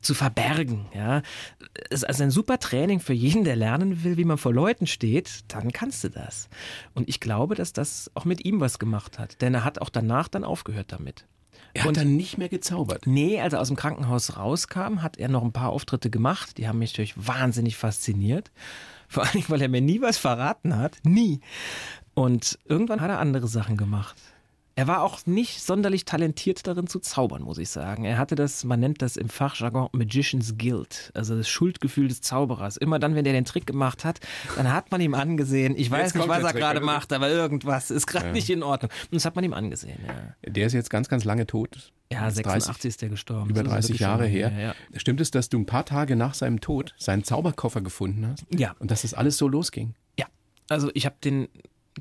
zu 0.02 0.14
verbergen. 0.14 0.86
Ja, 0.94 1.24
es 1.90 2.02
ist 2.02 2.04
also 2.04 2.24
ein 2.24 2.32
super 2.32 2.60
Training 2.60 3.00
für 3.00 3.14
jeden, 3.14 3.44
der 3.44 3.56
lernen 3.56 4.04
will, 4.04 4.18
wie 4.18 4.26
man 4.26 4.38
vor 4.38 4.54
Leuten 4.54 4.86
steht. 4.86 5.42
Dann 5.48 5.72
kannst 5.72 6.04
du 6.04 6.10
das. 6.10 6.50
Und 6.94 7.10
ich 7.10 7.20
glaube, 7.20 7.56
dass 7.56 7.74
das 7.74 8.12
auch 8.14 8.26
mit 8.26 8.46
ihm 8.46 8.60
was 8.60 8.78
gemacht 8.78 9.18
hat, 9.18 9.42
denn 9.42 9.54
er 9.56 9.64
hat 9.64 9.82
auch 9.82 9.90
danach 9.90 10.28
dann 10.28 10.44
aufgehört 10.44 10.92
damit. 10.92 11.26
Er 11.74 11.86
hat 11.86 11.98
dann 11.98 12.16
nicht 12.16 12.38
mehr 12.38 12.50
gezaubert. 12.50 13.08
Nee, 13.08 13.42
als 13.42 13.54
er 13.54 13.62
aus 13.62 13.68
dem 13.68 13.78
Krankenhaus 13.78 14.38
rauskam, 14.38 15.02
hat 15.02 15.18
er 15.18 15.28
noch 15.28 15.44
ein 15.44 15.54
paar 15.54 15.70
Auftritte 15.70 16.10
gemacht. 16.10 16.58
Die 16.58 16.68
haben 16.68 16.80
mich 16.80 16.94
natürlich 16.94 17.16
wahnsinnig 17.16 17.78
fasziniert. 17.78 18.52
Vor 19.08 19.24
allem, 19.24 19.44
weil 19.48 19.62
er 19.62 19.70
mir 19.70 19.82
nie 19.82 20.02
was 20.02 20.18
verraten 20.18 20.78
hat. 20.78 20.98
Nie. 21.04 21.40
Und 22.14 22.60
irgendwann 22.66 23.02
hat 23.02 23.10
er 23.10 23.20
andere 23.20 23.48
Sachen 23.48 23.78
gemacht. 23.78 24.16
Er 24.76 24.88
war 24.88 25.04
auch 25.04 25.26
nicht 25.28 25.62
sonderlich 25.62 26.04
talentiert 26.04 26.66
darin 26.66 26.88
zu 26.88 27.00
zaubern, 27.00 27.44
muss 27.44 27.60
ich 27.60 27.70
sagen. 27.70 28.06
Er 28.06 28.18
hatte 28.18 28.34
das, 28.34 28.64
man 28.64 28.80
nennt 28.80 29.04
das 29.04 29.18
im 29.18 29.30
Fachjargon 29.30 29.90
Magician's 29.92 30.58
Guilt, 30.58 31.12
also 31.14 31.36
das 31.38 31.48
Schuldgefühl 31.48 32.08
des 32.08 32.22
Zauberers. 32.22 32.78
Immer 32.78 32.98
dann, 32.98 33.14
wenn 33.14 33.26
er 33.26 33.34
den 33.34 33.46
Trick 33.46 33.68
gemacht 33.68 34.04
hat, 34.04 34.20
dann 34.56 34.74
hat 34.74 34.90
man 34.90 35.00
ihm 35.00 35.14
angesehen. 35.14 35.76
Ich 35.78 35.92
weiß 35.92 36.16
nicht, 36.16 36.28
was 36.28 36.44
er 36.44 36.54
gerade 36.54 36.82
macht, 36.82 37.14
aber 37.14 37.30
irgendwas 37.30 37.92
ist 37.92 38.08
gerade 38.08 38.28
ja. 38.28 38.32
nicht 38.32 38.50
in 38.50 38.64
Ordnung. 38.64 38.92
Und 39.04 39.16
das 39.16 39.26
hat 39.26 39.36
man 39.36 39.44
ihm 39.44 39.54
angesehen. 39.54 40.00
Ja. 40.08 40.52
Der 40.52 40.66
ist 40.66 40.74
jetzt 40.74 40.90
ganz, 40.90 41.08
ganz 41.08 41.24
lange 41.24 41.46
tot. 41.46 41.94
Ja, 42.12 42.30
86 42.30 42.66
30, 42.66 42.86
ist 42.90 43.02
der 43.04 43.10
gestorben. 43.10 43.52
Über 43.52 43.64
30 43.64 44.00
Jahre 44.00 44.26
her. 44.26 44.50
her 44.50 44.76
ja. 44.92 45.00
Stimmt 45.00 45.22
es, 45.22 45.30
dass 45.30 45.50
du 45.50 45.60
ein 45.60 45.68
paar 45.68 45.86
Tage 45.86 46.16
nach 46.16 46.34
seinem 46.34 46.62
Tod 46.62 46.96
seinen 46.98 47.24
Zauberkoffer 47.24 47.82
gefunden 47.82 48.28
hast? 48.28 48.44
Ja. 48.50 48.76
Und 48.80 48.90
dass 48.90 49.04
das 49.04 49.14
alles 49.14 49.38
so 49.38 49.48
losging? 49.48 49.94
Ja. 50.18 50.26
Also 50.68 50.90
ich 50.96 51.06
habe 51.06 51.16
den 51.24 51.48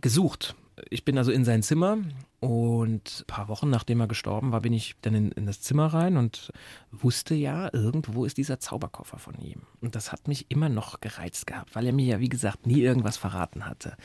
gesucht. 0.01 0.55
Ich 0.89 1.05
bin 1.05 1.19
also 1.19 1.33
in 1.33 1.45
sein 1.45 1.63
Zimmer 1.63 1.99
und 2.43 3.21
ein 3.21 3.27
paar 3.29 3.47
Wochen 3.47 3.71
nachdem 3.71 4.01
er 4.01 4.09
gestorben 4.09 4.51
war, 4.51 4.63
bin 4.63 4.73
ich 4.73 4.97
dann 5.01 5.15
in, 5.15 5.31
in, 5.31 5.47
das 5.47 5.61
Zimmer 5.61 5.87
rein 5.87 6.17
und 6.17 6.53
wusste 6.91 7.37
ja, 7.37 7.73
irgendwo 7.73 8.25
ist 8.25 8.37
dieser 8.37 8.59
Zauberkoffer 8.59 9.21
von 9.21 9.39
ihm. 9.39 9.61
Und 9.81 9.95
das 9.95 10.11
hat 10.11 10.27
mich 10.27 10.47
immer 10.49 10.69
noch 10.69 11.01
gereizt 11.01 11.47
gehabt, 11.47 11.77
weil 11.77 11.87
er 11.87 11.93
mir 11.93 12.05
ja, 12.05 12.19
wie 12.19 12.29
gesagt, 12.29 12.67
nie 12.67 12.81
irgendwas 12.81 13.17
verraten 13.17 13.65
hatte. 13.65 13.97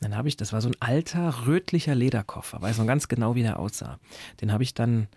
Dann 0.00 0.16
habe 0.16 0.28
ich, 0.28 0.38
das 0.38 0.54
war 0.54 0.62
so 0.62 0.70
ein 0.70 0.76
alter, 0.80 1.46
rötlicher 1.46 1.94
Lederkoffer, 1.94 2.62
weiß 2.62 2.78
noch 2.78 2.86
ganz 2.86 3.08
genau, 3.08 3.34
wie 3.34 3.42
der 3.42 3.58
aussah. 3.58 3.98
Den 4.40 4.50
habe 4.50 4.62
ich 4.62 4.72
dann 4.72 5.08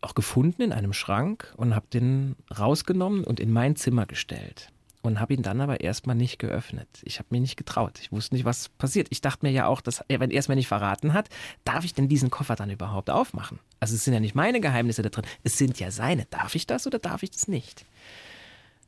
auch 0.00 0.14
gefunden 0.14 0.62
in 0.62 0.72
einem 0.72 0.94
Schrank 0.94 1.52
und 1.58 1.74
habe 1.74 1.86
den 1.92 2.34
rausgenommen 2.58 3.24
und 3.24 3.40
in 3.40 3.52
mein 3.52 3.76
Zimmer 3.76 4.06
gestellt 4.06 4.72
und 5.06 5.20
habe 5.20 5.34
ihn 5.34 5.42
dann 5.42 5.60
aber 5.60 5.80
erstmal 5.80 6.16
nicht 6.16 6.38
geöffnet. 6.38 6.88
Ich 7.02 7.18
habe 7.18 7.28
mir 7.30 7.40
nicht 7.40 7.56
getraut. 7.56 7.98
Ich 8.00 8.12
wusste 8.12 8.34
nicht, 8.34 8.44
was 8.44 8.68
passiert. 8.68 9.08
Ich 9.10 9.20
dachte 9.20 9.46
mir 9.46 9.52
ja 9.52 9.66
auch, 9.66 9.80
dass 9.80 10.02
er, 10.08 10.20
wenn 10.20 10.30
er 10.30 10.40
es 10.40 10.48
mir 10.48 10.56
nicht 10.56 10.68
verraten 10.68 11.14
hat, 11.14 11.28
darf 11.64 11.84
ich 11.84 11.94
denn 11.94 12.08
diesen 12.08 12.30
Koffer 12.30 12.56
dann 12.56 12.70
überhaupt 12.70 13.10
aufmachen? 13.10 13.58
Also 13.80 13.94
es 13.94 14.04
sind 14.04 14.14
ja 14.14 14.20
nicht 14.20 14.34
meine 14.34 14.60
Geheimnisse 14.60 15.02
da 15.02 15.08
drin, 15.08 15.24
es 15.44 15.58
sind 15.58 15.78
ja 15.78 15.90
seine. 15.90 16.26
Darf 16.26 16.54
ich 16.54 16.66
das 16.66 16.86
oder 16.86 16.98
darf 16.98 17.22
ich 17.22 17.30
das 17.30 17.48
nicht? 17.48 17.86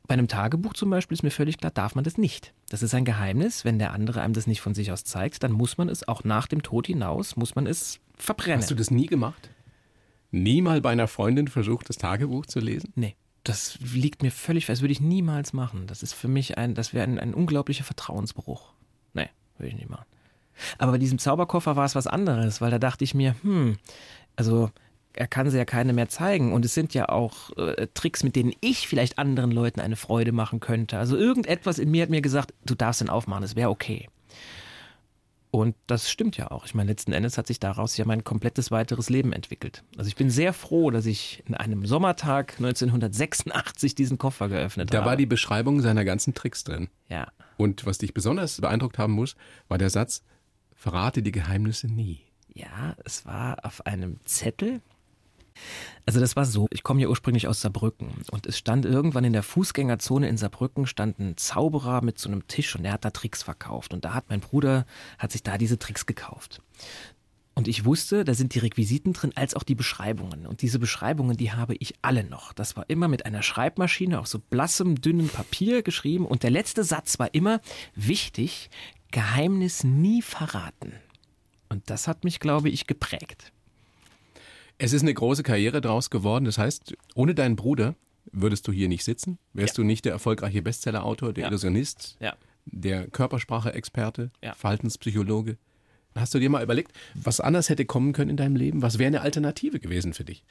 Bei 0.07 0.13
einem 0.13 0.27
Tagebuch 0.27 0.73
zum 0.73 0.89
Beispiel 0.89 1.15
ist 1.15 1.23
mir 1.23 1.31
völlig 1.31 1.57
klar, 1.57 1.71
darf 1.71 1.93
man 1.93 2.03
das 2.03 2.17
nicht. 2.17 2.53
Das 2.69 2.81
ist 2.81 2.95
ein 2.95 3.05
Geheimnis. 3.05 3.63
Wenn 3.63 3.77
der 3.77 3.93
andere 3.93 4.21
einem 4.21 4.33
das 4.33 4.47
nicht 4.47 4.61
von 4.61 4.73
sich 4.73 4.91
aus 4.91 5.03
zeigt, 5.03 5.43
dann 5.43 5.51
muss 5.51 5.77
man 5.77 5.87
es 5.87 6.07
auch 6.07 6.23
nach 6.23 6.47
dem 6.47 6.63
Tod 6.63 6.87
hinaus, 6.87 7.35
muss 7.35 7.55
man 7.55 7.67
es 7.67 7.99
verbrennen. 8.17 8.61
Hast 8.61 8.71
du 8.71 8.75
das 8.75 8.91
nie 8.91 9.05
gemacht? 9.05 9.49
Nie 10.31 10.61
mal 10.61 10.81
bei 10.81 10.89
einer 10.89 11.07
Freundin 11.07 11.47
versucht, 11.47 11.89
das 11.89 11.97
Tagebuch 11.97 12.45
zu 12.45 12.59
lesen? 12.59 12.91
Nee 12.95 13.15
das 13.49 13.79
liegt 13.81 14.21
mir 14.21 14.31
völlig. 14.31 14.67
Das 14.67 14.81
würde 14.81 14.91
ich 14.91 15.01
niemals 15.01 15.53
machen. 15.53 15.87
Das 15.87 16.03
ist 16.03 16.13
für 16.13 16.27
mich 16.27 16.57
ein, 16.57 16.75
das 16.75 16.93
wäre 16.93 17.03
ein, 17.03 17.19
ein 17.19 17.33
unglaublicher 17.33 17.83
Vertrauensbruch. 17.83 18.73
Nee, 19.13 19.29
würde 19.57 19.69
ich 19.69 19.75
nicht 19.75 19.89
machen. 19.89 20.05
Aber 20.77 20.91
bei 20.93 20.97
diesem 20.99 21.17
Zauberkoffer 21.17 21.75
war 21.75 21.85
es 21.85 21.95
was 21.95 22.05
anderes, 22.05 22.61
weil 22.61 22.69
da 22.69 22.77
dachte 22.79 23.03
ich 23.03 23.15
mir, 23.15 23.35
hm, 23.41 23.77
also 24.35 24.69
er 25.13 25.27
kann 25.27 25.49
sie 25.49 25.57
ja 25.57 25.65
keine 25.65 25.93
mehr 25.93 26.09
zeigen. 26.09 26.53
Und 26.53 26.63
es 26.63 26.75
sind 26.75 26.93
ja 26.93 27.09
auch 27.09 27.55
äh, 27.57 27.87
Tricks, 27.93 28.23
mit 28.23 28.35
denen 28.35 28.53
ich 28.61 28.87
vielleicht 28.87 29.17
anderen 29.17 29.51
Leuten 29.51 29.79
eine 29.79 29.95
Freude 29.95 30.31
machen 30.31 30.59
könnte. 30.59 30.99
Also 30.99 31.17
irgendetwas 31.17 31.79
in 31.79 31.89
mir 31.89 32.03
hat 32.03 32.09
mir 32.09 32.21
gesagt, 32.21 32.53
du 32.65 32.75
darfst 32.75 33.01
ihn 33.01 33.09
aufmachen, 33.09 33.41
das 33.41 33.55
wäre 33.55 33.69
okay. 33.69 34.09
Und 35.51 35.75
das 35.87 36.11
stimmt 36.11 36.37
ja 36.37 36.51
auch. 36.51 36.65
Ich 36.65 36.75
meine, 36.75 36.91
letzten 36.91 37.11
Endes 37.11 37.37
hat 37.37 37.47
sich 37.47 37.59
daraus 37.59 37.97
ja 37.97 38.05
mein 38.05 38.23
komplettes 38.23 38.69
weiteres 38.69 39.09
Leben 39.09 39.33
entwickelt. 39.33 39.83
Also 39.97 40.07
ich 40.07 40.15
bin 40.15 40.29
sehr 40.29 40.53
froh, 40.53 40.91
dass 40.91 41.07
ich 41.07 41.43
in 41.47 41.55
einem 41.55 41.85
Sommertag 41.87 42.53
1986 42.57 43.95
diesen 43.95 44.19
Koffer 44.19 44.47
geöffnet 44.47 44.93
da 44.93 44.97
habe. 44.97 45.05
Da 45.05 45.09
war 45.09 45.17
die 45.17 45.25
Beschreibung 45.25 45.81
seiner 45.81 46.05
ganzen 46.05 46.35
Tricks 46.35 46.63
drin. 46.63 46.89
Ja. 47.07 47.31
Und 47.57 47.85
was 47.87 47.97
dich 47.97 48.13
besonders 48.13 48.61
beeindruckt 48.61 48.99
haben 48.99 49.13
muss, 49.13 49.35
war 49.67 49.79
der 49.79 49.89
Satz, 49.89 50.23
verrate 50.75 51.23
die 51.23 51.31
Geheimnisse 51.31 51.87
nie. 51.87 52.21
Ja, 52.53 52.95
es 53.03 53.25
war 53.25 53.65
auf 53.65 53.85
einem 53.85 54.19
Zettel, 54.25 54.81
also 56.05 56.19
das 56.19 56.35
war 56.35 56.45
so, 56.45 56.67
ich 56.71 56.83
komme 56.83 57.01
ja 57.01 57.07
ursprünglich 57.07 57.47
aus 57.47 57.61
Saarbrücken 57.61 58.09
und 58.31 58.47
es 58.47 58.57
stand 58.57 58.85
irgendwann 58.85 59.23
in 59.23 59.33
der 59.33 59.43
Fußgängerzone 59.43 60.27
in 60.27 60.37
Saarbrücken 60.37 60.87
stand 60.87 61.19
ein 61.19 61.37
Zauberer 61.37 62.03
mit 62.03 62.17
so 62.17 62.29
einem 62.29 62.47
Tisch 62.47 62.75
und 62.75 62.83
der 62.83 62.93
hat 62.93 63.05
da 63.05 63.11
Tricks 63.11 63.43
verkauft 63.43 63.93
und 63.93 64.05
da 64.05 64.13
hat 64.13 64.29
mein 64.29 64.39
Bruder, 64.39 64.85
hat 65.17 65.31
sich 65.31 65.43
da 65.43 65.57
diese 65.57 65.77
Tricks 65.77 66.05
gekauft. 66.05 66.61
Und 67.59 67.67
ich 67.67 67.83
wusste, 67.83 68.23
da 68.23 68.33
sind 68.33 68.55
die 68.55 68.59
Requisiten 68.59 69.11
drin, 69.11 69.33
als 69.35 69.53
auch 69.53 69.63
die 69.63 69.75
Beschreibungen. 69.75 70.47
Und 70.47 70.61
diese 70.61 70.79
Beschreibungen, 70.79 71.35
die 71.35 71.51
habe 71.51 71.75
ich 71.75 71.93
alle 72.01 72.23
noch. 72.23 72.53
Das 72.53 72.77
war 72.77 72.85
immer 72.89 73.09
mit 73.09 73.25
einer 73.25 73.43
Schreibmaschine 73.43 74.17
auf 74.17 74.27
so 74.27 74.39
blassem, 74.39 75.01
dünnem 75.01 75.27
Papier 75.27 75.83
geschrieben. 75.83 76.25
Und 76.25 76.43
der 76.43 76.51
letzte 76.51 76.85
Satz 76.85 77.19
war 77.19 77.33
immer 77.33 77.59
wichtig, 77.95 78.69
Geheimnis 79.11 79.83
nie 79.83 80.21
verraten. 80.21 80.93
Und 81.67 81.89
das 81.89 82.07
hat 82.07 82.23
mich, 82.23 82.39
glaube 82.39 82.69
ich, 82.69 82.87
geprägt. 82.87 83.51
Es 84.79 84.93
ist 84.93 85.01
eine 85.01 85.13
große 85.13 85.43
Karriere 85.43 85.81
draus 85.81 86.09
geworden. 86.09 86.45
Das 86.45 86.57
heißt, 86.57 86.95
ohne 87.13 87.35
deinen 87.35 87.55
Bruder 87.55 87.95
würdest 88.31 88.67
du 88.67 88.71
hier 88.71 88.87
nicht 88.87 89.03
sitzen, 89.03 89.37
wärst 89.53 89.77
ja. 89.77 89.83
du 89.83 89.87
nicht 89.87 90.05
der 90.05 90.13
erfolgreiche 90.13 90.61
Bestsellerautor, 90.61 91.33
der 91.33 91.43
ja. 91.43 91.47
Illusionist, 91.49 92.17
ja. 92.19 92.35
der 92.65 93.07
Körpersprache-Experte, 93.07 94.31
Verhaltenspsychologe. 94.55 95.57
Hast 96.15 96.33
du 96.33 96.39
dir 96.39 96.49
mal 96.49 96.63
überlegt, 96.63 96.93
was 97.13 97.39
anders 97.39 97.69
hätte 97.69 97.85
kommen 97.85 98.13
können 98.13 98.31
in 98.31 98.37
deinem 98.37 98.55
Leben? 98.55 98.81
Was 98.81 98.99
wäre 98.99 99.07
eine 99.07 99.21
Alternative 99.21 99.79
gewesen 99.79 100.13
für 100.13 100.23
dich? 100.23 100.43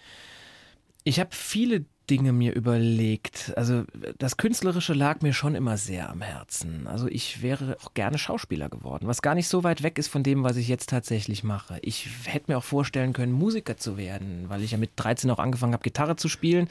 Ich 1.04 1.20
habe 1.20 1.30
viele 1.32 1.84
Dinge 2.08 2.32
mir 2.32 2.54
überlegt. 2.54 3.52
Also 3.56 3.84
das 4.18 4.37
Künstlerische 4.37 4.94
lag 4.94 5.20
mir 5.20 5.32
schon 5.32 5.54
immer 5.54 5.76
sehr 5.76 6.08
am 6.08 6.22
Herzen. 6.22 6.87
Also 6.87 7.06
ich 7.06 7.42
wäre 7.42 7.76
auch 7.84 7.94
gerne 7.94 8.18
Schauspieler 8.18 8.68
geworden, 8.68 9.06
was 9.06 9.22
gar 9.22 9.34
nicht 9.34 9.48
so 9.48 9.62
weit 9.62 9.82
weg 9.82 9.98
ist 9.98 10.08
von 10.08 10.22
dem, 10.22 10.42
was 10.42 10.56
ich 10.56 10.68
jetzt 10.68 10.88
tatsächlich 10.88 11.44
mache. 11.44 11.78
Ich 11.82 12.08
hätte 12.24 12.50
mir 12.50 12.58
auch 12.58 12.64
vorstellen 12.64 13.12
können, 13.12 13.32
Musiker 13.32 13.76
zu 13.76 13.96
werden, 13.96 14.46
weil 14.48 14.62
ich 14.62 14.70
ja 14.72 14.78
mit 14.78 14.90
13 14.96 15.30
auch 15.30 15.38
angefangen 15.38 15.74
habe, 15.74 15.82
Gitarre 15.82 16.16
zu 16.16 16.28
spielen, 16.28 16.68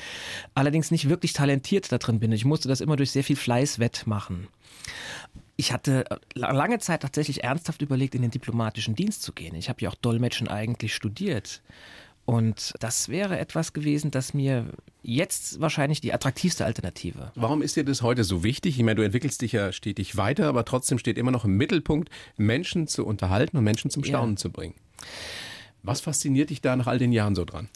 allerdings 0.55 0.91
nicht 0.91 1.07
wirklich 1.07 1.33
talentiert 1.33 1.91
da 1.91 1.97
drin 1.99 2.19
bin. 2.19 2.31
Ich 2.31 2.45
musste 2.45 2.67
das 2.67 2.81
immer 2.81 2.95
durch 2.95 3.11
sehr 3.11 3.23
viel 3.23 3.35
Fleiß 3.35 3.79
wettmachen. 3.79 4.47
Ich 5.55 5.71
hatte 5.71 6.05
lange 6.35 6.79
Zeit 6.79 7.01
tatsächlich 7.01 7.43
ernsthaft 7.43 7.81
überlegt, 7.81 8.15
in 8.15 8.21
den 8.21 8.31
diplomatischen 8.31 8.95
Dienst 8.95 9.23
zu 9.23 9.33
gehen. 9.33 9.55
Ich 9.55 9.69
habe 9.69 9.81
ja 9.81 9.89
auch 9.89 9.95
Dolmetschen 9.95 10.47
eigentlich 10.47 10.93
studiert. 10.93 11.61
Und 12.27 12.73
das 12.81 13.07
wäre 13.07 13.39
etwas 13.39 13.71
gewesen, 13.71 14.11
das 14.11 14.33
mir 14.33 14.65
jetzt 15.01 15.61
wahrscheinlich 15.61 16.01
die 16.01 16.13
attraktivste 16.13 16.65
Alternative. 16.65 17.31
Warum 17.35 17.61
ist 17.61 17.77
dir 17.77 17.85
das 17.85 18.01
heute 18.01 18.25
so 18.25 18.43
wichtig? 18.43 18.77
Ich 18.77 18.83
meine, 18.83 18.95
du 18.95 19.01
entwickelst 19.03 19.41
dich 19.41 19.53
ja 19.53 19.71
stetig 19.71 20.17
weiter, 20.17 20.49
aber 20.49 20.65
trotzdem 20.65 20.99
steht 20.99 21.17
immer 21.17 21.31
noch 21.31 21.45
im 21.45 21.55
Mittelpunkt, 21.55 22.09
Menschen 22.35 22.85
zu 22.89 23.05
unterhalten 23.05 23.55
und 23.55 23.63
Menschen 23.63 23.89
zum 23.91 24.03
Staunen 24.03 24.35
ja. 24.35 24.41
zu 24.41 24.51
bringen. 24.51 24.73
Was 25.83 26.01
fasziniert 26.01 26.49
dich 26.49 26.59
da 26.59 26.75
nach 26.75 26.87
all 26.87 26.99
den 26.99 27.13
Jahren 27.13 27.33
so 27.33 27.45
dran? 27.45 27.69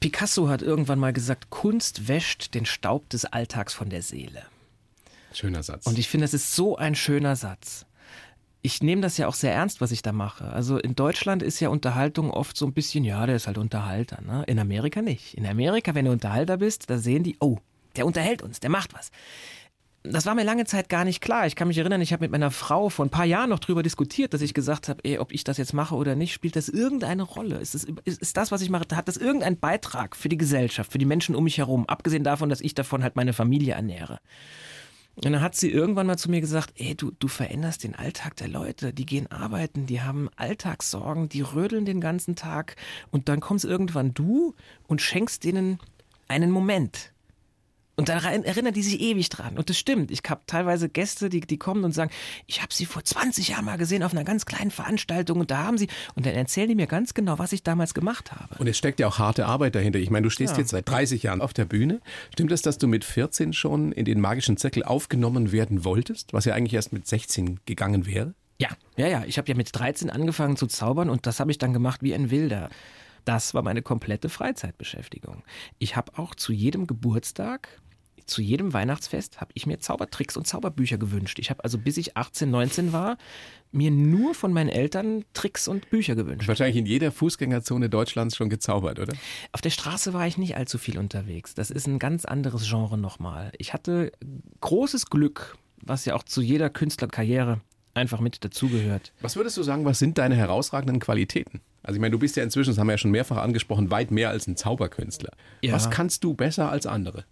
Picasso 0.00 0.48
hat 0.48 0.62
irgendwann 0.62 0.98
mal 0.98 1.12
gesagt, 1.12 1.50
Kunst 1.50 2.08
wäscht 2.08 2.54
den 2.54 2.66
Staub 2.66 3.08
des 3.10 3.24
Alltags 3.24 3.72
von 3.72 3.88
der 3.88 4.02
Seele. 4.02 4.42
Schöner 5.32 5.62
Satz. 5.62 5.86
Und 5.86 5.96
ich 5.96 6.08
finde, 6.08 6.24
das 6.24 6.34
ist 6.34 6.56
so 6.56 6.76
ein 6.76 6.96
schöner 6.96 7.36
Satz 7.36 7.85
ich 8.66 8.82
nehme 8.82 9.00
das 9.00 9.16
ja 9.16 9.28
auch 9.28 9.34
sehr 9.34 9.54
ernst, 9.54 9.80
was 9.80 9.92
ich 9.92 10.02
da 10.02 10.10
mache. 10.10 10.46
Also 10.46 10.76
in 10.76 10.96
Deutschland 10.96 11.40
ist 11.40 11.60
ja 11.60 11.68
Unterhaltung 11.68 12.32
oft 12.32 12.56
so 12.56 12.66
ein 12.66 12.72
bisschen, 12.72 13.04
ja, 13.04 13.24
der 13.24 13.36
ist 13.36 13.46
halt 13.46 13.58
Unterhalter. 13.58 14.20
Ne? 14.22 14.42
In 14.48 14.58
Amerika 14.58 15.02
nicht. 15.02 15.34
In 15.34 15.46
Amerika, 15.46 15.94
wenn 15.94 16.06
du 16.06 16.10
Unterhalter 16.10 16.56
bist, 16.56 16.90
da 16.90 16.98
sehen 16.98 17.22
die, 17.22 17.36
oh, 17.38 17.58
der 17.94 18.06
unterhält 18.06 18.42
uns, 18.42 18.58
der 18.58 18.70
macht 18.70 18.92
was. 18.92 19.12
Das 20.02 20.26
war 20.26 20.34
mir 20.34 20.42
lange 20.42 20.64
Zeit 20.64 20.88
gar 20.88 21.04
nicht 21.04 21.20
klar. 21.20 21.46
Ich 21.46 21.54
kann 21.54 21.68
mich 21.68 21.78
erinnern, 21.78 22.00
ich 22.00 22.12
habe 22.12 22.24
mit 22.24 22.32
meiner 22.32 22.50
Frau 22.50 22.88
vor 22.88 23.06
ein 23.06 23.10
paar 23.10 23.24
Jahren 23.24 23.50
noch 23.50 23.60
drüber 23.60 23.84
diskutiert, 23.84 24.34
dass 24.34 24.40
ich 24.42 24.52
gesagt 24.52 24.88
habe, 24.88 25.20
ob 25.20 25.30
ich 25.30 25.44
das 25.44 25.58
jetzt 25.58 25.72
mache 25.72 25.94
oder 25.94 26.16
nicht, 26.16 26.32
spielt 26.32 26.56
das 26.56 26.68
irgendeine 26.68 27.22
Rolle? 27.22 27.58
Ist 27.58 27.76
das, 27.76 27.84
ist, 27.84 28.20
ist 28.20 28.36
das, 28.36 28.50
was 28.50 28.62
ich 28.62 28.70
mache, 28.70 28.84
hat 28.96 29.06
das 29.06 29.16
irgendeinen 29.16 29.60
Beitrag 29.60 30.16
für 30.16 30.28
die 30.28 30.36
Gesellschaft, 30.36 30.90
für 30.90 30.98
die 30.98 31.06
Menschen 31.06 31.36
um 31.36 31.44
mich 31.44 31.58
herum, 31.58 31.88
abgesehen 31.88 32.24
davon, 32.24 32.48
dass 32.48 32.60
ich 32.60 32.74
davon 32.74 33.04
halt 33.04 33.14
meine 33.14 33.32
Familie 33.32 33.74
ernähre? 33.74 34.18
Und 35.16 35.24
dann 35.24 35.40
hat 35.40 35.56
sie 35.56 35.70
irgendwann 35.70 36.06
mal 36.06 36.18
zu 36.18 36.30
mir 36.30 36.42
gesagt, 36.42 36.74
ey, 36.76 36.94
du, 36.94 37.10
du 37.18 37.26
veränderst 37.26 37.84
den 37.84 37.94
Alltag 37.94 38.36
der 38.36 38.48
Leute. 38.48 38.92
Die 38.92 39.06
gehen 39.06 39.30
arbeiten, 39.30 39.86
die 39.86 40.02
haben 40.02 40.28
Alltagssorgen, 40.36 41.30
die 41.30 41.40
rödeln 41.40 41.86
den 41.86 42.02
ganzen 42.02 42.36
Tag. 42.36 42.76
Und 43.10 43.30
dann 43.30 43.40
kommst 43.40 43.64
irgendwann 43.64 44.12
du 44.12 44.54
und 44.86 45.00
schenkst 45.00 45.42
denen 45.44 45.78
einen 46.28 46.50
Moment. 46.50 47.12
Und 47.98 48.10
da 48.10 48.18
erinnern 48.18 48.74
die 48.74 48.82
sich 48.82 49.00
ewig 49.00 49.30
dran. 49.30 49.56
Und 49.56 49.70
das 49.70 49.78
stimmt. 49.78 50.10
Ich 50.10 50.20
habe 50.28 50.42
teilweise 50.46 50.90
Gäste, 50.90 51.30
die, 51.30 51.40
die 51.40 51.56
kommen 51.56 51.82
und 51.82 51.92
sagen, 51.92 52.10
ich 52.46 52.60
habe 52.60 52.72
sie 52.74 52.84
vor 52.84 53.02
20 53.02 53.48
Jahren 53.48 53.64
mal 53.64 53.78
gesehen 53.78 54.02
auf 54.02 54.12
einer 54.12 54.24
ganz 54.24 54.44
kleinen 54.44 54.70
Veranstaltung 54.70 55.40
und 55.40 55.50
da 55.50 55.64
haben 55.64 55.78
sie. 55.78 55.88
Und 56.14 56.26
dann 56.26 56.34
erzählen 56.34 56.68
die 56.68 56.74
mir 56.74 56.88
ganz 56.88 57.14
genau, 57.14 57.38
was 57.38 57.52
ich 57.52 57.62
damals 57.62 57.94
gemacht 57.94 58.32
habe. 58.32 58.54
Und 58.58 58.66
es 58.66 58.76
steckt 58.76 59.00
ja 59.00 59.08
auch 59.08 59.18
harte 59.18 59.46
Arbeit 59.46 59.74
dahinter. 59.74 59.98
Ich 59.98 60.10
meine, 60.10 60.24
du 60.24 60.30
stehst 60.30 60.54
ja. 60.54 60.58
jetzt 60.58 60.70
seit 60.70 60.86
30 60.86 61.22
Jahren 61.22 61.40
auf 61.40 61.54
der 61.54 61.64
Bühne. 61.64 62.02
Stimmt 62.34 62.52
es, 62.52 62.60
dass 62.60 62.76
du 62.76 62.86
mit 62.86 63.02
14 63.02 63.54
schon 63.54 63.92
in 63.92 64.04
den 64.04 64.20
magischen 64.20 64.58
Zirkel 64.58 64.82
aufgenommen 64.82 65.50
werden 65.50 65.82
wolltest, 65.84 66.34
was 66.34 66.44
ja 66.44 66.52
eigentlich 66.52 66.74
erst 66.74 66.92
mit 66.92 67.06
16 67.06 67.60
gegangen 67.64 68.04
wäre? 68.04 68.34
Ja, 68.58 68.68
ja, 68.98 69.06
ja. 69.08 69.24
Ich 69.26 69.38
habe 69.38 69.48
ja 69.48 69.54
mit 69.54 69.70
13 69.72 70.10
angefangen 70.10 70.58
zu 70.58 70.66
zaubern 70.66 71.08
und 71.08 71.26
das 71.26 71.40
habe 71.40 71.50
ich 71.50 71.56
dann 71.56 71.72
gemacht 71.72 72.02
wie 72.02 72.14
ein 72.14 72.30
Wilder. 72.30 72.68
Das 73.24 73.54
war 73.54 73.62
meine 73.62 73.82
komplette 73.82 74.28
Freizeitbeschäftigung. 74.28 75.42
Ich 75.78 75.96
habe 75.96 76.12
auch 76.16 76.34
zu 76.34 76.52
jedem 76.52 76.86
Geburtstag 76.86 77.68
zu 78.26 78.42
jedem 78.42 78.72
Weihnachtsfest 78.72 79.40
habe 79.40 79.52
ich 79.54 79.66
mir 79.66 79.78
Zaubertricks 79.78 80.36
und 80.36 80.46
Zauberbücher 80.46 80.98
gewünscht. 80.98 81.38
Ich 81.38 81.50
habe 81.50 81.64
also 81.64 81.78
bis 81.78 81.96
ich 81.96 82.16
18, 82.16 82.50
19 82.50 82.92
war, 82.92 83.16
mir 83.72 83.90
nur 83.90 84.34
von 84.34 84.52
meinen 84.52 84.68
Eltern 84.68 85.24
Tricks 85.32 85.68
und 85.68 85.90
Bücher 85.90 86.14
gewünscht. 86.14 86.48
Wahrscheinlich 86.48 86.76
in 86.76 86.86
jeder 86.86 87.12
Fußgängerzone 87.12 87.88
Deutschlands 87.88 88.36
schon 88.36 88.48
gezaubert, 88.48 88.98
oder? 88.98 89.14
Auf 89.52 89.60
der 89.60 89.70
Straße 89.70 90.12
war 90.12 90.26
ich 90.26 90.38
nicht 90.38 90.56
allzu 90.56 90.78
viel 90.78 90.98
unterwegs. 90.98 91.54
Das 91.54 91.70
ist 91.70 91.86
ein 91.86 91.98
ganz 91.98 92.24
anderes 92.24 92.68
Genre 92.68 92.98
nochmal. 92.98 93.52
Ich 93.58 93.72
hatte 93.72 94.12
großes 94.60 95.06
Glück, 95.06 95.56
was 95.82 96.04
ja 96.04 96.14
auch 96.14 96.22
zu 96.22 96.42
jeder 96.42 96.70
Künstlerkarriere 96.70 97.60
einfach 97.94 98.20
mit 98.20 98.44
dazugehört. 98.44 99.12
Was 99.20 99.36
würdest 99.36 99.56
du 99.56 99.62
sagen, 99.62 99.84
was 99.84 99.98
sind 99.98 100.18
deine 100.18 100.36
herausragenden 100.36 101.00
Qualitäten? 101.00 101.60
Also 101.82 101.96
ich 101.96 102.00
meine, 102.00 102.12
du 102.12 102.18
bist 102.18 102.36
ja 102.36 102.42
inzwischen, 102.42 102.70
das 102.70 102.78
haben 102.78 102.88
wir 102.88 102.94
ja 102.94 102.98
schon 102.98 103.12
mehrfach 103.12 103.38
angesprochen, 103.38 103.90
weit 103.90 104.10
mehr 104.10 104.30
als 104.30 104.46
ein 104.46 104.56
Zauberkünstler. 104.56 105.30
Ja. 105.62 105.72
Was 105.72 105.90
kannst 105.90 106.24
du 106.24 106.34
besser 106.34 106.70
als 106.70 106.86
andere? 106.86 107.24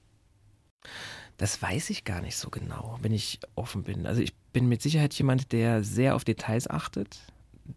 Das 1.36 1.60
weiß 1.60 1.90
ich 1.90 2.04
gar 2.04 2.20
nicht 2.20 2.36
so 2.36 2.48
genau, 2.50 2.98
wenn 3.02 3.12
ich 3.12 3.40
offen 3.56 3.82
bin. 3.82 4.06
Also 4.06 4.20
ich 4.20 4.34
bin 4.52 4.68
mit 4.68 4.82
Sicherheit 4.82 5.14
jemand, 5.14 5.52
der 5.52 5.82
sehr 5.82 6.14
auf 6.14 6.24
Details 6.24 6.70
achtet, 6.70 7.18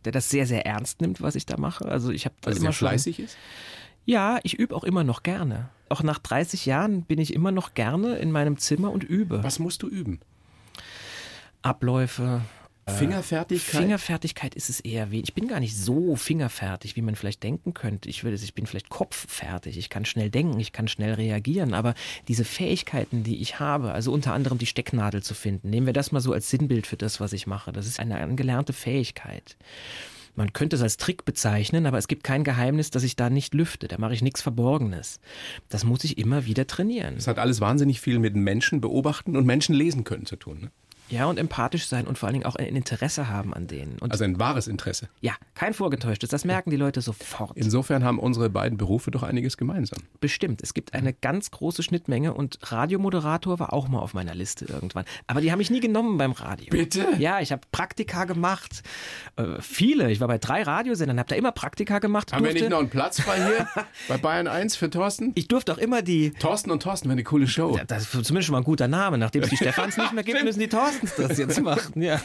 der 0.06 0.12
das 0.12 0.30
sehr, 0.30 0.46
sehr 0.46 0.65
ernst 0.65 1.02
nimmt, 1.02 1.22
was 1.22 1.36
ich 1.36 1.46
da 1.46 1.58
mache. 1.58 1.86
Also 1.86 2.12
ich 2.12 2.26
habe 2.26 2.36
also 2.46 2.60
immer 2.60 2.72
sehr 2.72 2.89
fleißig 2.89 3.15
schon, 3.15 3.26
ist? 3.26 3.38
Ja, 4.06 4.39
ich 4.43 4.54
übe 4.54 4.76
auch 4.76 4.84
immer 4.84 5.04
noch 5.04 5.24
gerne. 5.24 5.70
Auch 5.89 6.04
nach 6.04 6.20
30 6.20 6.65
Jahren 6.65 7.04
bin 7.04 7.20
ich 7.20 7.34
immer 7.34 7.52
noch 7.52 7.74
gerne 7.74 8.17
in 8.17 8.32
meinem 8.32 8.58
Zimmer 8.58 8.91
und 8.91 9.04
übe. 9.04 9.43
Was 9.43 9.60
musst 9.60 9.84
du 9.84 9.88
üben? 9.88 10.20
Abläufe, 11.62 12.41
Fingerfertigkeit? 12.88 13.82
Fingerfertigkeit 13.82 14.56
ist 14.56 14.69
es 14.69 14.80
eher 14.80 15.12
wenig. 15.12 15.30
Ich 15.30 15.34
bin 15.34 15.47
gar 15.47 15.60
nicht 15.60 15.76
so 15.76 16.15
fingerfertig, 16.15 16.95
wie 16.95 17.02
man 17.02 17.15
vielleicht 17.15 17.43
denken 17.43 17.73
könnte. 17.73 18.10
Ich 18.10 18.23
würde, 18.23 18.38
ich 18.38 18.54
bin 18.54 18.65
vielleicht 18.65 18.89
kopffertig. 18.89 19.78
Ich 19.78 19.89
kann 19.89 20.06
schnell 20.06 20.30
denken, 20.30 20.60
ich 20.60 20.71
kann 20.71 20.88
schnell 20.88 21.13
reagieren. 21.13 21.73
Aber 21.73 21.93
diese 22.28 22.45
Fähigkeiten, 22.45 23.23
die 23.23 23.41
ich 23.41 23.60
habe, 23.60 23.91
also 23.91 24.12
unter 24.12 24.34
anderem 24.34 24.58
die 24.58 24.65
Stecknadel 24.65 25.21
zu 25.21 25.34
finden, 25.34 25.69
nehmen 25.69 25.86
wir 25.86 25.93
das 25.93 26.12
mal 26.12 26.21
so 26.21 26.32
als 26.32 26.50
Sinnbild 26.50 26.88
für 26.88 26.97
das, 26.97 27.19
was 27.19 27.34
ich 27.34 27.45
mache. 27.45 27.71
Das 27.71 27.88
ist 27.88 28.00
eine 28.00 28.19
angelernte 28.19 28.73
Fähigkeit. 28.73 29.58
Man 30.36 30.54
könnte 30.54 30.76
es 30.76 30.84
als 30.84 30.97
Trick 30.97 31.26
bezeichnen, 31.26 31.88
aber 31.88 31.97
es 31.97 32.08
gibt 32.08 32.23
kein 32.23 32.43
Geheimnis, 32.43 32.91
dass 32.91 33.02
ich 33.02 33.15
da 33.15 33.32
nicht 33.32 33.56
lüfte. 33.56 33.88
Da 33.88 33.97
mache 33.97 34.13
ich 34.13 34.21
nichts 34.21 34.43
Verborgenes. 34.43 35.19
Das 35.67 35.84
muss 35.84 36.04
ich 36.04 36.19
immer 36.19 36.45
wieder 36.45 36.67
trainieren. 36.67 37.15
Das 37.15 37.26
hat 37.26 37.39
alles 37.39 37.60
wahnsinnig 37.60 38.00
viel 38.00 38.19
mit 38.19 38.36
Menschen 38.36 38.80
beobachten 38.80 39.36
und 39.36 39.47
Menschen 39.47 39.73
lesen 39.73 40.04
können 40.04 40.28
zu 40.28 40.36
tun. 40.36 40.60
Ne? 40.62 40.71
Ja, 41.10 41.26
und 41.26 41.38
empathisch 41.39 41.88
sein 41.88 42.06
und 42.08 42.17
vor 42.17 42.28
allen 42.28 42.34
Dingen 42.34 42.46
auch 42.46 42.56
ein 42.56 42.76
Interesse 42.76 43.30
haben 43.30 43.54
an 43.54 43.67
denen. 43.67 43.98
Und 44.00 44.12
Also 44.12 44.24
ein 44.24 44.39
wahres 44.39 44.67
Interesse. 44.67 45.10
ja, 45.22 45.34
kein 45.56 45.74
vorgetäuschtes. 45.74 46.30
Das 46.30 46.46
merken 46.46 46.70
die 46.70 46.76
Leute 46.78 47.02
sofort. 47.02 47.52
Insofern 47.56 48.04
haben 48.04 48.20
unsere 48.20 48.50
beiden 48.50 48.78
Berufe 48.78 49.12
doch 49.12 49.24
einiges 49.24 49.58
gemeinsam. 49.58 50.00
Bestimmt. 50.20 50.62
Es 50.63 50.74
gibt 50.74 50.93
eine 50.93 51.13
ganz 51.13 51.52
große 51.52 51.84
Schnittmenge 51.84 52.34
und 52.34 52.60
Radiomoderator 52.62 53.60
war 53.60 53.74
auch 53.74 53.88
mal 53.88 54.00
auf 54.00 54.13
meiner 54.13 54.36
Liste 54.36 54.65
irgendwann. 54.65 55.06
Aber 55.28 55.41
die 55.41 55.52
haben 55.52 55.60
mich 55.60 55.70
nie 55.70 55.80
genommen 55.80 56.17
beim 56.17 56.32
Radio. 56.32 56.67
Bitte? 56.70 57.06
Ja, 57.20 57.39
ich 57.39 57.52
habe 57.52 57.62
Praktika 57.72 58.26
gemacht. 58.26 58.84
Äh, 59.36 59.62
viele. 59.62 60.12
Ich 60.12 60.20
war 60.20 60.28
bei 60.28 60.38
drei 60.38 60.63
Radiosendern, 60.63 61.20
habe 61.20 61.30
da 61.30 61.36
immer 61.36 61.52
Praktika 61.52 62.00
gemacht. 62.00 62.34
Haben 62.34 62.43
wir 62.43 62.52
durfte- 62.52 62.63
nicht 62.65 62.72
noch 62.72 62.80
einen 62.80 62.89
Platz 62.89 63.22
frei 63.22 63.36
hier 63.38 63.67
bei 64.08 64.17
Bayern 64.17 64.48
1 64.48 64.76
für 64.76 64.89
Thorsten? 64.89 65.32
ich 65.36 65.48
durfte 65.48 65.74
auch 65.74 65.78
immer 65.78 66.02
die. 66.02 66.32
Thorsten 66.32 66.72
und 66.72 66.84
Thorsten 66.84 67.06
wäre 67.10 67.13
eine 67.13 67.24
coole 67.24 67.48
Show. 67.48 67.76
Ja, 67.78 67.86
Das 67.86 68.04
ist 68.04 68.12
zumindest 68.12 68.46
schon 68.48 68.54
mal 68.54 68.60
ein 68.60 68.63
guter 68.63 68.88
Name. 68.88 69.17
Nachdem 69.17 69.43
es 69.43 69.50
die 69.50 69.58
Stefans 69.58 69.98
nicht 69.98 70.13
mehr 70.13 70.24
gibt, 70.24 70.43
müssen 70.43 70.60
die 70.60 70.67
Thorstens 71.00 71.14
das 71.30 71.38
jetzt 71.38 71.62
machen. 71.62 72.02
Ja. 72.02 72.22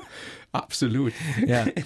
Absolut. 0.52 1.12
Ja. 1.46 1.66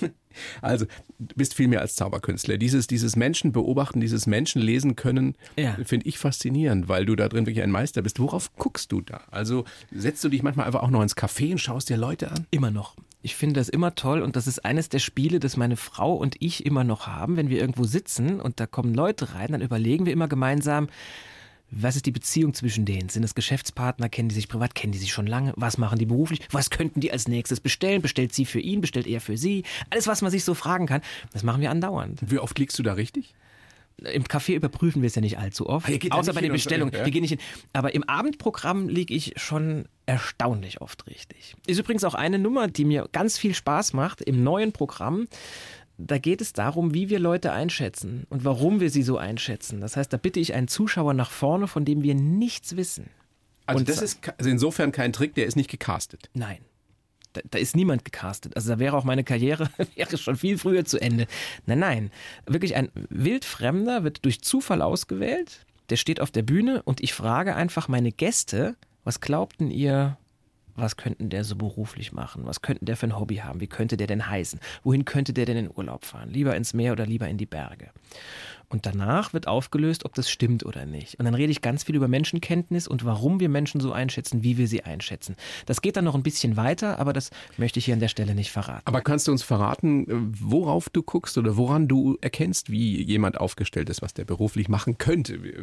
Also, 0.62 0.86
du 1.18 1.34
bist 1.34 1.54
viel 1.54 1.66
mehr 1.66 1.80
als 1.80 1.96
Zauberkünstler. 1.96 2.56
Dieses, 2.56 2.86
dieses 2.86 3.16
Menschen 3.16 3.50
beobachten, 3.50 4.00
dieses 4.00 4.28
Menschen 4.28 4.62
lesen 4.62 4.94
können, 4.94 5.34
Ja. 5.58 5.76
finde 5.84 6.06
ich 6.06 6.18
faszinierend, 6.18 6.88
weil 6.88 7.04
du 7.04 7.16
da 7.16 7.28
drin 7.28 7.46
wirklich 7.46 7.64
ein 7.64 7.72
Meister 7.72 8.00
bist. 8.00 8.20
Worauf 8.20 8.54
guckst 8.54 8.92
du 8.92 9.00
da? 9.00 9.22
Also, 9.32 9.64
setzt 9.90 10.22
du 10.22 10.28
dich 10.28 10.44
manchmal 10.44 10.66
einfach 10.66 10.82
auch 10.84 10.90
noch 10.90 11.02
ins 11.02 11.16
Café 11.16 11.50
und 11.50 11.58
schaust 11.58 11.88
dir 11.90 11.96
Leute 11.96 12.30
an? 12.30 12.46
Immer 12.52 12.70
noch. 12.70 12.94
Ich 13.22 13.34
finde 13.34 13.58
das 13.58 13.68
immer 13.68 13.96
toll 13.96 14.22
und 14.22 14.36
das 14.36 14.46
ist 14.46 14.64
eines 14.64 14.88
der 14.88 15.00
Spiele, 15.00 15.40
das 15.40 15.56
meine 15.56 15.76
Frau 15.76 16.14
und 16.14 16.36
ich 16.38 16.64
immer 16.64 16.84
noch 16.84 17.08
haben. 17.08 17.36
Wenn 17.36 17.50
wir 17.50 17.58
irgendwo 17.60 17.82
sitzen 17.82 18.40
und 18.40 18.60
da 18.60 18.66
kommen 18.66 18.94
Leute 18.94 19.34
rein, 19.34 19.48
dann 19.50 19.62
überlegen 19.62 20.06
wir 20.06 20.12
immer 20.12 20.28
gemeinsam, 20.28 20.88
was 21.70 21.96
ist 21.96 22.06
die 22.06 22.10
Beziehung 22.10 22.54
zwischen 22.54 22.84
denen? 22.84 23.08
Sind 23.08 23.22
das 23.22 23.34
Geschäftspartner? 23.34 24.08
Kennen 24.08 24.28
die 24.28 24.34
sich 24.34 24.48
privat? 24.48 24.74
Kennen 24.74 24.92
die 24.92 24.98
sich 24.98 25.12
schon 25.12 25.26
lange? 25.26 25.52
Was 25.56 25.78
machen 25.78 25.98
die 25.98 26.06
beruflich? 26.06 26.40
Was 26.50 26.70
könnten 26.70 27.00
die 27.00 27.12
als 27.12 27.28
nächstes 27.28 27.60
bestellen? 27.60 28.02
Bestellt 28.02 28.34
sie 28.34 28.44
für 28.44 28.60
ihn? 28.60 28.80
Bestellt 28.80 29.06
er 29.06 29.20
für 29.20 29.36
sie? 29.36 29.64
Alles, 29.90 30.06
was 30.06 30.22
man 30.22 30.30
sich 30.30 30.44
so 30.44 30.54
fragen 30.54 30.86
kann, 30.86 31.00
das 31.32 31.42
machen 31.42 31.60
wir 31.60 31.70
andauernd. 31.70 32.20
Wie 32.26 32.38
oft 32.38 32.58
liegst 32.58 32.78
du 32.78 32.82
da 32.82 32.94
richtig? 32.94 33.34
Im 33.98 34.24
Café 34.24 34.54
überprüfen 34.54 35.02
wir 35.02 35.08
es 35.08 35.14
ja 35.14 35.20
nicht 35.20 35.38
allzu 35.38 35.68
oft. 35.68 35.88
Außer 36.10 36.32
bei 36.32 36.40
den 36.40 36.52
Bestellungen. 36.52 36.92
Wir 36.92 37.10
gehen 37.10 37.20
nicht 37.20 37.30
hin. 37.30 37.40
Aber 37.72 37.94
im 37.94 38.02
Abendprogramm 38.04 38.88
liege 38.88 39.12
ich 39.12 39.34
schon 39.36 39.84
erstaunlich 40.06 40.80
oft 40.80 41.06
richtig. 41.06 41.54
Ist 41.66 41.78
übrigens 41.78 42.04
auch 42.04 42.14
eine 42.14 42.38
Nummer, 42.38 42.68
die 42.68 42.84
mir 42.84 43.08
ganz 43.12 43.36
viel 43.38 43.54
Spaß 43.54 43.92
macht 43.92 44.22
im 44.22 44.42
neuen 44.42 44.72
Programm. 44.72 45.28
Da 46.06 46.18
geht 46.18 46.40
es 46.40 46.52
darum, 46.52 46.94
wie 46.94 47.10
wir 47.10 47.18
Leute 47.18 47.52
einschätzen 47.52 48.26
und 48.30 48.44
warum 48.44 48.80
wir 48.80 48.90
sie 48.90 49.02
so 49.02 49.18
einschätzen. 49.18 49.80
Das 49.80 49.96
heißt, 49.96 50.12
da 50.12 50.16
bitte 50.16 50.40
ich 50.40 50.54
einen 50.54 50.68
Zuschauer 50.68 51.14
nach 51.14 51.30
vorne, 51.30 51.66
von 51.66 51.84
dem 51.84 52.02
wir 52.02 52.14
nichts 52.14 52.76
wissen. 52.76 53.10
Also, 53.66 53.80
Und 53.80 53.88
das 53.88 54.02
ist 54.02 54.20
also 54.38 54.50
insofern 54.50 54.92
kein 54.92 55.12
Trick, 55.12 55.34
der 55.34 55.46
ist 55.46 55.56
nicht 55.56 55.70
gecastet. 55.70 56.30
Nein. 56.34 56.58
Da, 57.32 57.40
da 57.48 57.58
ist 57.58 57.76
niemand 57.76 58.04
gecastet. 58.04 58.56
Also 58.56 58.70
da 58.70 58.78
wäre 58.78 58.96
auch 58.96 59.04
meine 59.04 59.22
Karriere 59.22 59.70
wäre 59.94 60.18
schon 60.18 60.36
viel 60.36 60.58
früher 60.58 60.84
zu 60.84 61.00
Ende. 61.00 61.26
Nein, 61.66 61.78
nein. 61.78 62.10
Wirklich 62.46 62.74
ein 62.74 62.90
Wildfremder 63.10 64.02
wird 64.02 64.24
durch 64.24 64.40
Zufall 64.40 64.82
ausgewählt. 64.82 65.66
Der 65.90 65.96
steht 65.96 66.20
auf 66.20 66.30
der 66.30 66.42
Bühne 66.42 66.82
und 66.82 67.00
ich 67.00 67.14
frage 67.14 67.54
einfach 67.54 67.88
meine 67.88 68.12
Gäste, 68.12 68.76
was 69.04 69.20
glaubten 69.20 69.70
ihr, 69.70 70.18
was 70.80 70.96
könnten 70.96 71.30
der 71.30 71.44
so 71.44 71.56
beruflich 71.56 72.12
machen? 72.12 72.46
Was 72.46 72.62
könnten 72.62 72.86
der 72.86 72.96
für 72.96 73.06
ein 73.06 73.18
Hobby 73.18 73.36
haben? 73.36 73.60
Wie 73.60 73.66
könnte 73.66 73.96
der 73.96 74.06
denn 74.06 74.28
heißen? 74.28 74.60
Wohin 74.82 75.04
könnte 75.04 75.32
der 75.32 75.46
denn 75.46 75.56
in 75.56 75.70
Urlaub 75.74 76.04
fahren? 76.04 76.30
Lieber 76.30 76.56
ins 76.56 76.74
Meer 76.74 76.92
oder 76.92 77.06
lieber 77.06 77.28
in 77.28 77.38
die 77.38 77.46
Berge? 77.46 77.90
Und 78.70 78.86
danach 78.86 79.32
wird 79.32 79.48
aufgelöst, 79.48 80.04
ob 80.04 80.14
das 80.14 80.30
stimmt 80.30 80.64
oder 80.64 80.86
nicht. 80.86 81.18
Und 81.18 81.24
dann 81.24 81.34
rede 81.34 81.50
ich 81.50 81.60
ganz 81.60 81.82
viel 81.82 81.96
über 81.96 82.06
Menschenkenntnis 82.06 82.86
und 82.86 83.04
warum 83.04 83.40
wir 83.40 83.48
Menschen 83.48 83.80
so 83.80 83.90
einschätzen, 83.92 84.44
wie 84.44 84.58
wir 84.58 84.68
sie 84.68 84.84
einschätzen. 84.84 85.34
Das 85.66 85.82
geht 85.82 85.96
dann 85.96 86.04
noch 86.04 86.14
ein 86.14 86.22
bisschen 86.22 86.56
weiter, 86.56 87.00
aber 87.00 87.12
das 87.12 87.30
möchte 87.58 87.80
ich 87.80 87.84
hier 87.86 87.94
an 87.94 88.00
der 88.00 88.06
Stelle 88.08 88.34
nicht 88.34 88.52
verraten. 88.52 88.82
Aber 88.86 89.00
kannst 89.00 89.26
du 89.26 89.32
uns 89.32 89.42
verraten, 89.42 90.08
äh, 90.08 90.14
worauf 90.40 90.88
du 90.88 91.02
guckst 91.02 91.36
oder 91.36 91.56
woran 91.56 91.88
du 91.88 92.16
erkennst, 92.20 92.70
wie 92.70 93.02
jemand 93.02 93.40
aufgestellt 93.40 93.90
ist, 93.90 94.02
was 94.02 94.14
der 94.14 94.24
beruflich 94.24 94.68
machen 94.68 94.98
könnte, 94.98 95.42
wie- 95.42 95.54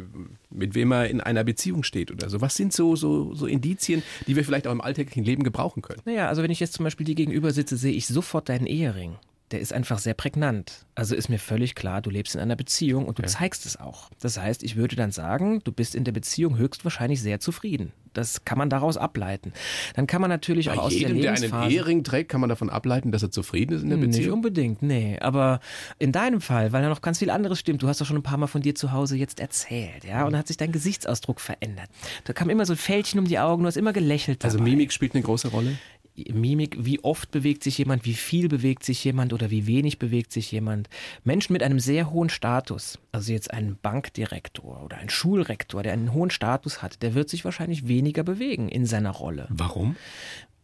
mit 0.50 0.74
wem 0.74 0.92
er 0.92 1.08
in 1.08 1.22
einer 1.22 1.44
Beziehung 1.44 1.84
steht 1.84 2.10
oder 2.12 2.28
so? 2.28 2.42
Was 2.42 2.56
sind 2.56 2.74
so, 2.74 2.94
so, 2.94 3.34
so 3.34 3.46
Indizien, 3.46 4.02
die 4.26 4.36
wir 4.36 4.44
vielleicht 4.44 4.66
auch 4.66 4.72
im 4.72 4.82
alltäglichen 4.82 5.24
Leben 5.24 5.44
gebrauchen 5.44 5.80
können? 5.80 6.02
Naja, 6.04 6.28
also 6.28 6.42
wenn 6.42 6.50
ich 6.50 6.60
jetzt 6.60 6.74
zum 6.74 6.84
Beispiel 6.84 7.06
dir 7.06 7.14
gegenüber 7.14 7.52
sitze, 7.52 7.78
sehe 7.78 7.92
ich 7.94 8.06
sofort 8.06 8.50
deinen 8.50 8.66
Ehering. 8.66 9.16
Der 9.50 9.60
ist 9.60 9.72
einfach 9.72 9.98
sehr 9.98 10.14
prägnant. 10.14 10.84
Also 10.94 11.14
ist 11.14 11.28
mir 11.28 11.38
völlig 11.38 11.74
klar, 11.74 12.02
du 12.02 12.10
lebst 12.10 12.34
in 12.34 12.40
einer 12.40 12.56
Beziehung 12.56 13.06
und 13.06 13.18
du 13.18 13.22
zeigst 13.24 13.64
es 13.64 13.78
auch. 13.78 14.10
Das 14.20 14.38
heißt, 14.38 14.62
ich 14.62 14.76
würde 14.76 14.94
dann 14.96 15.10
sagen, 15.10 15.60
du 15.64 15.72
bist 15.72 15.94
in 15.94 16.04
der 16.04 16.12
Beziehung 16.12 16.58
höchstwahrscheinlich 16.58 17.22
sehr 17.22 17.40
zufrieden. 17.40 17.92
Das 18.12 18.44
kann 18.44 18.58
man 18.58 18.68
daraus 18.68 18.96
ableiten. 18.96 19.52
Dann 19.94 20.06
kann 20.06 20.20
man 20.20 20.28
natürlich 20.28 20.70
auch 20.70 20.76
Bei 20.76 20.82
aus 20.82 20.92
jedem, 20.92 21.14
der 21.14 21.22
der 21.22 21.30
einen 21.32 21.40
Lebensphase... 21.42 21.72
Ehering 21.72 22.04
trägt, 22.04 22.30
kann 22.30 22.40
man 22.40 22.48
davon 22.48 22.68
ableiten, 22.68 23.12
dass 23.12 23.22
er 23.22 23.30
zufrieden 23.30 23.74
ist 23.74 23.82
in 23.82 23.90
der 23.90 23.98
Nicht 23.98 24.16
Beziehung. 24.16 24.34
unbedingt, 24.34 24.82
nee. 24.82 25.18
Aber 25.20 25.60
in 25.98 26.10
deinem 26.12 26.40
Fall, 26.40 26.72
weil 26.72 26.82
da 26.82 26.88
noch 26.88 27.00
ganz 27.00 27.20
viel 27.20 27.30
anderes 27.30 27.58
stimmt, 27.58 27.82
du 27.82 27.88
hast 27.88 28.00
doch 28.00 28.06
schon 28.06 28.16
ein 28.16 28.22
paar 28.22 28.38
Mal 28.38 28.46
von 28.48 28.60
dir 28.60 28.74
zu 28.74 28.92
Hause 28.92 29.16
jetzt 29.16 29.40
erzählt, 29.40 30.04
ja, 30.04 30.24
und 30.24 30.32
dann 30.32 30.40
hat 30.40 30.48
sich 30.48 30.56
dein 30.56 30.72
Gesichtsausdruck 30.72 31.40
verändert. 31.40 31.88
Da 32.24 32.32
kam 32.32 32.50
immer 32.50 32.66
so 32.66 32.72
ein 32.72 32.76
Fältchen 32.76 33.20
um 33.20 33.26
die 33.26 33.38
Augen, 33.38 33.62
du 33.62 33.68
hast 33.68 33.76
immer 33.76 33.92
gelächelt. 33.92 34.44
Also 34.44 34.58
dabei. 34.58 34.70
Mimik 34.70 34.92
spielt 34.92 35.14
eine 35.14 35.22
große 35.22 35.48
Rolle. 35.48 35.78
Mimik, 36.32 36.76
wie 36.78 37.02
oft 37.04 37.30
bewegt 37.30 37.62
sich 37.62 37.78
jemand, 37.78 38.04
wie 38.04 38.14
viel 38.14 38.48
bewegt 38.48 38.84
sich 38.84 39.02
jemand 39.04 39.32
oder 39.32 39.50
wie 39.50 39.66
wenig 39.66 39.98
bewegt 39.98 40.32
sich 40.32 40.50
jemand. 40.52 40.88
Menschen 41.24 41.52
mit 41.52 41.62
einem 41.62 41.80
sehr 41.80 42.10
hohen 42.10 42.30
Status, 42.30 42.98
also 43.12 43.32
jetzt 43.32 43.52
ein 43.52 43.78
Bankdirektor 43.80 44.82
oder 44.84 44.96
ein 44.98 45.10
Schulrektor, 45.10 45.82
der 45.82 45.92
einen 45.92 46.12
hohen 46.12 46.30
Status 46.30 46.82
hat, 46.82 47.02
der 47.02 47.14
wird 47.14 47.28
sich 47.28 47.44
wahrscheinlich 47.44 47.88
weniger 47.88 48.22
bewegen 48.22 48.68
in 48.68 48.86
seiner 48.86 49.10
Rolle, 49.10 49.46
Warum? 49.50 49.96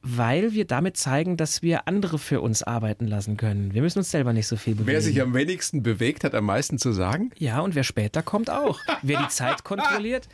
weil 0.06 0.52
wir 0.52 0.66
damit 0.66 0.98
zeigen, 0.98 1.38
dass 1.38 1.62
wir 1.62 1.88
andere 1.88 2.18
für 2.18 2.42
uns 2.42 2.62
arbeiten 2.62 3.06
lassen 3.06 3.38
können. 3.38 3.72
Wir 3.72 3.80
müssen 3.80 4.00
uns 4.00 4.10
selber 4.10 4.34
nicht 4.34 4.46
so 4.46 4.56
viel 4.56 4.74
bewegen. 4.74 4.88
Wer 4.88 5.00
sich 5.00 5.22
am 5.22 5.32
wenigsten 5.32 5.82
bewegt, 5.82 6.24
hat 6.24 6.34
am 6.34 6.44
meisten 6.44 6.78
zu 6.78 6.92
sagen. 6.92 7.30
Ja, 7.38 7.60
und 7.60 7.74
wer 7.74 7.84
später 7.84 8.22
kommt 8.22 8.50
auch. 8.50 8.80
Wer 9.00 9.22
die 9.22 9.28
Zeit 9.28 9.64
kontrolliert, 9.64 10.28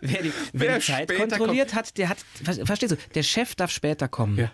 wer 0.00 0.22
die, 0.22 0.32
wer 0.52 0.78
die 0.78 0.84
Zeit 0.84 1.14
kontrolliert 1.16 1.74
hat, 1.74 1.96
der 1.98 2.08
hat, 2.08 2.18
ver- 2.42 2.66
verstehst 2.66 2.92
du, 2.92 2.96
der 3.14 3.22
Chef 3.22 3.54
darf 3.54 3.70
später 3.70 4.08
kommen. 4.08 4.36
Ja. 4.38 4.52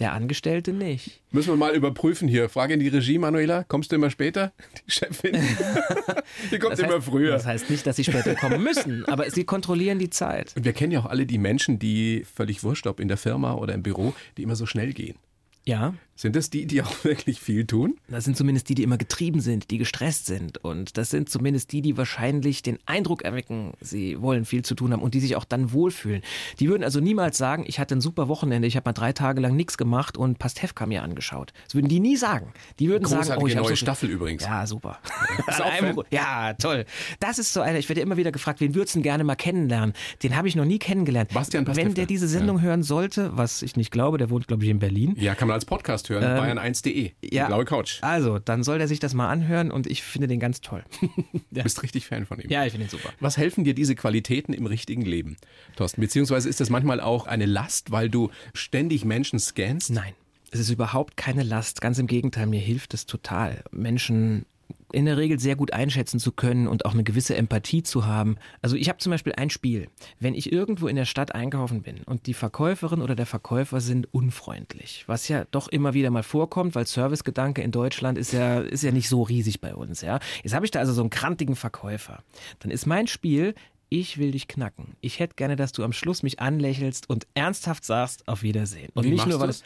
Der 0.00 0.12
Angestellte 0.12 0.72
nicht. 0.72 1.20
Müssen 1.30 1.50
wir 1.52 1.56
mal 1.56 1.72
überprüfen 1.72 2.26
hier. 2.26 2.48
Frage 2.48 2.74
in 2.74 2.80
die 2.80 2.88
Regie, 2.88 3.16
Manuela. 3.16 3.62
Kommst 3.62 3.92
du 3.92 3.96
immer 3.96 4.10
später? 4.10 4.52
Die 4.88 4.90
Chefin. 4.90 5.34
die 6.50 6.58
kommt 6.58 6.72
Das 6.72 6.80
immer 6.80 6.94
heißt, 6.96 7.04
früher. 7.06 7.30
Das 7.30 7.46
heißt 7.46 7.70
nicht, 7.70 7.86
dass 7.86 7.94
sie 7.94 8.02
später 8.02 8.34
kommen 8.34 8.60
müssen, 8.62 9.04
aber 9.08 9.30
sie 9.30 9.44
kontrollieren 9.44 10.00
die 10.00 10.10
Zeit. 10.10 10.52
Und 10.56 10.64
wir 10.64 10.72
kennen 10.72 10.90
ja 10.92 10.98
auch 11.00 11.06
alle 11.06 11.26
die 11.26 11.38
Menschen, 11.38 11.78
die 11.78 12.24
völlig 12.34 12.64
wurscht, 12.64 12.88
ob 12.88 12.98
in 12.98 13.06
der 13.06 13.16
Firma 13.16 13.54
oder 13.54 13.72
im 13.74 13.84
Büro, 13.84 14.14
die 14.36 14.42
immer 14.42 14.56
so 14.56 14.66
schnell 14.66 14.92
gehen. 14.92 15.16
Ja, 15.64 15.94
Sind 16.16 16.36
das 16.36 16.48
die, 16.50 16.66
die 16.66 16.82
auch 16.82 16.92
wirklich 17.04 17.40
viel 17.40 17.66
tun? 17.66 17.96
Das 18.08 18.24
sind 18.24 18.36
zumindest 18.36 18.68
die, 18.68 18.74
die 18.74 18.82
immer 18.82 18.96
getrieben 18.98 19.40
sind, 19.40 19.70
die 19.70 19.78
gestresst 19.78 20.26
sind. 20.26 20.58
Und 20.58 20.96
das 20.96 21.10
sind 21.10 21.28
zumindest 21.28 21.72
die, 21.72 21.82
die 21.82 21.96
wahrscheinlich 21.96 22.62
den 22.62 22.78
Eindruck 22.86 23.22
erwecken, 23.22 23.72
sie 23.80 24.20
wollen 24.20 24.44
viel 24.44 24.64
zu 24.64 24.74
tun 24.74 24.92
haben 24.92 25.02
und 25.02 25.14
die 25.14 25.20
sich 25.20 25.36
auch 25.36 25.44
dann 25.44 25.72
wohlfühlen. 25.72 26.22
Die 26.60 26.68
würden 26.68 26.84
also 26.84 27.00
niemals 27.00 27.36
sagen, 27.36 27.64
ich 27.66 27.78
hatte 27.80 27.96
ein 27.96 28.00
super 28.00 28.28
Wochenende, 28.28 28.68
ich 28.68 28.76
habe 28.76 28.88
mal 28.88 28.92
drei 28.92 29.12
Tage 29.12 29.40
lang 29.40 29.56
nichts 29.56 29.76
gemacht 29.76 30.16
und 30.16 30.38
Pastewka 30.38 30.86
mir 30.86 31.02
angeschaut. 31.02 31.52
Das 31.64 31.74
würden 31.74 31.88
die 31.88 32.00
nie 32.00 32.16
sagen. 32.16 32.52
Die 32.78 32.88
würden 32.88 33.04
Großartige 33.04 33.26
sagen, 33.28 33.42
oh, 33.42 33.46
ich 33.46 33.56
habe 33.56 33.66
neue 33.66 33.76
so 33.76 33.76
Staffel 33.76 34.10
übrigens. 34.10 34.44
Ja, 34.44 34.66
super. 34.66 34.98
Ja, 36.10 36.54
toll. 36.54 36.84
Das 37.20 37.38
ist 37.38 37.52
so 37.52 37.60
einer, 37.60 37.78
ich 37.78 37.88
werde 37.88 38.00
immer 38.00 38.16
wieder 38.16 38.32
gefragt, 38.32 38.60
wen 38.60 38.74
würdest 38.74 38.94
du 38.96 39.00
gerne 39.00 39.24
mal 39.24 39.34
kennenlernen? 39.34 39.94
Den 40.22 40.36
habe 40.36 40.48
ich 40.48 40.56
noch 40.56 40.64
nie 40.64 40.78
kennengelernt. 40.78 41.32
Bastian 41.32 41.66
Wenn 41.66 41.74
Pastewka. 41.74 41.94
der 41.94 42.06
diese 42.06 42.28
Sendung 42.28 42.60
hören 42.60 42.82
sollte, 42.82 43.36
was 43.36 43.62
ich 43.62 43.76
nicht 43.76 43.90
glaube, 43.90 44.18
der 44.18 44.30
wohnt, 44.30 44.46
glaube 44.48 44.64
ich, 44.64 44.70
in 44.70 44.78
Berlin. 44.78 45.14
Ja, 45.18 45.34
kann 45.34 45.48
man 45.48 45.54
als 45.54 45.64
Podcast 45.64 46.03
hören. 46.08 46.22
Bayern1.de. 46.58 46.92
Die 46.92 47.08
Ähm, 47.08 47.12
ja. 47.32 47.46
blaue 47.46 47.64
Couch. 47.64 47.98
Also, 48.02 48.38
dann 48.38 48.62
soll 48.62 48.78
der 48.78 48.88
sich 48.88 49.00
das 49.00 49.14
mal 49.14 49.28
anhören 49.28 49.70
und 49.70 49.86
ich 49.86 50.02
finde 50.02 50.28
den 50.28 50.40
ganz 50.40 50.60
toll. 50.60 50.84
Du 51.50 51.62
bist 51.62 51.82
richtig 51.84 52.06
Fan 52.06 52.26
von 52.26 52.40
ihm. 52.40 52.50
ja, 52.50 52.64
ich 52.64 52.72
finde 52.72 52.86
ihn 52.86 52.90
super. 52.90 53.10
Was 53.20 53.36
helfen 53.36 53.62
dir 53.64 53.74
diese 53.74 53.94
Qualitäten 53.94 54.52
im 54.52 54.66
richtigen 54.66 55.02
Leben, 55.02 55.36
Thorsten? 55.76 56.00
Beziehungsweise 56.00 56.48
ist 56.48 56.60
das 56.60 56.68
manchmal 56.68 57.00
auch 57.00 57.26
eine 57.28 57.46
Last, 57.46 57.92
weil 57.92 58.10
du 58.10 58.30
ständig 58.54 59.04
Menschen 59.04 59.38
scannst? 59.38 59.90
Nein, 59.90 60.14
es 60.50 60.60
ist 60.60 60.70
überhaupt 60.70 61.16
keine 61.16 61.42
Last. 61.44 61.80
Ganz 61.80 61.98
im 61.98 62.06
Gegenteil, 62.08 62.46
mir 62.46 62.60
hilft 62.60 62.92
es 62.94 63.06
total, 63.06 63.62
Menschen 63.70 64.46
in 64.92 65.06
der 65.06 65.16
Regel 65.16 65.38
sehr 65.40 65.56
gut 65.56 65.72
einschätzen 65.72 66.20
zu 66.20 66.32
können 66.32 66.68
und 66.68 66.84
auch 66.84 66.92
eine 66.92 67.04
gewisse 67.04 67.36
Empathie 67.36 67.82
zu 67.82 68.06
haben. 68.06 68.36
Also 68.62 68.76
ich 68.76 68.88
habe 68.88 68.98
zum 68.98 69.10
Beispiel 69.10 69.32
ein 69.32 69.50
Spiel. 69.50 69.88
Wenn 70.20 70.34
ich 70.34 70.52
irgendwo 70.52 70.86
in 70.86 70.96
der 70.96 71.04
Stadt 71.04 71.34
einkaufen 71.34 71.82
bin 71.82 72.02
und 72.04 72.26
die 72.26 72.34
Verkäuferin 72.34 73.02
oder 73.02 73.14
der 73.14 73.26
Verkäufer 73.26 73.80
sind 73.80 74.12
unfreundlich, 74.14 75.04
was 75.06 75.28
ja 75.28 75.44
doch 75.50 75.68
immer 75.68 75.94
wieder 75.94 76.10
mal 76.10 76.22
vorkommt, 76.22 76.74
weil 76.74 76.86
Servicegedanke 76.86 77.62
in 77.62 77.72
Deutschland 77.72 78.18
ist 78.18 78.32
ja, 78.32 78.60
ist 78.60 78.82
ja 78.82 78.92
nicht 78.92 79.08
so 79.08 79.22
riesig 79.22 79.60
bei 79.60 79.74
uns. 79.74 80.00
Ja? 80.00 80.20
Jetzt 80.42 80.54
habe 80.54 80.64
ich 80.64 80.70
da 80.70 80.78
also 80.78 80.92
so 80.92 81.00
einen 81.00 81.10
krantigen 81.10 81.56
Verkäufer. 81.56 82.22
Dann 82.60 82.70
ist 82.70 82.86
mein 82.86 83.06
Spiel, 83.06 83.54
ich 83.88 84.18
will 84.18 84.32
dich 84.32 84.48
knacken. 84.48 84.96
Ich 85.00 85.18
hätte 85.18 85.34
gerne, 85.36 85.56
dass 85.56 85.72
du 85.72 85.84
am 85.84 85.92
Schluss 85.92 86.22
mich 86.22 86.40
anlächelst 86.40 87.08
und 87.08 87.26
ernsthaft 87.34 87.84
sagst, 87.84 88.26
auf 88.26 88.42
Wiedersehen. 88.42 88.90
Und 88.94 89.04
Wie 89.04 89.10
nicht 89.10 89.26
nur, 89.26 89.40
weil 89.40 89.50
es 89.50 89.62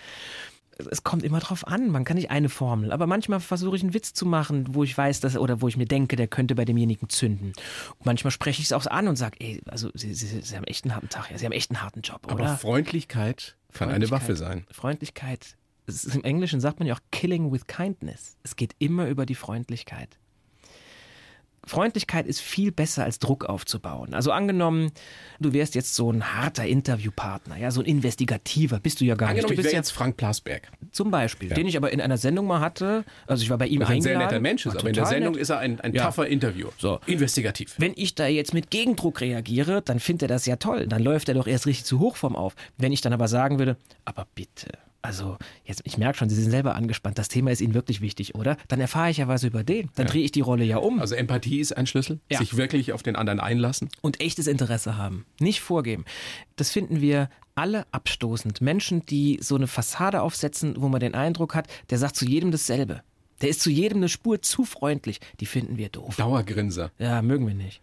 es 0.90 1.02
kommt 1.02 1.22
immer 1.24 1.40
drauf 1.40 1.66
an. 1.66 1.90
Man 1.90 2.04
kann 2.04 2.16
nicht 2.16 2.30
eine 2.30 2.48
Formel. 2.48 2.92
Aber 2.92 3.06
manchmal 3.06 3.40
versuche 3.40 3.76
ich 3.76 3.82
einen 3.82 3.94
Witz 3.94 4.12
zu 4.14 4.26
machen, 4.26 4.66
wo 4.74 4.84
ich 4.84 4.96
weiß, 4.96 5.20
dass, 5.20 5.36
oder 5.36 5.60
wo 5.60 5.68
ich 5.68 5.76
mir 5.76 5.86
denke, 5.86 6.16
der 6.16 6.28
könnte 6.28 6.54
bei 6.54 6.64
demjenigen 6.64 7.08
zünden. 7.08 7.48
Und 7.98 8.06
manchmal 8.06 8.30
spreche 8.30 8.60
ich 8.60 8.66
es 8.66 8.72
auch 8.72 8.86
an 8.86 9.08
und 9.08 9.16
sage, 9.16 9.36
ey, 9.40 9.60
also 9.66 9.90
Sie, 9.94 10.14
Sie, 10.14 10.40
Sie 10.40 10.56
haben 10.56 10.64
echt 10.64 10.84
einen 10.84 10.94
harten 10.94 11.08
Tag, 11.08 11.30
ja, 11.30 11.38
Sie 11.38 11.44
haben 11.44 11.52
echt 11.52 11.70
einen 11.70 11.82
harten 11.82 12.02
Job, 12.02 12.20
Aber 12.24 12.34
oder? 12.34 12.56
Freundlichkeit 12.56 13.56
kann 13.72 13.88
eine 13.90 14.06
Freundlichkeit- 14.06 14.10
Waffe 14.12 14.36
sein. 14.36 14.66
Freundlichkeit. 14.70 15.56
Im 16.12 16.22
Englischen 16.22 16.60
sagt 16.60 16.78
man 16.80 16.86
ja 16.86 16.94
auch 16.94 17.00
killing 17.10 17.50
with 17.50 17.66
kindness. 17.66 18.36
Es 18.42 18.56
geht 18.56 18.74
immer 18.78 19.08
über 19.08 19.24
die 19.26 19.34
Freundlichkeit. 19.34 20.18
Freundlichkeit 21.68 22.26
ist 22.26 22.40
viel 22.40 22.72
besser 22.72 23.04
als 23.04 23.18
Druck 23.18 23.44
aufzubauen. 23.44 24.14
Also 24.14 24.32
angenommen, 24.32 24.90
du 25.40 25.52
wärst 25.52 25.74
jetzt 25.74 25.94
so 25.94 26.10
ein 26.10 26.34
harter 26.34 26.66
Interviewpartner, 26.66 27.56
ja, 27.56 27.70
so 27.70 27.80
ein 27.80 27.86
investigativer, 27.86 28.80
bist 28.80 29.00
du 29.00 29.04
ja 29.04 29.14
gar 29.14 29.26
nicht. 29.28 29.44
Angenommen, 29.44 29.48
Du 29.48 29.60
ich 29.60 29.62
bist 29.62 29.72
ja 29.72 29.78
jetzt 29.78 29.90
Frank 29.90 30.16
Plasberg. 30.16 30.68
zum 30.92 31.10
Beispiel, 31.10 31.50
den 31.50 31.66
ich 31.66 31.76
aber 31.76 31.92
in 31.92 32.00
einer 32.00 32.16
Sendung 32.18 32.46
mal 32.46 32.60
hatte. 32.60 33.04
Also 33.26 33.42
ich 33.42 33.50
war 33.50 33.58
bei 33.58 33.66
ihm 33.66 33.80
Was 33.82 33.90
ein 33.90 34.02
sehr 34.02 34.12
eingeladen. 34.12 34.30
netter 34.34 34.40
Mensch 34.40 34.66
ist, 34.66 34.74
War 34.74 34.80
aber 34.80 34.88
in 34.88 34.94
der 34.94 35.06
Sendung 35.06 35.32
nett. 35.34 35.42
ist 35.42 35.50
er 35.50 35.58
ein, 35.58 35.80
ein 35.80 35.94
Ja. 35.94 36.06
tougher 36.10 36.26
Interviewer. 36.26 36.72
So. 36.78 37.00
Investigativ. 37.06 37.74
Wenn 37.78 37.92
ich 37.96 38.14
da 38.14 38.26
jetzt 38.26 38.54
mit 38.54 38.70
Gegendruck 38.70 39.20
reagiere, 39.20 39.82
dann 39.82 40.00
findet 40.00 40.22
er 40.22 40.28
das 40.28 40.46
ja 40.46 40.56
toll. 40.56 40.86
Dann 40.86 41.02
läuft 41.02 41.28
er 41.28 41.34
doch 41.34 41.46
erst 41.46 41.66
richtig 41.66 41.84
zu 41.84 42.00
Hochform 42.00 42.34
auf. 42.36 42.54
Wenn 42.76 42.92
ich 42.92 43.00
dann 43.00 43.12
aber 43.12 43.28
sagen 43.28 43.58
würde, 43.58 43.76
aber 44.04 44.26
bitte, 44.34 44.68
also 45.02 45.36
jetzt, 45.64 45.82
ich 45.84 45.96
merke 45.96 46.18
schon, 46.18 46.28
Sie 46.28 46.34
sind 46.40 46.50
selber 46.50 46.74
angespannt, 46.74 47.18
das 47.18 47.28
Thema 47.28 47.50
ist 47.50 47.60
Ihnen 47.60 47.74
wirklich 47.74 48.00
wichtig, 48.00 48.34
oder? 48.34 48.56
Dann 48.68 48.80
erfahre 48.80 49.10
ich 49.10 49.18
ja 49.18 49.28
was 49.28 49.44
über 49.44 49.62
den. 49.64 49.90
Dann 49.94 50.06
drehe 50.06 50.24
ich 50.24 50.32
die 50.32 50.40
Rolle 50.40 50.64
ja 50.64 50.78
um. 50.78 51.00
Also 51.00 51.14
Empathie 51.14 51.60
ist 51.60 51.76
ein 51.76 51.86
Schlüssel. 51.86 52.20
Ja. 52.30 52.38
Sich 52.38 52.56
wirklich 52.56 52.92
auf 52.92 53.02
den 53.02 53.16
anderen 53.16 53.40
einlassen. 53.40 53.88
und 54.02 54.20
echtes 54.20 54.46
Interesse 54.46 54.96
haben. 54.96 55.24
Nicht 55.40 55.60
vorgeben. 55.60 56.04
Das 56.56 56.70
finden 56.70 57.00
wir 57.00 57.30
alle 57.54 57.86
abstoßend. 57.92 58.60
Menschen, 58.60 59.04
die 59.06 59.38
so 59.40 59.56
eine 59.56 59.66
Fassade 59.66 60.22
aufsetzen, 60.22 60.74
wo 60.78 60.88
man 60.88 61.00
den 61.00 61.14
Eindruck 61.14 61.54
hat, 61.54 61.66
der 61.90 61.98
sagt 61.98 62.16
zu 62.16 62.24
jedem 62.24 62.50
dasselbe. 62.50 63.02
Der 63.40 63.48
ist 63.48 63.60
zu 63.60 63.70
jedem 63.70 63.98
eine 63.98 64.08
Spur 64.08 64.42
zu 64.42 64.64
freundlich. 64.64 65.20
Die 65.40 65.46
finden 65.46 65.76
wir 65.76 65.88
doof. 65.88 66.16
Dauergrinser. 66.16 66.90
Ja, 66.98 67.22
mögen 67.22 67.46
wir 67.46 67.54
nicht. 67.54 67.80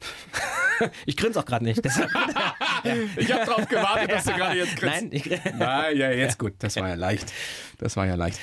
ich 1.06 1.16
grinse 1.16 1.38
auch 1.40 1.44
gerade 1.44 1.64
nicht. 1.64 1.84
Deshalb, 1.84 2.10
Ich 3.16 3.32
habe 3.32 3.44
darauf 3.44 3.68
gewartet, 3.68 4.10
dass 4.12 4.24
du 4.24 4.32
gerade 4.32 4.56
jetzt 4.58 4.76
grinst. 4.76 5.02
nein, 5.02 5.08
ich, 5.12 5.30
Na, 5.58 5.90
ja, 5.92 6.10
jetzt 6.10 6.38
gut. 6.38 6.54
Das 6.58 6.76
war 6.76 6.88
ja 6.88 6.94
leicht. 6.94 7.32
Das 7.78 7.96
war 7.96 8.06
ja 8.06 8.14
leicht. 8.14 8.38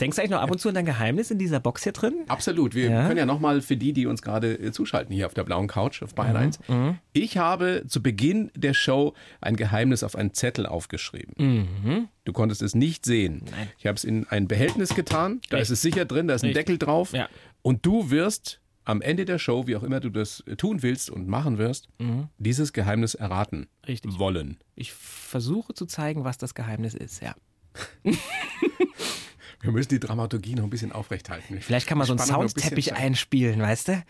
denkst 0.00 0.16
du 0.16 0.20
eigentlich 0.22 0.30
noch 0.32 0.40
ab 0.42 0.50
und 0.50 0.58
zu 0.58 0.68
an 0.68 0.74
dein 0.74 0.84
Geheimnis 0.86 1.30
in 1.30 1.38
dieser 1.38 1.60
Box 1.60 1.82
hier 1.82 1.92
drin? 1.92 2.14
Absolut. 2.28 2.74
Wir 2.74 2.90
Ja? 2.90 3.06
können 3.06 3.18
ja 3.18 3.26
nochmal 3.26 3.60
für 3.62 3.76
die, 3.76 3.92
die 3.92 4.06
uns 4.06 4.22
gerade 4.22 4.52
äh, 4.54 4.72
zuschalten 4.72 5.14
hier 5.14 5.26
auf 5.26 5.34
der 5.34 5.44
blauen 5.44 5.66
Couch 5.66 6.02
auf 6.02 6.10
Mhm, 6.12 6.14
Bayern 6.16 6.36
1. 6.36 6.58
Ich 7.12 7.36
habe 7.38 7.84
zu 7.88 8.02
Beginn 8.02 8.50
der 8.54 8.74
Show 8.74 9.14
ein 9.40 9.56
Geheimnis 9.56 10.02
auf 10.02 10.16
einen 10.16 10.34
Zettel 10.34 10.66
aufgeschrieben. 10.66 11.34
Mhm. 11.38 12.08
Du 12.24 12.32
konntest 12.32 12.62
es 12.62 12.74
nicht 12.74 13.04
sehen. 13.04 13.42
Ich 13.78 13.86
habe 13.86 13.96
es 13.96 14.04
in 14.04 14.26
ein 14.28 14.46
Behältnis 14.48 14.94
getan. 14.94 15.40
Da 15.50 15.58
ist 15.58 15.70
es 15.70 15.82
sicher 15.82 16.04
drin, 16.04 16.28
da 16.28 16.34
ist 16.34 16.42
ein 16.42 16.48
Richtig. 16.48 16.66
Deckel 16.66 16.78
drauf. 16.78 17.12
Ja. 17.12 17.28
Und 17.62 17.84
du 17.86 18.10
wirst 18.10 18.60
am 18.84 19.00
Ende 19.02 19.24
der 19.24 19.38
Show, 19.38 19.66
wie 19.66 19.76
auch 19.76 19.82
immer 19.82 20.00
du 20.00 20.10
das 20.10 20.40
äh, 20.46 20.56
tun 20.56 20.82
willst 20.82 21.10
und 21.10 21.28
machen 21.28 21.58
wirst, 21.58 21.88
dieses 22.38 22.72
Geheimnis 22.72 23.14
erraten 23.14 23.60
Mhm. 23.60 23.66
Richtig. 23.86 24.18
wollen. 24.18 24.58
Ich 24.74 24.92
versuche 24.92 25.74
zu 25.74 25.86
zeigen, 25.86 26.24
was 26.24 26.38
das 26.38 26.54
Geheimnis 26.54 26.94
ist, 26.94 27.22
ja. 27.22 27.34
Wir 29.60 29.70
müssen 29.70 29.90
die 29.90 30.00
Dramaturgie 30.00 30.54
noch 30.56 30.64
ein 30.64 30.70
bisschen 30.70 30.90
aufrechthalten. 30.92 31.60
Vielleicht 31.60 31.86
kann 31.86 31.96
man 31.98 32.06
so 32.06 32.12
einen 32.14 32.20
ein 32.20 32.26
Soundteppich 32.26 32.86
zeigen. 32.86 32.96
einspielen, 33.00 33.60
weißt 33.60 33.88
du? 33.88 34.02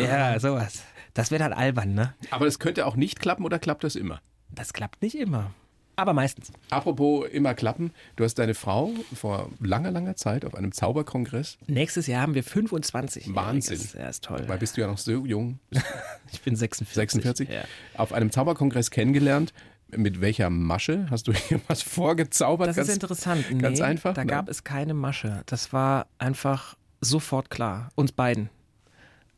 Ja, 0.00 0.40
sowas. 0.40 0.82
Das 1.12 1.30
wäre 1.30 1.40
dann 1.44 1.52
albern, 1.52 1.92
ne? 1.94 2.14
Aber 2.30 2.46
es 2.46 2.58
könnte 2.58 2.86
auch 2.86 2.96
nicht 2.96 3.20
klappen 3.20 3.44
oder 3.44 3.58
klappt 3.58 3.84
das 3.84 3.96
immer? 3.96 4.20
Das 4.50 4.72
klappt 4.72 5.02
nicht 5.02 5.14
immer. 5.16 5.52
Aber 5.96 6.12
meistens. 6.12 6.50
Apropos 6.70 7.26
immer 7.30 7.54
klappen, 7.54 7.92
du 8.16 8.24
hast 8.24 8.34
deine 8.38 8.54
Frau 8.54 8.90
vor 9.14 9.50
langer, 9.60 9.90
langer 9.90 10.16
Zeit 10.16 10.44
auf 10.44 10.54
einem 10.54 10.72
Zauberkongress, 10.72 11.58
Nächstes 11.66 12.06
Jahr 12.06 12.22
haben 12.22 12.34
wir 12.34 12.42
25. 12.44 13.34
Wahnsinn. 13.34 13.80
Ja, 13.96 14.08
ist 14.08 14.24
toll. 14.24 14.42
weil 14.48 14.58
bist 14.58 14.76
du 14.76 14.80
ja 14.80 14.86
noch 14.86 14.98
so 14.98 15.24
jung, 15.24 15.58
Ich 16.32 16.40
bin 16.42 16.56
46. 16.56 16.94
46, 16.94 17.48
Ja. 17.48 17.62
auf 17.96 18.12
einem 18.12 18.30
Zauberkongress 18.30 18.90
kennengelernt. 18.90 19.52
Mit 19.96 20.20
welcher 20.20 20.50
Masche 20.50 21.06
hast 21.10 21.28
du 21.28 21.32
hier 21.48 21.60
was 21.68 21.82
vorgezaubert? 21.82 22.68
Das 22.68 22.76
ganz, 22.76 22.88
ist 22.88 22.94
interessant. 22.94 23.44
Nee, 23.50 23.58
Ganz 23.58 23.80
einfach. 23.80 24.14
Da 24.14 24.24
ne? 24.24 24.30
gab 24.30 24.48
es 24.48 24.64
keine 24.64 24.94
Masche. 24.94 25.42
Das 25.46 25.72
war 25.72 26.06
einfach 26.18 26.74
sofort 27.00 27.50
klar. 27.50 27.90
Uns 27.94 28.10
beiden. 28.10 28.48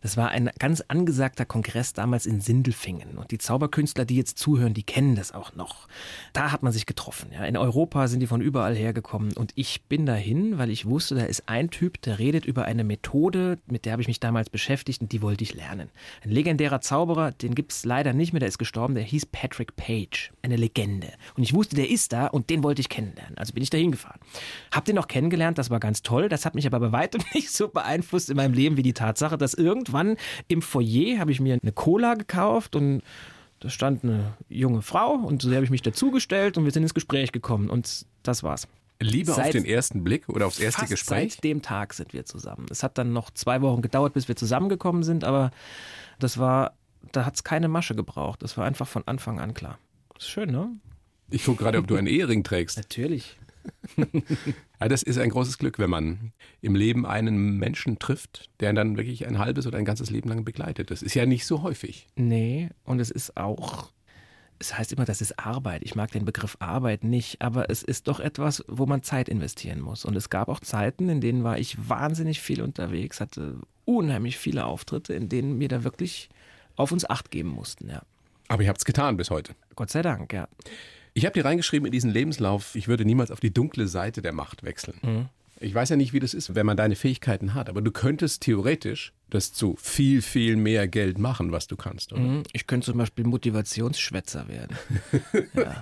Das 0.06 0.16
war 0.16 0.28
ein 0.28 0.52
ganz 0.60 0.84
angesagter 0.86 1.44
Kongress 1.44 1.92
damals 1.92 2.26
in 2.26 2.40
Sindelfingen. 2.40 3.18
Und 3.18 3.32
die 3.32 3.38
Zauberkünstler, 3.38 4.04
die 4.04 4.14
jetzt 4.14 4.38
zuhören, 4.38 4.72
die 4.72 4.84
kennen 4.84 5.16
das 5.16 5.32
auch 5.32 5.56
noch. 5.56 5.88
Da 6.32 6.52
hat 6.52 6.62
man 6.62 6.72
sich 6.72 6.86
getroffen. 6.86 7.32
Ja. 7.32 7.44
In 7.44 7.56
Europa 7.56 8.06
sind 8.06 8.20
die 8.20 8.28
von 8.28 8.40
überall 8.40 8.76
hergekommen. 8.76 9.32
Und 9.32 9.50
ich 9.56 9.82
bin 9.86 10.06
dahin, 10.06 10.58
weil 10.58 10.70
ich 10.70 10.86
wusste, 10.86 11.16
da 11.16 11.24
ist 11.24 11.48
ein 11.48 11.70
Typ, 11.70 12.00
der 12.02 12.20
redet 12.20 12.46
über 12.46 12.66
eine 12.66 12.84
Methode, 12.84 13.58
mit 13.66 13.84
der 13.84 13.94
habe 13.94 14.02
ich 14.02 14.06
mich 14.06 14.20
damals 14.20 14.48
beschäftigt 14.48 15.02
und 15.02 15.10
die 15.10 15.22
wollte 15.22 15.42
ich 15.42 15.54
lernen. 15.54 15.88
Ein 16.22 16.30
legendärer 16.30 16.80
Zauberer, 16.80 17.32
den 17.32 17.56
gibt 17.56 17.72
es 17.72 17.84
leider 17.84 18.12
nicht 18.12 18.32
mehr, 18.32 18.38
der 18.38 18.48
ist 18.48 18.58
gestorben, 18.58 18.94
der 18.94 19.02
hieß 19.02 19.26
Patrick 19.26 19.74
Page. 19.74 20.30
Eine 20.40 20.54
Legende. 20.54 21.08
Und 21.36 21.42
ich 21.42 21.52
wusste, 21.52 21.74
der 21.74 21.90
ist 21.90 22.12
da 22.12 22.28
und 22.28 22.48
den 22.48 22.62
wollte 22.62 22.80
ich 22.80 22.88
kennenlernen. 22.88 23.36
Also 23.38 23.54
bin 23.54 23.62
ich 23.64 23.70
dahin 23.70 23.90
gefahren. 23.90 24.20
Hab 24.70 24.84
den 24.84 24.98
auch 24.98 25.08
kennengelernt, 25.08 25.58
das 25.58 25.68
war 25.70 25.80
ganz 25.80 26.02
toll. 26.02 26.28
Das 26.28 26.46
hat 26.46 26.54
mich 26.54 26.64
aber 26.68 26.78
bei 26.78 26.92
weitem 26.92 27.22
nicht 27.34 27.50
so 27.50 27.66
beeinflusst 27.66 28.30
in 28.30 28.36
meinem 28.36 28.54
Leben 28.54 28.76
wie 28.76 28.84
die 28.84 28.92
Tatsache, 28.92 29.36
dass 29.36 29.52
irgendwann 29.52 29.95
im 30.48 30.62
Foyer 30.62 31.18
habe 31.18 31.32
ich 31.32 31.40
mir 31.40 31.58
eine 31.60 31.72
Cola 31.72 32.14
gekauft 32.14 32.76
und 32.76 33.02
da 33.60 33.70
stand 33.70 34.04
eine 34.04 34.34
junge 34.48 34.82
Frau 34.82 35.14
und 35.14 35.42
so 35.42 35.52
habe 35.54 35.64
ich 35.64 35.70
mich 35.70 35.82
dazugestellt 35.82 36.58
und 36.58 36.64
wir 36.64 36.70
sind 36.72 36.82
ins 36.82 36.94
Gespräch 36.94 37.32
gekommen 37.32 37.70
und 37.70 38.06
das 38.22 38.42
war's. 38.42 38.68
Liebe 39.00 39.30
auf 39.30 39.36
Seit- 39.36 39.54
den 39.54 39.64
ersten 39.64 40.04
Blick 40.04 40.28
oder 40.28 40.46
aufs 40.46 40.58
erste 40.58 40.86
Gespräch? 40.86 41.34
Seit 41.34 41.44
dem 41.44 41.60
Tag 41.62 41.92
sind 41.94 42.12
wir 42.12 42.24
zusammen. 42.24 42.66
Es 42.70 42.82
hat 42.82 42.96
dann 42.98 43.12
noch 43.12 43.30
zwei 43.30 43.60
Wochen 43.62 43.82
gedauert, 43.82 44.14
bis 44.14 44.28
wir 44.28 44.36
zusammengekommen 44.36 45.02
sind, 45.02 45.22
aber 45.24 45.50
das 46.18 46.38
war, 46.38 46.72
da 47.12 47.24
hat 47.26 47.34
es 47.36 47.44
keine 47.44 47.68
Masche 47.68 47.94
gebraucht. 47.94 48.42
Das 48.42 48.56
war 48.56 48.64
einfach 48.64 48.88
von 48.88 49.02
Anfang 49.06 49.38
an 49.38 49.52
klar. 49.54 49.78
Ist 50.18 50.28
schön, 50.30 50.50
ne? 50.50 50.70
Ich 51.30 51.44
gucke 51.44 51.62
gerade, 51.64 51.78
ob 51.78 51.86
du 51.86 51.96
einen 51.96 52.06
Ehering 52.06 52.42
trägst. 52.42 52.76
Natürlich. 52.78 53.36
Ja, 54.80 54.88
das 54.88 55.02
ist 55.02 55.18
ein 55.18 55.30
großes 55.30 55.56
Glück, 55.56 55.78
wenn 55.78 55.88
man 55.88 56.32
im 56.60 56.74
Leben 56.74 57.06
einen 57.06 57.56
Menschen 57.56 57.98
trifft, 57.98 58.50
der 58.60 58.70
ihn 58.70 58.76
dann 58.76 58.96
wirklich 58.98 59.26
ein 59.26 59.38
halbes 59.38 59.66
oder 59.66 59.78
ein 59.78 59.86
ganzes 59.86 60.10
Leben 60.10 60.28
lang 60.28 60.44
begleitet. 60.44 60.90
Das 60.90 61.02
ist 61.02 61.14
ja 61.14 61.24
nicht 61.24 61.46
so 61.46 61.62
häufig. 61.62 62.06
Nee, 62.14 62.68
und 62.84 63.00
es 63.00 63.10
ist 63.10 63.38
auch, 63.38 63.90
es 64.58 64.76
heißt 64.76 64.92
immer, 64.92 65.06
das 65.06 65.22
ist 65.22 65.38
Arbeit. 65.38 65.82
Ich 65.82 65.94
mag 65.94 66.10
den 66.10 66.26
Begriff 66.26 66.58
Arbeit 66.60 67.04
nicht, 67.04 67.40
aber 67.40 67.70
es 67.70 67.82
ist 67.82 68.06
doch 68.06 68.20
etwas, 68.20 68.64
wo 68.68 68.84
man 68.84 69.02
Zeit 69.02 69.30
investieren 69.30 69.80
muss. 69.80 70.04
Und 70.04 70.14
es 70.14 70.28
gab 70.28 70.48
auch 70.48 70.60
Zeiten, 70.60 71.08
in 71.08 71.22
denen 71.22 71.42
war 71.42 71.58
ich 71.58 71.88
wahnsinnig 71.88 72.40
viel 72.42 72.60
unterwegs, 72.60 73.20
hatte 73.20 73.58
unheimlich 73.86 74.36
viele 74.36 74.66
Auftritte, 74.66 75.14
in 75.14 75.30
denen 75.30 75.58
wir 75.58 75.68
da 75.68 75.84
wirklich 75.84 76.28
auf 76.76 76.92
uns 76.92 77.08
Acht 77.08 77.30
geben 77.30 77.48
mussten, 77.48 77.88
ja. 77.88 78.02
Aber 78.48 78.62
ihr 78.62 78.68
habt 78.68 78.78
es 78.78 78.84
getan 78.84 79.16
bis 79.16 79.30
heute. 79.30 79.54
Gott 79.74 79.90
sei 79.90 80.02
Dank, 80.02 80.32
ja. 80.32 80.48
Ich 81.16 81.24
habe 81.24 81.32
dir 81.32 81.46
reingeschrieben 81.46 81.86
in 81.86 81.92
diesen 81.92 82.10
Lebenslauf, 82.10 82.74
ich 82.74 82.88
würde 82.88 83.06
niemals 83.06 83.30
auf 83.30 83.40
die 83.40 83.50
dunkle 83.50 83.88
Seite 83.88 84.20
der 84.20 84.32
Macht 84.32 84.64
wechseln. 84.64 84.98
Mhm. 85.00 85.28
Ich 85.58 85.74
weiß 85.74 85.88
ja 85.88 85.96
nicht, 85.96 86.12
wie 86.12 86.20
das 86.20 86.34
ist, 86.34 86.54
wenn 86.54 86.66
man 86.66 86.76
deine 86.76 86.94
Fähigkeiten 86.94 87.54
hat, 87.54 87.70
aber 87.70 87.80
du 87.80 87.90
könntest 87.90 88.42
theoretisch 88.42 89.14
das 89.30 89.54
zu 89.54 89.76
viel, 89.78 90.20
viel 90.20 90.56
mehr 90.56 90.86
Geld 90.86 91.18
machen, 91.18 91.52
was 91.52 91.68
du 91.68 91.76
kannst, 91.76 92.12
oder? 92.12 92.20
Mhm. 92.20 92.42
Ich 92.52 92.66
könnte 92.66 92.84
zum 92.84 92.98
Beispiel 92.98 93.24
Motivationsschwätzer 93.24 94.46
werden. 94.48 94.76
ja. 95.54 95.80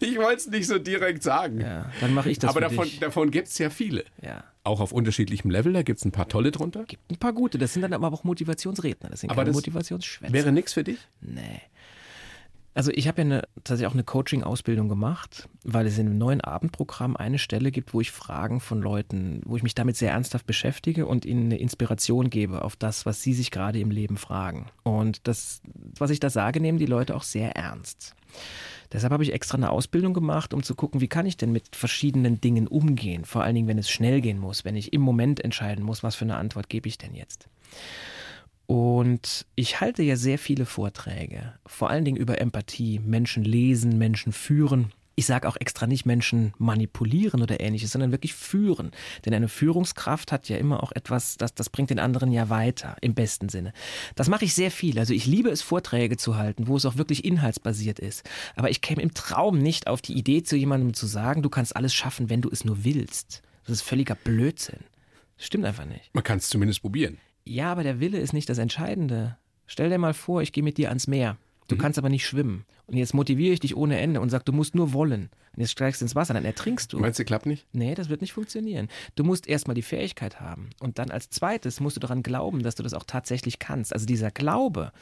Ich 0.00 0.18
wollte 0.18 0.36
es 0.36 0.46
nicht 0.48 0.66
so 0.66 0.78
direkt 0.78 1.22
sagen. 1.22 1.62
ja, 1.62 1.90
dann 2.02 2.12
mache 2.12 2.30
ich 2.30 2.38
das 2.38 2.50
aber 2.50 2.60
davon, 2.60 2.84
dich. 2.84 3.00
davon 3.00 3.30
gibt 3.30 3.48
es 3.48 3.56
ja 3.56 3.70
viele. 3.70 4.04
Ja. 4.20 4.44
Auch 4.64 4.80
auf 4.80 4.92
unterschiedlichem 4.92 5.50
Level, 5.50 5.72
da 5.72 5.82
gibt 5.82 5.98
es 5.98 6.04
ein 6.04 6.12
paar 6.12 6.28
tolle 6.28 6.50
drunter. 6.50 6.84
Gibt 6.84 7.10
ein 7.10 7.16
paar 7.16 7.32
gute, 7.32 7.56
das 7.56 7.72
sind 7.72 7.80
dann 7.80 7.94
aber 7.94 8.12
auch 8.12 8.24
Motivationsredner, 8.24 9.08
das 9.08 9.20
sind 9.20 9.30
Aber 9.30 9.44
keine 9.44 9.54
Motivationsschwätzer. 9.54 10.34
Wäre 10.34 10.52
nichts 10.52 10.74
für 10.74 10.84
dich? 10.84 10.98
Nee. 11.22 11.62
Also 12.72 12.92
ich 12.94 13.08
habe 13.08 13.22
ja 13.22 13.24
eine, 13.24 13.42
tatsächlich 13.64 13.88
auch 13.88 13.94
eine 13.94 14.04
Coaching-Ausbildung 14.04 14.88
gemacht, 14.88 15.48
weil 15.64 15.86
es 15.86 15.98
in 15.98 16.06
einem 16.06 16.18
neuen 16.18 16.40
Abendprogramm 16.40 17.16
eine 17.16 17.38
Stelle 17.38 17.72
gibt, 17.72 17.92
wo 17.94 18.00
ich 18.00 18.12
Fragen 18.12 18.60
von 18.60 18.80
Leuten, 18.80 19.40
wo 19.44 19.56
ich 19.56 19.64
mich 19.64 19.74
damit 19.74 19.96
sehr 19.96 20.12
ernsthaft 20.12 20.46
beschäftige 20.46 21.06
und 21.06 21.24
ihnen 21.24 21.46
eine 21.46 21.58
Inspiration 21.58 22.30
gebe 22.30 22.62
auf 22.62 22.76
das, 22.76 23.06
was 23.06 23.22
sie 23.22 23.34
sich 23.34 23.50
gerade 23.50 23.80
im 23.80 23.90
Leben 23.90 24.16
fragen. 24.16 24.66
Und 24.84 25.26
das, 25.26 25.62
was 25.98 26.10
ich 26.10 26.20
da 26.20 26.30
sage, 26.30 26.60
nehmen 26.60 26.78
die 26.78 26.86
Leute 26.86 27.16
auch 27.16 27.24
sehr 27.24 27.56
ernst. 27.56 28.14
Deshalb 28.92 29.12
habe 29.12 29.22
ich 29.22 29.32
extra 29.32 29.56
eine 29.56 29.70
Ausbildung 29.70 30.14
gemacht, 30.14 30.54
um 30.54 30.62
zu 30.62 30.74
gucken, 30.74 31.00
wie 31.00 31.08
kann 31.08 31.26
ich 31.26 31.36
denn 31.36 31.52
mit 31.52 31.74
verschiedenen 31.74 32.40
Dingen 32.40 32.68
umgehen. 32.68 33.24
Vor 33.24 33.42
allen 33.42 33.54
Dingen, 33.54 33.68
wenn 33.68 33.78
es 33.78 33.90
schnell 33.90 34.20
gehen 34.20 34.38
muss, 34.38 34.64
wenn 34.64 34.76
ich 34.76 34.92
im 34.92 35.00
Moment 35.00 35.42
entscheiden 35.42 35.84
muss, 35.84 36.02
was 36.02 36.16
für 36.16 36.24
eine 36.24 36.36
Antwort 36.36 36.68
gebe 36.68 36.88
ich 36.88 36.98
denn 36.98 37.14
jetzt. 37.14 37.48
Und 38.70 39.46
ich 39.56 39.80
halte 39.80 40.04
ja 40.04 40.14
sehr 40.14 40.38
viele 40.38 40.64
Vorträge, 40.64 41.54
vor 41.66 41.90
allen 41.90 42.04
Dingen 42.04 42.16
über 42.16 42.40
Empathie, 42.40 43.00
Menschen 43.00 43.42
lesen, 43.42 43.98
Menschen 43.98 44.32
führen. 44.32 44.92
Ich 45.16 45.26
sage 45.26 45.48
auch 45.48 45.56
extra 45.56 45.88
nicht 45.88 46.06
Menschen 46.06 46.54
manipulieren 46.56 47.42
oder 47.42 47.58
ähnliches, 47.58 47.90
sondern 47.90 48.12
wirklich 48.12 48.32
führen. 48.32 48.92
Denn 49.24 49.34
eine 49.34 49.48
Führungskraft 49.48 50.30
hat 50.30 50.48
ja 50.48 50.56
immer 50.56 50.84
auch 50.84 50.92
etwas, 50.92 51.36
das, 51.36 51.52
das 51.52 51.68
bringt 51.68 51.90
den 51.90 51.98
anderen 51.98 52.30
ja 52.30 52.48
weiter, 52.48 52.94
im 53.00 53.14
besten 53.14 53.48
Sinne. 53.48 53.72
Das 54.14 54.28
mache 54.28 54.44
ich 54.44 54.54
sehr 54.54 54.70
viel. 54.70 55.00
Also 55.00 55.14
ich 55.14 55.26
liebe 55.26 55.50
es, 55.50 55.62
Vorträge 55.62 56.16
zu 56.16 56.36
halten, 56.36 56.68
wo 56.68 56.76
es 56.76 56.86
auch 56.86 56.96
wirklich 56.96 57.24
inhaltsbasiert 57.24 57.98
ist. 57.98 58.22
Aber 58.54 58.70
ich 58.70 58.82
käme 58.82 59.02
im 59.02 59.14
Traum 59.14 59.58
nicht 59.58 59.88
auf 59.88 60.00
die 60.00 60.16
Idee, 60.16 60.44
zu 60.44 60.54
jemandem 60.54 60.94
zu 60.94 61.08
sagen, 61.08 61.42
du 61.42 61.50
kannst 61.50 61.74
alles 61.74 61.92
schaffen, 61.92 62.30
wenn 62.30 62.40
du 62.40 62.48
es 62.48 62.64
nur 62.64 62.84
willst. 62.84 63.42
Das 63.64 63.72
ist 63.72 63.82
völliger 63.82 64.14
Blödsinn. 64.14 64.84
Das 65.38 65.46
stimmt 65.46 65.64
einfach 65.64 65.86
nicht. 65.86 66.14
Man 66.14 66.22
kann 66.22 66.38
es 66.38 66.48
zumindest 66.48 66.82
probieren. 66.82 67.18
Ja, 67.44 67.72
aber 67.72 67.82
der 67.82 68.00
Wille 68.00 68.18
ist 68.18 68.32
nicht 68.32 68.48
das 68.48 68.58
Entscheidende. 68.58 69.36
Stell 69.66 69.90
dir 69.90 69.98
mal 69.98 70.14
vor, 70.14 70.42
ich 70.42 70.52
gehe 70.52 70.64
mit 70.64 70.78
dir 70.78 70.88
ans 70.88 71.06
Meer. 71.06 71.36
Du 71.68 71.76
kannst 71.76 71.98
aber 71.98 72.08
nicht 72.08 72.26
schwimmen. 72.26 72.64
Und 72.86 72.96
jetzt 72.96 73.14
motiviere 73.14 73.52
ich 73.54 73.60
dich 73.60 73.76
ohne 73.76 73.98
Ende 74.00 74.20
und 74.20 74.30
sag, 74.30 74.44
du 74.44 74.52
musst 74.52 74.74
nur 74.74 74.92
wollen. 74.92 75.30
Und 75.56 75.62
jetzt 75.62 75.72
steigst 75.72 76.00
du 76.00 76.04
ins 76.04 76.14
Wasser, 76.14 76.34
dann 76.34 76.44
ertrinkst 76.44 76.92
du. 76.92 76.98
Meinst 77.00 77.18
du, 77.18 77.24
klappt 77.24 77.46
nicht? 77.46 77.66
Nee, 77.72 77.94
das 77.94 78.08
wird 78.08 78.20
nicht 78.20 78.32
funktionieren. 78.32 78.88
Du 79.16 79.24
musst 79.24 79.48
erstmal 79.48 79.74
die 79.74 79.82
Fähigkeit 79.82 80.40
haben. 80.40 80.70
Und 80.78 80.98
dann 80.98 81.10
als 81.10 81.28
zweites 81.30 81.80
musst 81.80 81.96
du 81.96 82.00
daran 82.00 82.22
glauben, 82.22 82.62
dass 82.62 82.76
du 82.76 82.82
das 82.82 82.94
auch 82.94 83.04
tatsächlich 83.04 83.58
kannst. 83.58 83.92
Also 83.92 84.06
dieser 84.06 84.30
Glaube, 84.30 84.92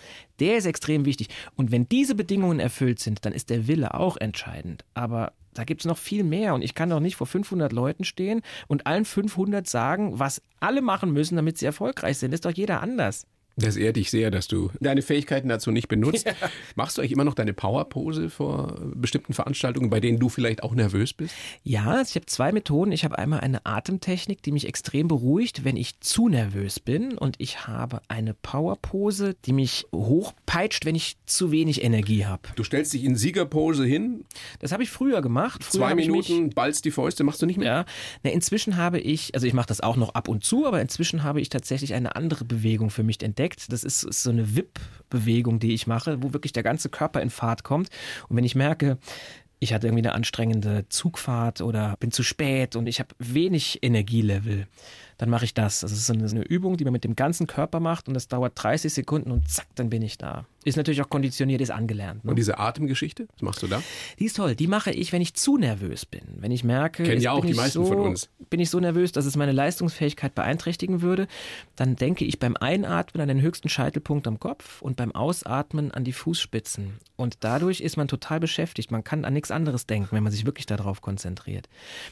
der 0.40 0.56
ist 0.56 0.64
extrem 0.64 1.04
wichtig. 1.04 1.28
Und 1.56 1.70
wenn 1.70 1.88
diese 1.88 2.14
Bedingungen 2.14 2.60
erfüllt 2.60 2.98
sind, 2.98 3.26
dann 3.26 3.32
ist 3.34 3.50
der 3.50 3.66
Wille 3.66 3.94
auch 3.94 4.16
entscheidend. 4.16 4.84
Aber 4.94 5.32
da 5.52 5.64
gibt 5.64 5.82
es 5.82 5.86
noch 5.86 5.98
viel 5.98 6.24
mehr. 6.24 6.54
Und 6.54 6.62
ich 6.62 6.74
kann 6.74 6.88
doch 6.88 7.00
nicht 7.00 7.16
vor 7.16 7.26
500 7.26 7.72
Leuten 7.72 8.04
stehen 8.04 8.42
und 8.68 8.86
allen 8.86 9.04
500 9.04 9.68
sagen, 9.68 10.18
was 10.18 10.40
alle 10.60 10.80
machen 10.82 11.12
müssen, 11.12 11.36
damit 11.36 11.58
sie 11.58 11.66
erfolgreich 11.66 12.18
sind. 12.18 12.30
Das 12.30 12.38
ist 12.38 12.44
doch 12.44 12.52
jeder 12.52 12.80
anders. 12.80 13.26
Das 13.60 13.76
ehrt 13.76 13.96
dich 13.96 14.10
sehr, 14.10 14.30
dass 14.30 14.46
du 14.48 14.70
deine 14.80 15.02
Fähigkeiten 15.02 15.48
dazu 15.48 15.70
nicht 15.70 15.88
benutzt. 15.88 16.26
Machst 16.76 16.96
du 16.96 17.02
eigentlich 17.02 17.12
immer 17.12 17.24
noch 17.24 17.34
deine 17.34 17.52
Powerpose 17.52 18.30
vor 18.30 18.76
bestimmten 18.94 19.32
Veranstaltungen, 19.34 19.90
bei 19.90 20.00
denen 20.00 20.18
du 20.18 20.28
vielleicht 20.28 20.62
auch 20.62 20.74
nervös 20.74 21.12
bist? 21.12 21.34
Ja, 21.64 22.00
ich 22.00 22.14
habe 22.14 22.26
zwei 22.26 22.52
Methoden. 22.52 22.92
Ich 22.92 23.04
habe 23.04 23.18
einmal 23.18 23.40
eine 23.40 23.66
Atemtechnik, 23.66 24.42
die 24.42 24.52
mich 24.52 24.66
extrem 24.68 25.08
beruhigt, 25.08 25.64
wenn 25.64 25.76
ich 25.76 25.98
zu 26.00 26.28
nervös 26.28 26.78
bin. 26.78 27.18
Und 27.18 27.34
ich 27.38 27.66
habe 27.66 28.00
eine 28.08 28.34
Powerpose, 28.34 29.34
die 29.44 29.52
mich 29.52 29.86
hochpeitscht, 29.94 30.84
wenn 30.84 30.94
ich 30.94 31.16
zu 31.26 31.50
wenig 31.50 31.82
Energie 31.82 32.26
habe. 32.26 32.42
Du 32.54 32.62
stellst 32.62 32.92
dich 32.92 33.04
in 33.04 33.16
Siegerpose 33.16 33.84
hin, 33.84 34.24
Das 34.60 34.72
habe 34.72 34.82
ich 34.82 34.90
früher 34.90 35.20
gemacht. 35.22 35.64
Früher 35.64 35.80
zwei 35.80 35.90
ich 35.90 36.08
mich- 36.08 36.28
Minuten, 36.28 36.50
ballst 36.50 36.84
die 36.84 36.90
Fäuste, 36.90 37.24
machst 37.24 37.42
du 37.42 37.46
nicht 37.46 37.58
mehr? 37.58 37.66
Ja, 37.68 37.84
na, 38.22 38.30
inzwischen 38.30 38.76
habe 38.76 39.00
ich, 39.00 39.34
also 39.34 39.46
ich 39.46 39.52
mache 39.52 39.66
das 39.66 39.80
auch 39.80 39.96
noch 39.96 40.14
ab 40.14 40.28
und 40.28 40.44
zu, 40.44 40.66
aber 40.66 40.80
inzwischen 40.80 41.22
habe 41.24 41.40
ich 41.40 41.48
tatsächlich 41.48 41.94
eine 41.94 42.14
andere 42.16 42.44
Bewegung 42.44 42.90
für 42.90 43.02
mich 43.02 43.20
entdeckt. 43.22 43.47
Das 43.68 43.84
ist, 43.84 44.02
ist 44.02 44.22
so 44.22 44.30
eine 44.30 44.56
Wip-Bewegung, 44.56 45.58
die 45.58 45.74
ich 45.74 45.86
mache, 45.86 46.22
wo 46.22 46.32
wirklich 46.32 46.52
der 46.52 46.62
ganze 46.62 46.88
Körper 46.88 47.20
in 47.22 47.30
Fahrt 47.30 47.64
kommt. 47.64 47.88
Und 48.28 48.36
wenn 48.36 48.44
ich 48.44 48.54
merke, 48.54 48.98
ich 49.60 49.74
hatte 49.74 49.86
irgendwie 49.88 50.04
eine 50.04 50.14
anstrengende 50.14 50.86
Zugfahrt 50.88 51.60
oder 51.60 51.96
bin 51.98 52.12
zu 52.12 52.22
spät 52.22 52.76
und 52.76 52.86
ich 52.86 53.00
habe 53.00 53.14
wenig 53.18 53.82
Energielevel, 53.82 54.68
dann 55.18 55.30
mache 55.30 55.44
ich 55.44 55.52
das. 55.52 55.80
Das 55.80 55.92
ist 55.92 56.06
so 56.06 56.12
eine, 56.12 56.28
eine 56.28 56.42
Übung, 56.42 56.76
die 56.76 56.84
man 56.84 56.92
mit 56.92 57.04
dem 57.04 57.16
ganzen 57.16 57.46
Körper 57.46 57.80
macht 57.80 58.08
und 58.08 58.14
das 58.14 58.28
dauert 58.28 58.52
30 58.56 58.92
Sekunden 58.92 59.30
und 59.30 59.48
zack, 59.48 59.66
dann 59.74 59.90
bin 59.90 60.02
ich 60.02 60.16
da. 60.16 60.46
Ist 60.64 60.76
natürlich 60.76 61.00
auch 61.02 61.08
konditioniert, 61.08 61.60
ist 61.60 61.70
angelernt. 61.70 62.24
Ne? 62.24 62.30
Und 62.30 62.36
diese 62.36 62.58
Atemgeschichte, 62.58 63.26
was 63.32 63.42
machst 63.42 63.62
du 63.62 63.68
da? 63.68 63.82
Die 64.18 64.26
ist 64.26 64.36
toll. 64.36 64.54
Die 64.54 64.66
mache 64.66 64.90
ich, 64.90 65.12
wenn 65.12 65.22
ich 65.22 65.34
zu 65.34 65.56
nervös 65.56 66.04
bin. 66.04 66.22
Wenn 66.36 66.50
ich 66.50 66.62
merke, 66.62 67.04
Kennen 67.04 67.20
ja 67.20 67.32
auch 67.32 67.40
bin 67.40 67.52
die 67.52 67.56
meisten 67.56 67.84
so, 67.84 67.86
von 67.86 68.00
uns. 68.00 68.28
bin 68.50 68.60
ich 68.60 68.68
so 68.68 68.78
nervös, 68.78 69.12
dass 69.12 69.24
es 69.24 69.36
meine 69.36 69.52
Leistungsfähigkeit 69.52 70.34
beeinträchtigen 70.34 71.00
würde, 71.00 71.26
dann 71.76 71.96
denke 71.96 72.24
ich 72.24 72.38
beim 72.38 72.56
Einatmen 72.56 73.20
an 73.20 73.28
den 73.28 73.40
höchsten 73.40 73.68
Scheitelpunkt 73.68 74.26
am 74.26 74.38
Kopf 74.38 74.82
und 74.82 74.96
beim 74.96 75.12
Ausatmen 75.12 75.90
an 75.90 76.04
die 76.04 76.12
Fußspitzen. 76.12 76.98
Und 77.16 77.38
dadurch 77.40 77.80
ist 77.80 77.96
man 77.96 78.06
total 78.06 78.38
beschäftigt. 78.38 78.90
Man 78.90 79.02
kann 79.02 79.24
an 79.24 79.32
nichts 79.32 79.50
anderes 79.50 79.86
denken, 79.86 80.14
wenn 80.14 80.22
man 80.22 80.32
sich 80.32 80.44
wirklich 80.44 80.66
darauf 80.66 81.00
konzentriert. 81.00 81.68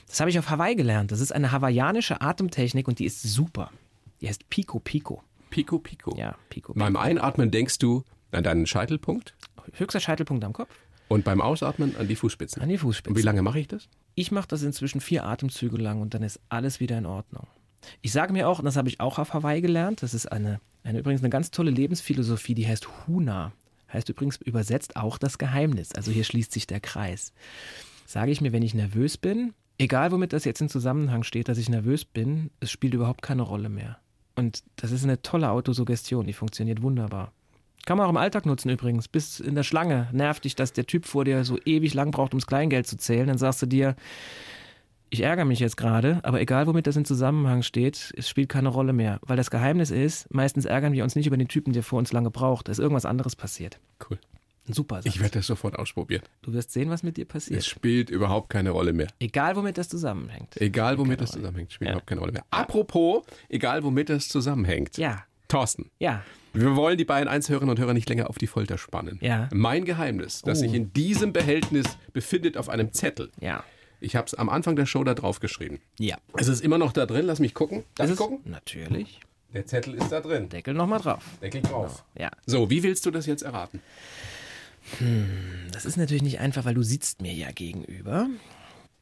Das 0.08 0.18
habe 0.20 0.30
ich 0.30 0.38
auf 0.38 0.50
Hawaii 0.50 0.74
gelernt. 0.74 1.12
Das 1.12 1.20
ist 1.20 1.32
eine 1.32 1.52
hawaiianische 1.52 2.20
Atemtechnik 2.20 2.88
und 2.88 2.95
die 2.98 3.04
ist 3.06 3.22
super. 3.22 3.70
Die 4.20 4.28
heißt 4.28 4.48
Pico 4.50 4.78
Pico. 4.80 5.22
Pico, 5.50 5.78
Pico. 5.78 6.16
Ja, 6.16 6.36
Pico 6.48 6.72
Pico. 6.72 6.78
Beim 6.78 6.96
Einatmen 6.96 7.50
denkst 7.50 7.78
du 7.78 8.04
an 8.32 8.42
deinen 8.44 8.66
Scheitelpunkt 8.66 9.34
Höchster 9.74 10.00
Scheitelpunkt 10.00 10.44
am 10.44 10.52
Kopf, 10.52 10.70
und 11.08 11.24
beim 11.24 11.40
Ausatmen 11.40 11.96
an 11.96 12.08
die 12.08 12.16
Fußspitzen. 12.16 12.62
an 12.62 12.68
die 12.68 12.78
Fußspitzen. 12.78 13.12
Und 13.12 13.18
wie 13.18 13.24
lange 13.24 13.42
mache 13.42 13.60
ich 13.60 13.68
das? 13.68 13.88
Ich 14.14 14.32
mache 14.32 14.48
das 14.48 14.62
inzwischen 14.62 15.00
vier 15.00 15.24
Atemzüge 15.24 15.76
lang 15.76 16.00
und 16.00 16.14
dann 16.14 16.22
ist 16.22 16.40
alles 16.48 16.80
wieder 16.80 16.98
in 16.98 17.06
Ordnung. 17.06 17.46
Ich 18.02 18.12
sage 18.12 18.32
mir 18.32 18.48
auch, 18.48 18.58
und 18.58 18.64
das 18.64 18.76
habe 18.76 18.88
ich 18.88 19.00
auch 19.00 19.18
auf 19.18 19.32
Hawaii 19.32 19.60
gelernt, 19.60 20.02
das 20.02 20.14
ist 20.14 20.26
eine, 20.26 20.60
eine 20.82 20.98
übrigens 20.98 21.20
eine 21.20 21.30
ganz 21.30 21.50
tolle 21.50 21.70
Lebensphilosophie, 21.70 22.54
die 22.54 22.66
heißt 22.66 22.88
Huna. 23.06 23.52
Heißt 23.92 24.08
übrigens 24.08 24.36
übersetzt 24.38 24.96
auch 24.96 25.16
das 25.16 25.38
Geheimnis. 25.38 25.94
Also 25.94 26.10
hier 26.10 26.24
schließt 26.24 26.50
sich 26.50 26.66
der 26.66 26.80
Kreis. 26.80 27.32
Sage 28.04 28.32
ich 28.32 28.40
mir, 28.40 28.52
wenn 28.52 28.62
ich 28.62 28.74
nervös 28.74 29.16
bin, 29.16 29.54
egal 29.78 30.12
womit 30.12 30.32
das 30.32 30.44
jetzt 30.44 30.60
in 30.60 30.68
Zusammenhang 30.68 31.22
steht, 31.22 31.48
dass 31.48 31.58
ich 31.58 31.68
nervös 31.68 32.04
bin, 32.04 32.50
es 32.60 32.70
spielt 32.70 32.94
überhaupt 32.94 33.22
keine 33.22 33.42
Rolle 33.42 33.68
mehr. 33.68 33.98
Und 34.34 34.62
das 34.76 34.92
ist 34.92 35.04
eine 35.04 35.22
tolle 35.22 35.50
Autosuggestion, 35.50 36.26
die 36.26 36.32
funktioniert 36.32 36.82
wunderbar. 36.82 37.32
Kann 37.86 37.98
man 37.98 38.06
auch 38.06 38.10
im 38.10 38.16
Alltag 38.16 38.46
nutzen 38.46 38.68
übrigens. 38.68 39.08
Bis 39.08 39.38
in 39.40 39.54
der 39.54 39.62
Schlange 39.62 40.08
nervt 40.12 40.44
dich, 40.44 40.56
dass 40.56 40.72
der 40.72 40.86
Typ 40.86 41.06
vor 41.06 41.24
dir 41.24 41.44
so 41.44 41.56
ewig 41.64 41.94
lang 41.94 42.10
braucht, 42.10 42.34
ums 42.34 42.46
Kleingeld 42.46 42.86
zu 42.86 42.96
zählen. 42.96 43.28
Dann 43.28 43.38
sagst 43.38 43.62
du 43.62 43.66
dir, 43.66 43.94
ich 45.08 45.22
ärgere 45.22 45.44
mich 45.44 45.60
jetzt 45.60 45.76
gerade, 45.76 46.18
aber 46.24 46.40
egal 46.40 46.66
womit 46.66 46.88
das 46.88 46.96
in 46.96 47.04
Zusammenhang 47.04 47.62
steht, 47.62 48.12
es 48.16 48.28
spielt 48.28 48.48
keine 48.48 48.70
Rolle 48.70 48.92
mehr. 48.92 49.20
Weil 49.22 49.36
das 49.36 49.52
Geheimnis 49.52 49.92
ist, 49.92 50.32
meistens 50.34 50.64
ärgern 50.64 50.92
wir 50.94 51.04
uns 51.04 51.14
nicht 51.14 51.28
über 51.28 51.36
den 51.36 51.48
Typen, 51.48 51.72
der 51.72 51.84
vor 51.84 52.00
uns 52.00 52.12
lange 52.12 52.30
braucht. 52.30 52.66
Da 52.66 52.72
ist 52.72 52.80
irgendwas 52.80 53.06
anderes 53.06 53.36
passiert. 53.36 53.78
Cool. 54.10 54.18
Ein 54.68 54.72
super 54.72 54.96
Satz. 54.96 55.06
Ich 55.06 55.20
werde 55.20 55.38
das 55.38 55.46
sofort 55.46 55.78
ausprobieren. 55.78 56.22
Du 56.42 56.52
wirst 56.52 56.72
sehen, 56.72 56.90
was 56.90 57.02
mit 57.02 57.16
dir 57.16 57.22
Es 57.22 57.28
passiert. 57.28 57.64
spielt 57.64 58.10
überhaupt 58.10 58.50
keine 58.50 58.70
Rolle 58.70 58.92
mehr. 58.92 59.08
Egal 59.20 59.54
womit 59.56 59.78
das 59.78 59.88
zusammenhängt. 59.88 60.56
Egal, 60.60 60.98
womit 60.98 61.20
das 61.20 61.30
Rolle. 61.32 61.42
zusammenhängt, 61.42 61.72
spielt 61.72 61.86
Ja. 61.88 61.92
überhaupt 61.92 62.06
keine 62.08 62.20
Rolle 62.20 62.32
mehr. 62.32 62.44
Apropos, 62.50 63.24
egal, 63.48 63.82
womit 63.84 64.08
das 64.08 64.28
zusammenhängt. 64.28 64.96
Ja, 64.98 65.24
Thorsten, 65.48 65.90
ja. 66.00 66.24
wir 66.52 66.74
wollen 66.74 66.98
die 66.98 67.04
beiden 67.04 67.28
1 67.28 67.48
Hörerinnen 67.48 67.70
und 67.70 67.78
Hörer 67.78 67.94
nicht 67.94 68.08
länger 68.08 68.28
auf 68.28 68.38
die 68.38 68.48
Folter 68.48 68.78
spannen. 68.78 69.18
Ja. 69.22 69.48
Mein 69.52 69.84
Geheimnis, 69.84 70.42
das 70.42 70.58
Oh. 70.58 70.60
sich 70.62 70.74
in 70.74 70.92
diesem 70.92 71.32
Behältnis 71.32 71.86
befindet 72.12 72.56
auf 72.56 72.68
einem 72.68 72.92
Zettel. 72.92 73.30
Ja. 73.40 73.62
Ich 74.00 74.16
habe 74.16 74.26
es 74.26 74.34
am 74.34 74.48
Anfang 74.48 74.74
der 74.76 74.84
Show 74.86 75.04
da 75.04 75.14
drauf 75.14 75.38
geschrieben. 75.40 75.80
Ja. 75.98 76.16
Es 76.36 76.48
ist 76.48 76.60
immer 76.62 76.76
noch 76.78 76.92
da 76.92 77.06
drin, 77.06 77.24
lass 77.26 77.38
mich 77.38 77.54
gucken. 77.54 77.78
Darf 77.78 77.86
Das 77.94 78.06
ich 78.06 78.12
ist 78.12 78.18
gucken? 78.18 78.40
natürlich. 78.44 79.20
Der 79.54 79.64
Zettel 79.64 79.94
ist 79.94 80.10
da 80.10 80.20
drin. 80.20 80.48
Deckel 80.50 80.74
nochmal 80.74 80.98
drauf. 81.00 81.24
Deckel 81.40 81.62
drauf. 81.62 82.04
Ja. 82.18 82.30
So, 82.44 82.68
wie 82.68 82.82
willst 82.82 83.06
du 83.06 83.10
das 83.10 83.24
jetzt 83.26 83.42
erraten? 83.42 83.80
Das 85.72 85.84
ist 85.84 85.96
natürlich 85.96 86.22
nicht 86.22 86.40
einfach, 86.40 86.64
weil 86.64 86.74
du 86.74 86.82
sitzt 86.82 87.22
mir 87.22 87.32
ja 87.32 87.50
gegenüber. 87.50 88.28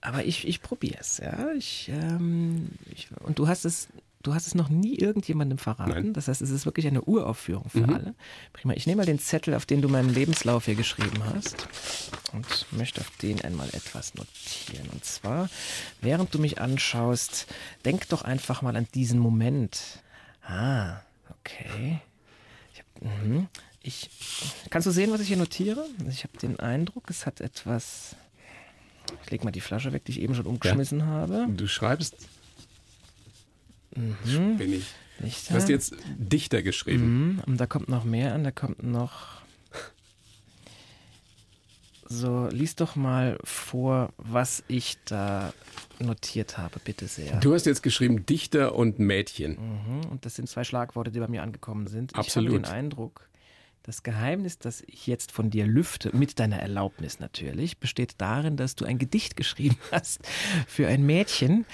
Aber 0.01 0.25
ich, 0.25 0.47
ich 0.47 0.61
probiere 0.61 0.99
es, 1.01 1.19
ja. 1.19 1.53
Ich, 1.53 1.89
ähm, 1.89 2.69
ich, 2.95 3.09
und 3.21 3.39
du 3.39 3.49
hast 3.49 3.65
es, 3.65 3.89
du 4.23 4.35
hast 4.35 4.47
es 4.47 4.55
noch 4.55 4.69
nie 4.69 4.97
irgendjemandem 4.97 5.57
verraten. 5.57 5.91
Nein. 5.91 6.13
Das 6.13 6.29
heißt, 6.29 6.43
es 6.43 6.51
ist 6.51 6.67
wirklich 6.67 6.87
eine 6.87 7.03
Uraufführung 7.03 7.71
für 7.71 7.89
alle. 7.89 8.15
Prima. 8.53 8.75
Ich 8.75 8.87
nehme 8.87 8.99
mal 8.99 9.07
den 9.07 9.19
Zettel, 9.19 9.55
auf 9.55 9.65
den 9.65 9.81
du 9.81 9.89
meinen 9.89 10.13
Lebenslauf 10.13 10.67
hier 10.67 10.75
geschrieben 10.75 11.23
hast. 11.35 11.69
Und 12.33 12.67
möchte 12.73 13.01
auf 13.01 13.11
den 13.23 13.41
einmal 13.43 13.69
etwas 13.69 14.15
notieren. 14.15 14.91
Und 14.93 15.05
zwar, 15.05 15.49
während 16.03 16.35
du 16.35 16.39
mich 16.39 16.61
anschaust, 16.61 17.47
denk 17.85 18.09
doch 18.09 18.23
einfach 18.23 18.61
mal 18.61 18.77
an 18.77 18.87
diesen 18.95 19.19
Moment. 19.19 20.03
Ah, 20.43 20.99
okay. 21.31 22.01
Ich, 22.75 22.81
hab, 22.81 23.23
mhm. 23.25 23.49
Ich, 23.87 24.09
kannst 24.71 24.87
du 24.87 24.91
sehen, 24.91 25.13
was 25.13 25.21
ich 25.21 25.29
hier 25.29 25.37
notiere? 25.37 25.87
Ich 26.09 26.25
habe 26.25 26.39
den 26.39 26.59
Eindruck, 26.59 27.11
es 27.11 27.27
hat 27.27 27.43
etwas. 27.43 28.17
Ich 29.23 29.31
lege 29.31 29.45
mal 29.45 29.51
die 29.51 29.61
Flasche 29.61 29.93
weg, 29.93 30.07
die 30.07 30.13
ich 30.13 30.21
eben 30.23 30.35
schon 30.35 30.47
umgeschmissen 30.47 31.01
ja. 31.01 31.07
habe. 31.07 31.47
Du 31.55 31.67
schreibst. 31.67 32.17
Mhm. 33.95 34.57
Bin 34.57 34.73
ich. 34.73 34.87
Dichter. 35.23 35.55
Du 35.55 35.61
hast 35.61 35.69
jetzt 35.69 35.95
Dichter 36.17 36.63
geschrieben. 36.63 37.35
Mhm. 37.35 37.43
Und 37.47 37.59
da 37.59 37.67
kommt 37.67 37.91
noch 37.91 38.05
mehr 38.05 38.35
an. 38.35 38.43
Da 38.43 38.51
kommt 38.51 38.83
noch. 38.83 39.43
So, 42.07 42.49
lies 42.51 42.77
doch 42.77 42.97
mal 42.97 43.39
vor, 43.45 44.13
was 44.17 44.63
ich 44.67 44.97
da 45.05 45.53
notiert 45.99 46.57
habe, 46.59 46.79
bitte 46.85 47.07
sehr. 47.07 47.39
Du 47.41 47.55
hast 47.55 47.67
jetzt 47.67 47.83
geschrieben 47.83 48.25
Dichter 48.25 48.75
und 48.75 48.99
Mädchen. 48.99 49.53
Mhm. 49.53 50.07
Und 50.11 50.25
das 50.25 50.37
sind 50.37 50.49
zwei 50.49 50.65
Schlagworte, 50.65 51.11
die 51.11 51.21
bei 51.21 51.29
mir 51.29 51.43
angekommen 51.43 51.87
sind. 51.87 52.15
Absolut. 52.15 52.51
Ich 52.51 52.55
habe 52.57 52.63
den 52.63 52.73
Eindruck, 52.73 53.29
das 53.85 54.03
Geheimnis, 54.03 54.59
das 54.59 54.83
ich 54.87 55.07
jetzt 55.07 55.31
von 55.31 55.51
dir 55.51 55.67
lüfte, 55.67 56.11
mit 56.17 56.41
deiner 56.41 56.59
Erlaubnis 56.59 57.21
natürlich, 57.21 57.79
besteht 57.79 58.15
darin, 58.19 58.57
dass 58.57 58.75
du 58.75 58.87
ein 58.87 58.99
Gedicht 58.99 59.37
geschrieben 59.37 59.77
hast 59.93 60.21
für 60.67 60.89
ein 60.89 61.05
Mädchen. 61.05 61.67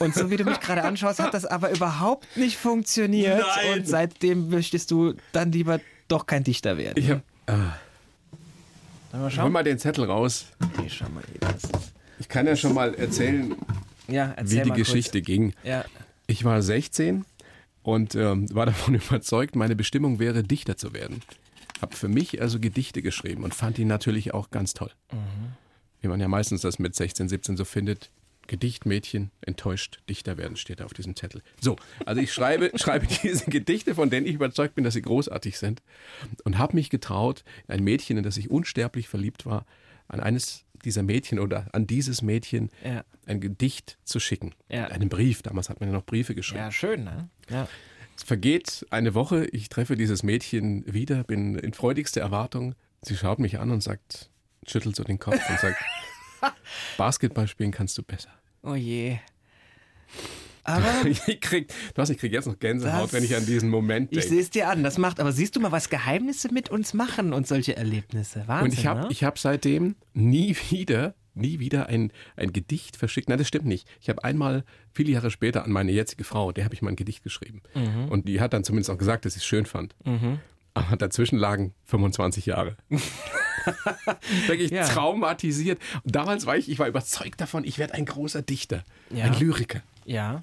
Und 0.00 0.14
so 0.14 0.30
wie 0.30 0.36
du 0.36 0.44
mich 0.44 0.60
gerade 0.60 0.82
anschaust, 0.82 1.20
hat 1.20 1.32
das 1.32 1.46
aber 1.46 1.70
überhaupt 1.70 2.36
nicht 2.36 2.58
funktioniert. 2.58 3.40
Nein. 3.40 3.78
Und 3.78 3.88
seitdem 3.88 4.50
möchtest 4.50 4.90
du 4.90 5.14
dann 5.30 5.50
lieber 5.52 5.80
doch 6.08 6.26
kein 6.26 6.44
Dichter 6.44 6.76
werden. 6.76 7.02
Ich 7.02 7.08
hab, 7.08 7.22
ah. 7.46 7.78
Mal 9.12 9.30
schauen? 9.30 9.44
Hol 9.44 9.50
mal 9.50 9.64
den 9.64 9.78
Zettel 9.78 10.04
raus. 10.04 10.46
Okay, 10.60 10.88
schau 10.90 11.08
mal. 11.08 11.22
Ich 12.18 12.28
kann 12.28 12.46
ja 12.46 12.56
schon 12.56 12.74
mal 12.74 12.94
erzählen, 12.94 13.54
ja, 14.08 14.34
wie 14.42 14.60
die 14.60 14.70
Geschichte 14.72 15.18
kurz. 15.18 15.26
ging. 15.26 15.54
Ja. 15.62 15.84
Ich 16.26 16.44
war 16.44 16.60
16 16.62 17.24
und 17.82 18.14
ähm, 18.14 18.52
war 18.54 18.66
davon 18.66 18.94
überzeugt, 18.94 19.56
meine 19.56 19.76
Bestimmung 19.76 20.18
wäre, 20.18 20.42
Dichter 20.42 20.76
zu 20.76 20.92
werden. 20.92 21.22
Habe 21.80 21.96
für 21.96 22.08
mich 22.08 22.40
also 22.40 22.60
Gedichte 22.60 23.02
geschrieben 23.02 23.44
und 23.44 23.54
fand 23.54 23.76
die 23.76 23.84
natürlich 23.84 24.34
auch 24.34 24.50
ganz 24.50 24.72
toll. 24.74 24.90
Mhm. 25.12 25.52
Wie 26.00 26.08
man 26.08 26.20
ja 26.20 26.28
meistens 26.28 26.62
das 26.62 26.78
mit 26.78 26.94
16, 26.94 27.28
17 27.28 27.56
so 27.56 27.64
findet. 27.64 28.10
Gedichtmädchen, 28.48 29.30
enttäuscht, 29.40 30.00
Dichter 30.08 30.36
werden, 30.36 30.56
steht 30.56 30.80
da 30.80 30.84
auf 30.84 30.92
diesem 30.92 31.14
Zettel. 31.14 31.42
So, 31.60 31.76
also 32.04 32.20
ich 32.20 32.32
schreibe, 32.32 32.72
schreibe 32.76 33.06
diese 33.06 33.48
Gedichte, 33.48 33.94
von 33.94 34.10
denen 34.10 34.26
ich 34.26 34.34
überzeugt 34.34 34.74
bin, 34.74 34.84
dass 34.84 34.94
sie 34.94 35.02
großartig 35.02 35.58
sind. 35.58 35.80
Und 36.44 36.58
habe 36.58 36.74
mich 36.74 36.90
getraut, 36.90 37.44
ein 37.68 37.84
Mädchen, 37.84 38.16
in 38.16 38.24
das 38.24 38.36
ich 38.36 38.50
unsterblich 38.50 39.08
verliebt 39.08 39.46
war, 39.46 39.64
an 40.12 40.20
eines 40.20 40.64
dieser 40.84 41.02
Mädchen 41.02 41.38
oder 41.38 41.66
an 41.72 41.86
dieses 41.86 42.22
Mädchen 42.22 42.70
ja. 42.84 43.04
ein 43.26 43.40
Gedicht 43.40 43.98
zu 44.04 44.20
schicken. 44.20 44.54
Ja. 44.68 44.86
Einen 44.86 45.08
Brief. 45.08 45.42
Damals 45.42 45.68
hat 45.68 45.80
man 45.80 45.88
ja 45.88 45.94
noch 45.94 46.04
Briefe 46.04 46.34
geschrieben. 46.34 46.60
Ja, 46.60 46.70
schön, 46.72 47.04
ne? 47.04 47.28
Ja. 47.48 47.68
Es 48.16 48.22
vergeht 48.22 48.86
eine 48.90 49.14
Woche, 49.14 49.46
ich 49.46 49.68
treffe 49.68 49.96
dieses 49.96 50.22
Mädchen 50.22 50.84
wieder, 50.92 51.24
bin 51.24 51.56
in 51.56 51.72
freudigster 51.72 52.20
Erwartung. 52.20 52.74
Sie 53.00 53.16
schaut 53.16 53.38
mich 53.38 53.58
an 53.58 53.70
und 53.70 53.82
sagt, 53.82 54.30
schüttelt 54.66 54.94
so 54.94 55.02
den 55.02 55.18
Kopf 55.18 55.40
und 55.48 55.58
sagt, 55.58 55.82
Basketball 56.96 57.48
spielen 57.48 57.70
kannst 57.70 57.96
du 57.96 58.02
besser. 58.02 58.30
Oh 58.62 58.74
je. 58.74 59.18
Aber 60.64 60.86
ich 61.26 61.40
krieg, 61.40 61.72
du 61.94 62.02
hast, 62.02 62.10
ich 62.10 62.18
krieg 62.18 62.32
jetzt 62.32 62.46
noch 62.46 62.58
Gänsehaut, 62.58 63.12
wenn 63.12 63.24
ich 63.24 63.34
an 63.34 63.46
diesen 63.46 63.68
Moment 63.68 64.12
denke. 64.12 64.24
Ich 64.24 64.30
sehe 64.30 64.40
es 64.40 64.50
dir 64.50 64.68
an, 64.68 64.82
das 64.82 64.98
macht, 64.98 65.20
aber 65.20 65.32
siehst 65.32 65.56
du 65.56 65.60
mal, 65.60 65.72
was 65.72 65.90
Geheimnisse 65.90 66.52
mit 66.52 66.70
uns 66.70 66.94
machen 66.94 67.32
und 67.32 67.46
solche 67.46 67.76
Erlebnisse. 67.76 68.44
Wahnsinn, 68.46 68.70
Und 68.70 68.78
ich 68.78 68.86
habe 68.86 69.08
ne? 69.08 69.14
hab 69.14 69.38
seitdem 69.38 69.96
nie 70.14 70.56
wieder, 70.70 71.14
nie 71.34 71.58
wieder 71.58 71.86
ein, 71.88 72.12
ein 72.36 72.52
Gedicht 72.52 72.96
verschickt. 72.96 73.28
Nein, 73.28 73.38
das 73.38 73.48
stimmt 73.48 73.66
nicht. 73.66 73.88
Ich 74.00 74.08
habe 74.08 74.22
einmal, 74.24 74.64
viele 74.92 75.12
Jahre 75.12 75.30
später, 75.30 75.64
an 75.64 75.72
meine 75.72 75.92
jetzige 75.92 76.24
Frau, 76.24 76.52
der 76.52 76.64
habe 76.64 76.74
ich 76.74 76.82
mal 76.82 76.90
ein 76.90 76.96
Gedicht 76.96 77.22
geschrieben. 77.22 77.62
Mhm. 77.74 78.08
Und 78.08 78.28
die 78.28 78.40
hat 78.40 78.52
dann 78.52 78.64
zumindest 78.64 78.90
auch 78.90 78.98
gesagt, 78.98 79.24
dass 79.24 79.34
ich 79.34 79.42
es 79.42 79.46
schön 79.46 79.66
fand. 79.66 79.94
Mhm. 80.04 80.38
Aber 80.74 80.96
dazwischen 80.96 81.36
lagen 81.38 81.74
25 81.84 82.46
Jahre. 82.46 82.76
Wirklich 84.46 84.70
ja. 84.70 84.84
traumatisiert. 84.86 85.78
Und 86.02 86.14
damals 86.14 86.46
war 86.46 86.56
ich, 86.56 86.70
ich 86.70 86.78
war 86.78 86.88
überzeugt 86.88 87.40
davon, 87.40 87.64
ich 87.64 87.78
werde 87.78 87.94
ein 87.94 88.06
großer 88.06 88.42
Dichter, 88.42 88.84
ja. 89.10 89.26
ein 89.26 89.38
Lyriker. 89.38 89.82
Ja. 90.04 90.42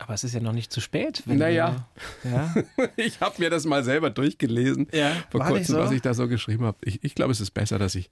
Aber 0.00 0.14
es 0.14 0.24
ist 0.24 0.32
ja 0.32 0.40
noch 0.40 0.54
nicht 0.54 0.72
zu 0.72 0.80
spät. 0.80 1.22
naja, 1.26 1.86
ja? 2.24 2.54
ich 2.96 3.20
habe 3.20 3.34
mir 3.38 3.50
das 3.50 3.66
mal 3.66 3.84
selber 3.84 4.08
durchgelesen 4.08 4.88
ja, 4.92 5.12
vor 5.28 5.42
kurzem, 5.42 5.74
so? 5.74 5.78
was 5.78 5.90
ich 5.90 6.00
da 6.00 6.14
so 6.14 6.26
geschrieben 6.26 6.64
habe. 6.64 6.78
Ich, 6.82 7.04
ich 7.04 7.14
glaube, 7.14 7.32
es 7.32 7.40
ist 7.40 7.50
besser, 7.50 7.78
dass 7.78 7.94
ich, 7.94 8.10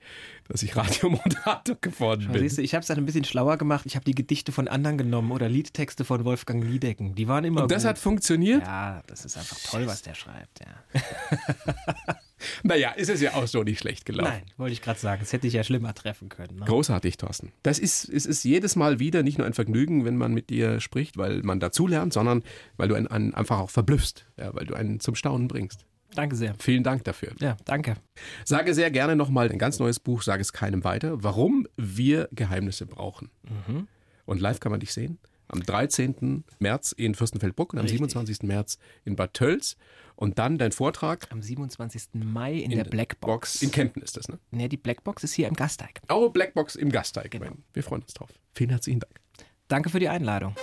dass 0.49 0.63
ich 0.63 0.77
Radiomoderator 0.77 1.77
geworden 1.81 2.25
Schau, 2.27 2.33
bin. 2.33 2.43
Siehst 2.43 2.59
du, 2.59 2.63
ich 2.63 2.75
habe 2.75 2.83
es 2.83 2.89
dann 2.89 2.99
ein 2.99 3.07
bisschen 3.07 3.25
schlauer 3.25 3.57
gemacht. 3.57 3.87
Ich 3.87 3.97
habe 3.97 4.05
die 4.05 4.15
Gedichte 4.15 4.53
von 4.53 4.69
anderen 4.69 4.99
genommen 4.99 5.33
oder 5.33 5.49
Liedtexte 5.49 6.05
von 6.05 6.27
Wolfgang 6.27 6.63
Liedecken. 6.63 7.15
Die 7.15 7.27
waren 7.27 7.45
immer 7.45 7.63
Und 7.63 7.71
das 7.71 7.85
gut. 7.85 7.89
hat 7.89 7.99
funktioniert? 7.99 8.63
Ja, 8.63 9.03
das 9.07 9.25
ist 9.25 9.39
einfach 9.39 9.57
toll, 9.65 9.87
was 9.87 10.03
der 10.03 10.15
schreibt. 10.15 10.61
Ja. 10.61 12.19
Naja, 12.63 12.93
ist 12.93 13.11
es 13.11 13.21
ja 13.21 13.35
auch 13.35 13.47
so 13.47 13.63
nicht 13.63 13.79
schlecht 13.79 14.05
gelaufen. 14.05 14.31
Nein, 14.31 14.43
wollte 14.57 14.73
ich 14.73 14.83
gerade 14.83 14.99
sagen. 14.99 15.21
Es 15.23 15.33
hätte 15.33 15.47
ich 15.47 15.55
ja 15.55 15.65
schlimmer 15.65 15.95
treffen 15.95 16.29
können. 16.29 16.61
Ne? 16.61 16.65
Großartig, 16.67 17.17
Thorsten. 17.17 17.53
Das 17.63 17.79
ist, 17.79 18.09
es 18.09 18.27
ist 18.27 18.45
jedes 18.45 18.77
Mal 18.77 18.99
wieder 18.99 19.23
nicht 19.23 19.39
nur 19.39 19.47
ein 19.47 19.55
Vergnügen, 19.55 20.05
wenn 20.05 20.17
man 20.17 20.33
mit 20.33 20.51
dir 20.51 20.81
spricht, 20.81 21.17
weil 21.17 21.43
man 21.43 21.61
dazulernt, 21.61 22.13
sondern 22.13 22.43
weil 22.77 22.89
du 22.89 22.95
einen, 22.95 23.07
einen 23.07 23.35
einfach 23.35 23.59
auch 23.59 23.71
verblüffst, 23.71 24.27
ja, 24.37 24.55
weil 24.55 24.67
du 24.67 24.75
einen 24.75 25.01
zum 25.01 25.15
Staunen 25.15 25.49
bringst. 25.49 25.85
Danke 26.15 26.37
sehr. 26.37 26.55
Vielen 26.59 26.83
Dank 26.83 27.05
dafür. 27.05 27.33
Ja, 27.39 27.57
danke. 27.65 27.97
Sage 28.45 28.75
sehr 28.75 28.91
gerne 28.91 29.15
nochmal 29.15 29.51
ein 29.51 29.59
ganz 29.59 29.79
neues 29.79 30.01
Buch, 30.01 30.23
sage 30.23 30.41
es 30.41 30.53
keinem 30.53 30.85
weiter, 30.85 31.23
warum 31.23 31.67
wir 31.77 32.29
Geheimnisse 32.33 32.87
brauchen. 32.87 33.31
Mhm. 33.67 33.89
Und 34.25 34.41
live 34.41 34.61
kann 34.61 34.73
man 34.73 34.81
dich 34.81 34.93
sehen. 34.93 35.19
Am 35.49 35.63
13. 35.63 36.45
März 36.59 36.93
in 36.93 37.15
Fürstenfeldbruck 37.15 37.73
und 37.73 37.79
am 37.79 37.85
Richtig. 37.85 37.99
27. 37.99 38.43
März 38.43 38.79
in 39.05 39.17
Bad 39.17 39.33
Tölz. 39.35 39.77
Und 40.19 40.41
dann 40.41 40.59
dein 40.59 40.73
Vortrag. 40.73 41.29
Am 41.31 41.43
27. 41.43 42.09
Mai 42.15 42.55
in, 42.55 42.73
in 42.73 42.79
der 42.79 42.85
Blackbox. 42.85 43.63
In 43.63 43.71
Kempten 43.71 44.03
ist 44.03 44.17
das, 44.17 44.29
ne? 44.29 44.41
Ne, 44.51 44.69
die 44.69 44.77
Blackbox 44.77 45.23
ist 45.23 45.33
hier 45.33 45.47
im 45.47 45.55
Gasteig. 45.55 46.01
Oh, 46.09 46.29
Blackbox 46.29 46.75
im 46.75 46.91
Gasteig. 46.91 47.31
Genau. 47.31 47.53
Wir 47.73 47.85
freuen 47.85 48.03
uns 48.03 48.15
drauf. 48.15 48.31
Vielen 48.53 48.71
herzlichen 48.71 48.99
Dank. 48.99 49.21
Danke 49.69 49.91
für 49.91 50.01
die 50.01 50.09
Einladung. 50.09 50.57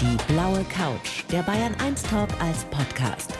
Die 0.00 0.32
blaue 0.32 0.64
Couch, 0.64 1.22
der 1.30 1.42
Bayern 1.42 1.76
1 1.76 2.02
Talk 2.02 2.28
als 2.40 2.64
Podcast. 2.64 3.34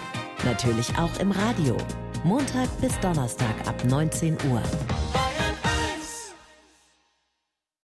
Natürlich 0.45 0.97
auch 0.97 1.19
im 1.19 1.33
Radio. 1.33 1.77
Montag 2.23 2.69
bis 2.81 2.97
Donnerstag 3.01 3.67
ab 3.67 3.85
19 3.85 4.35
Uhr. 4.49 4.63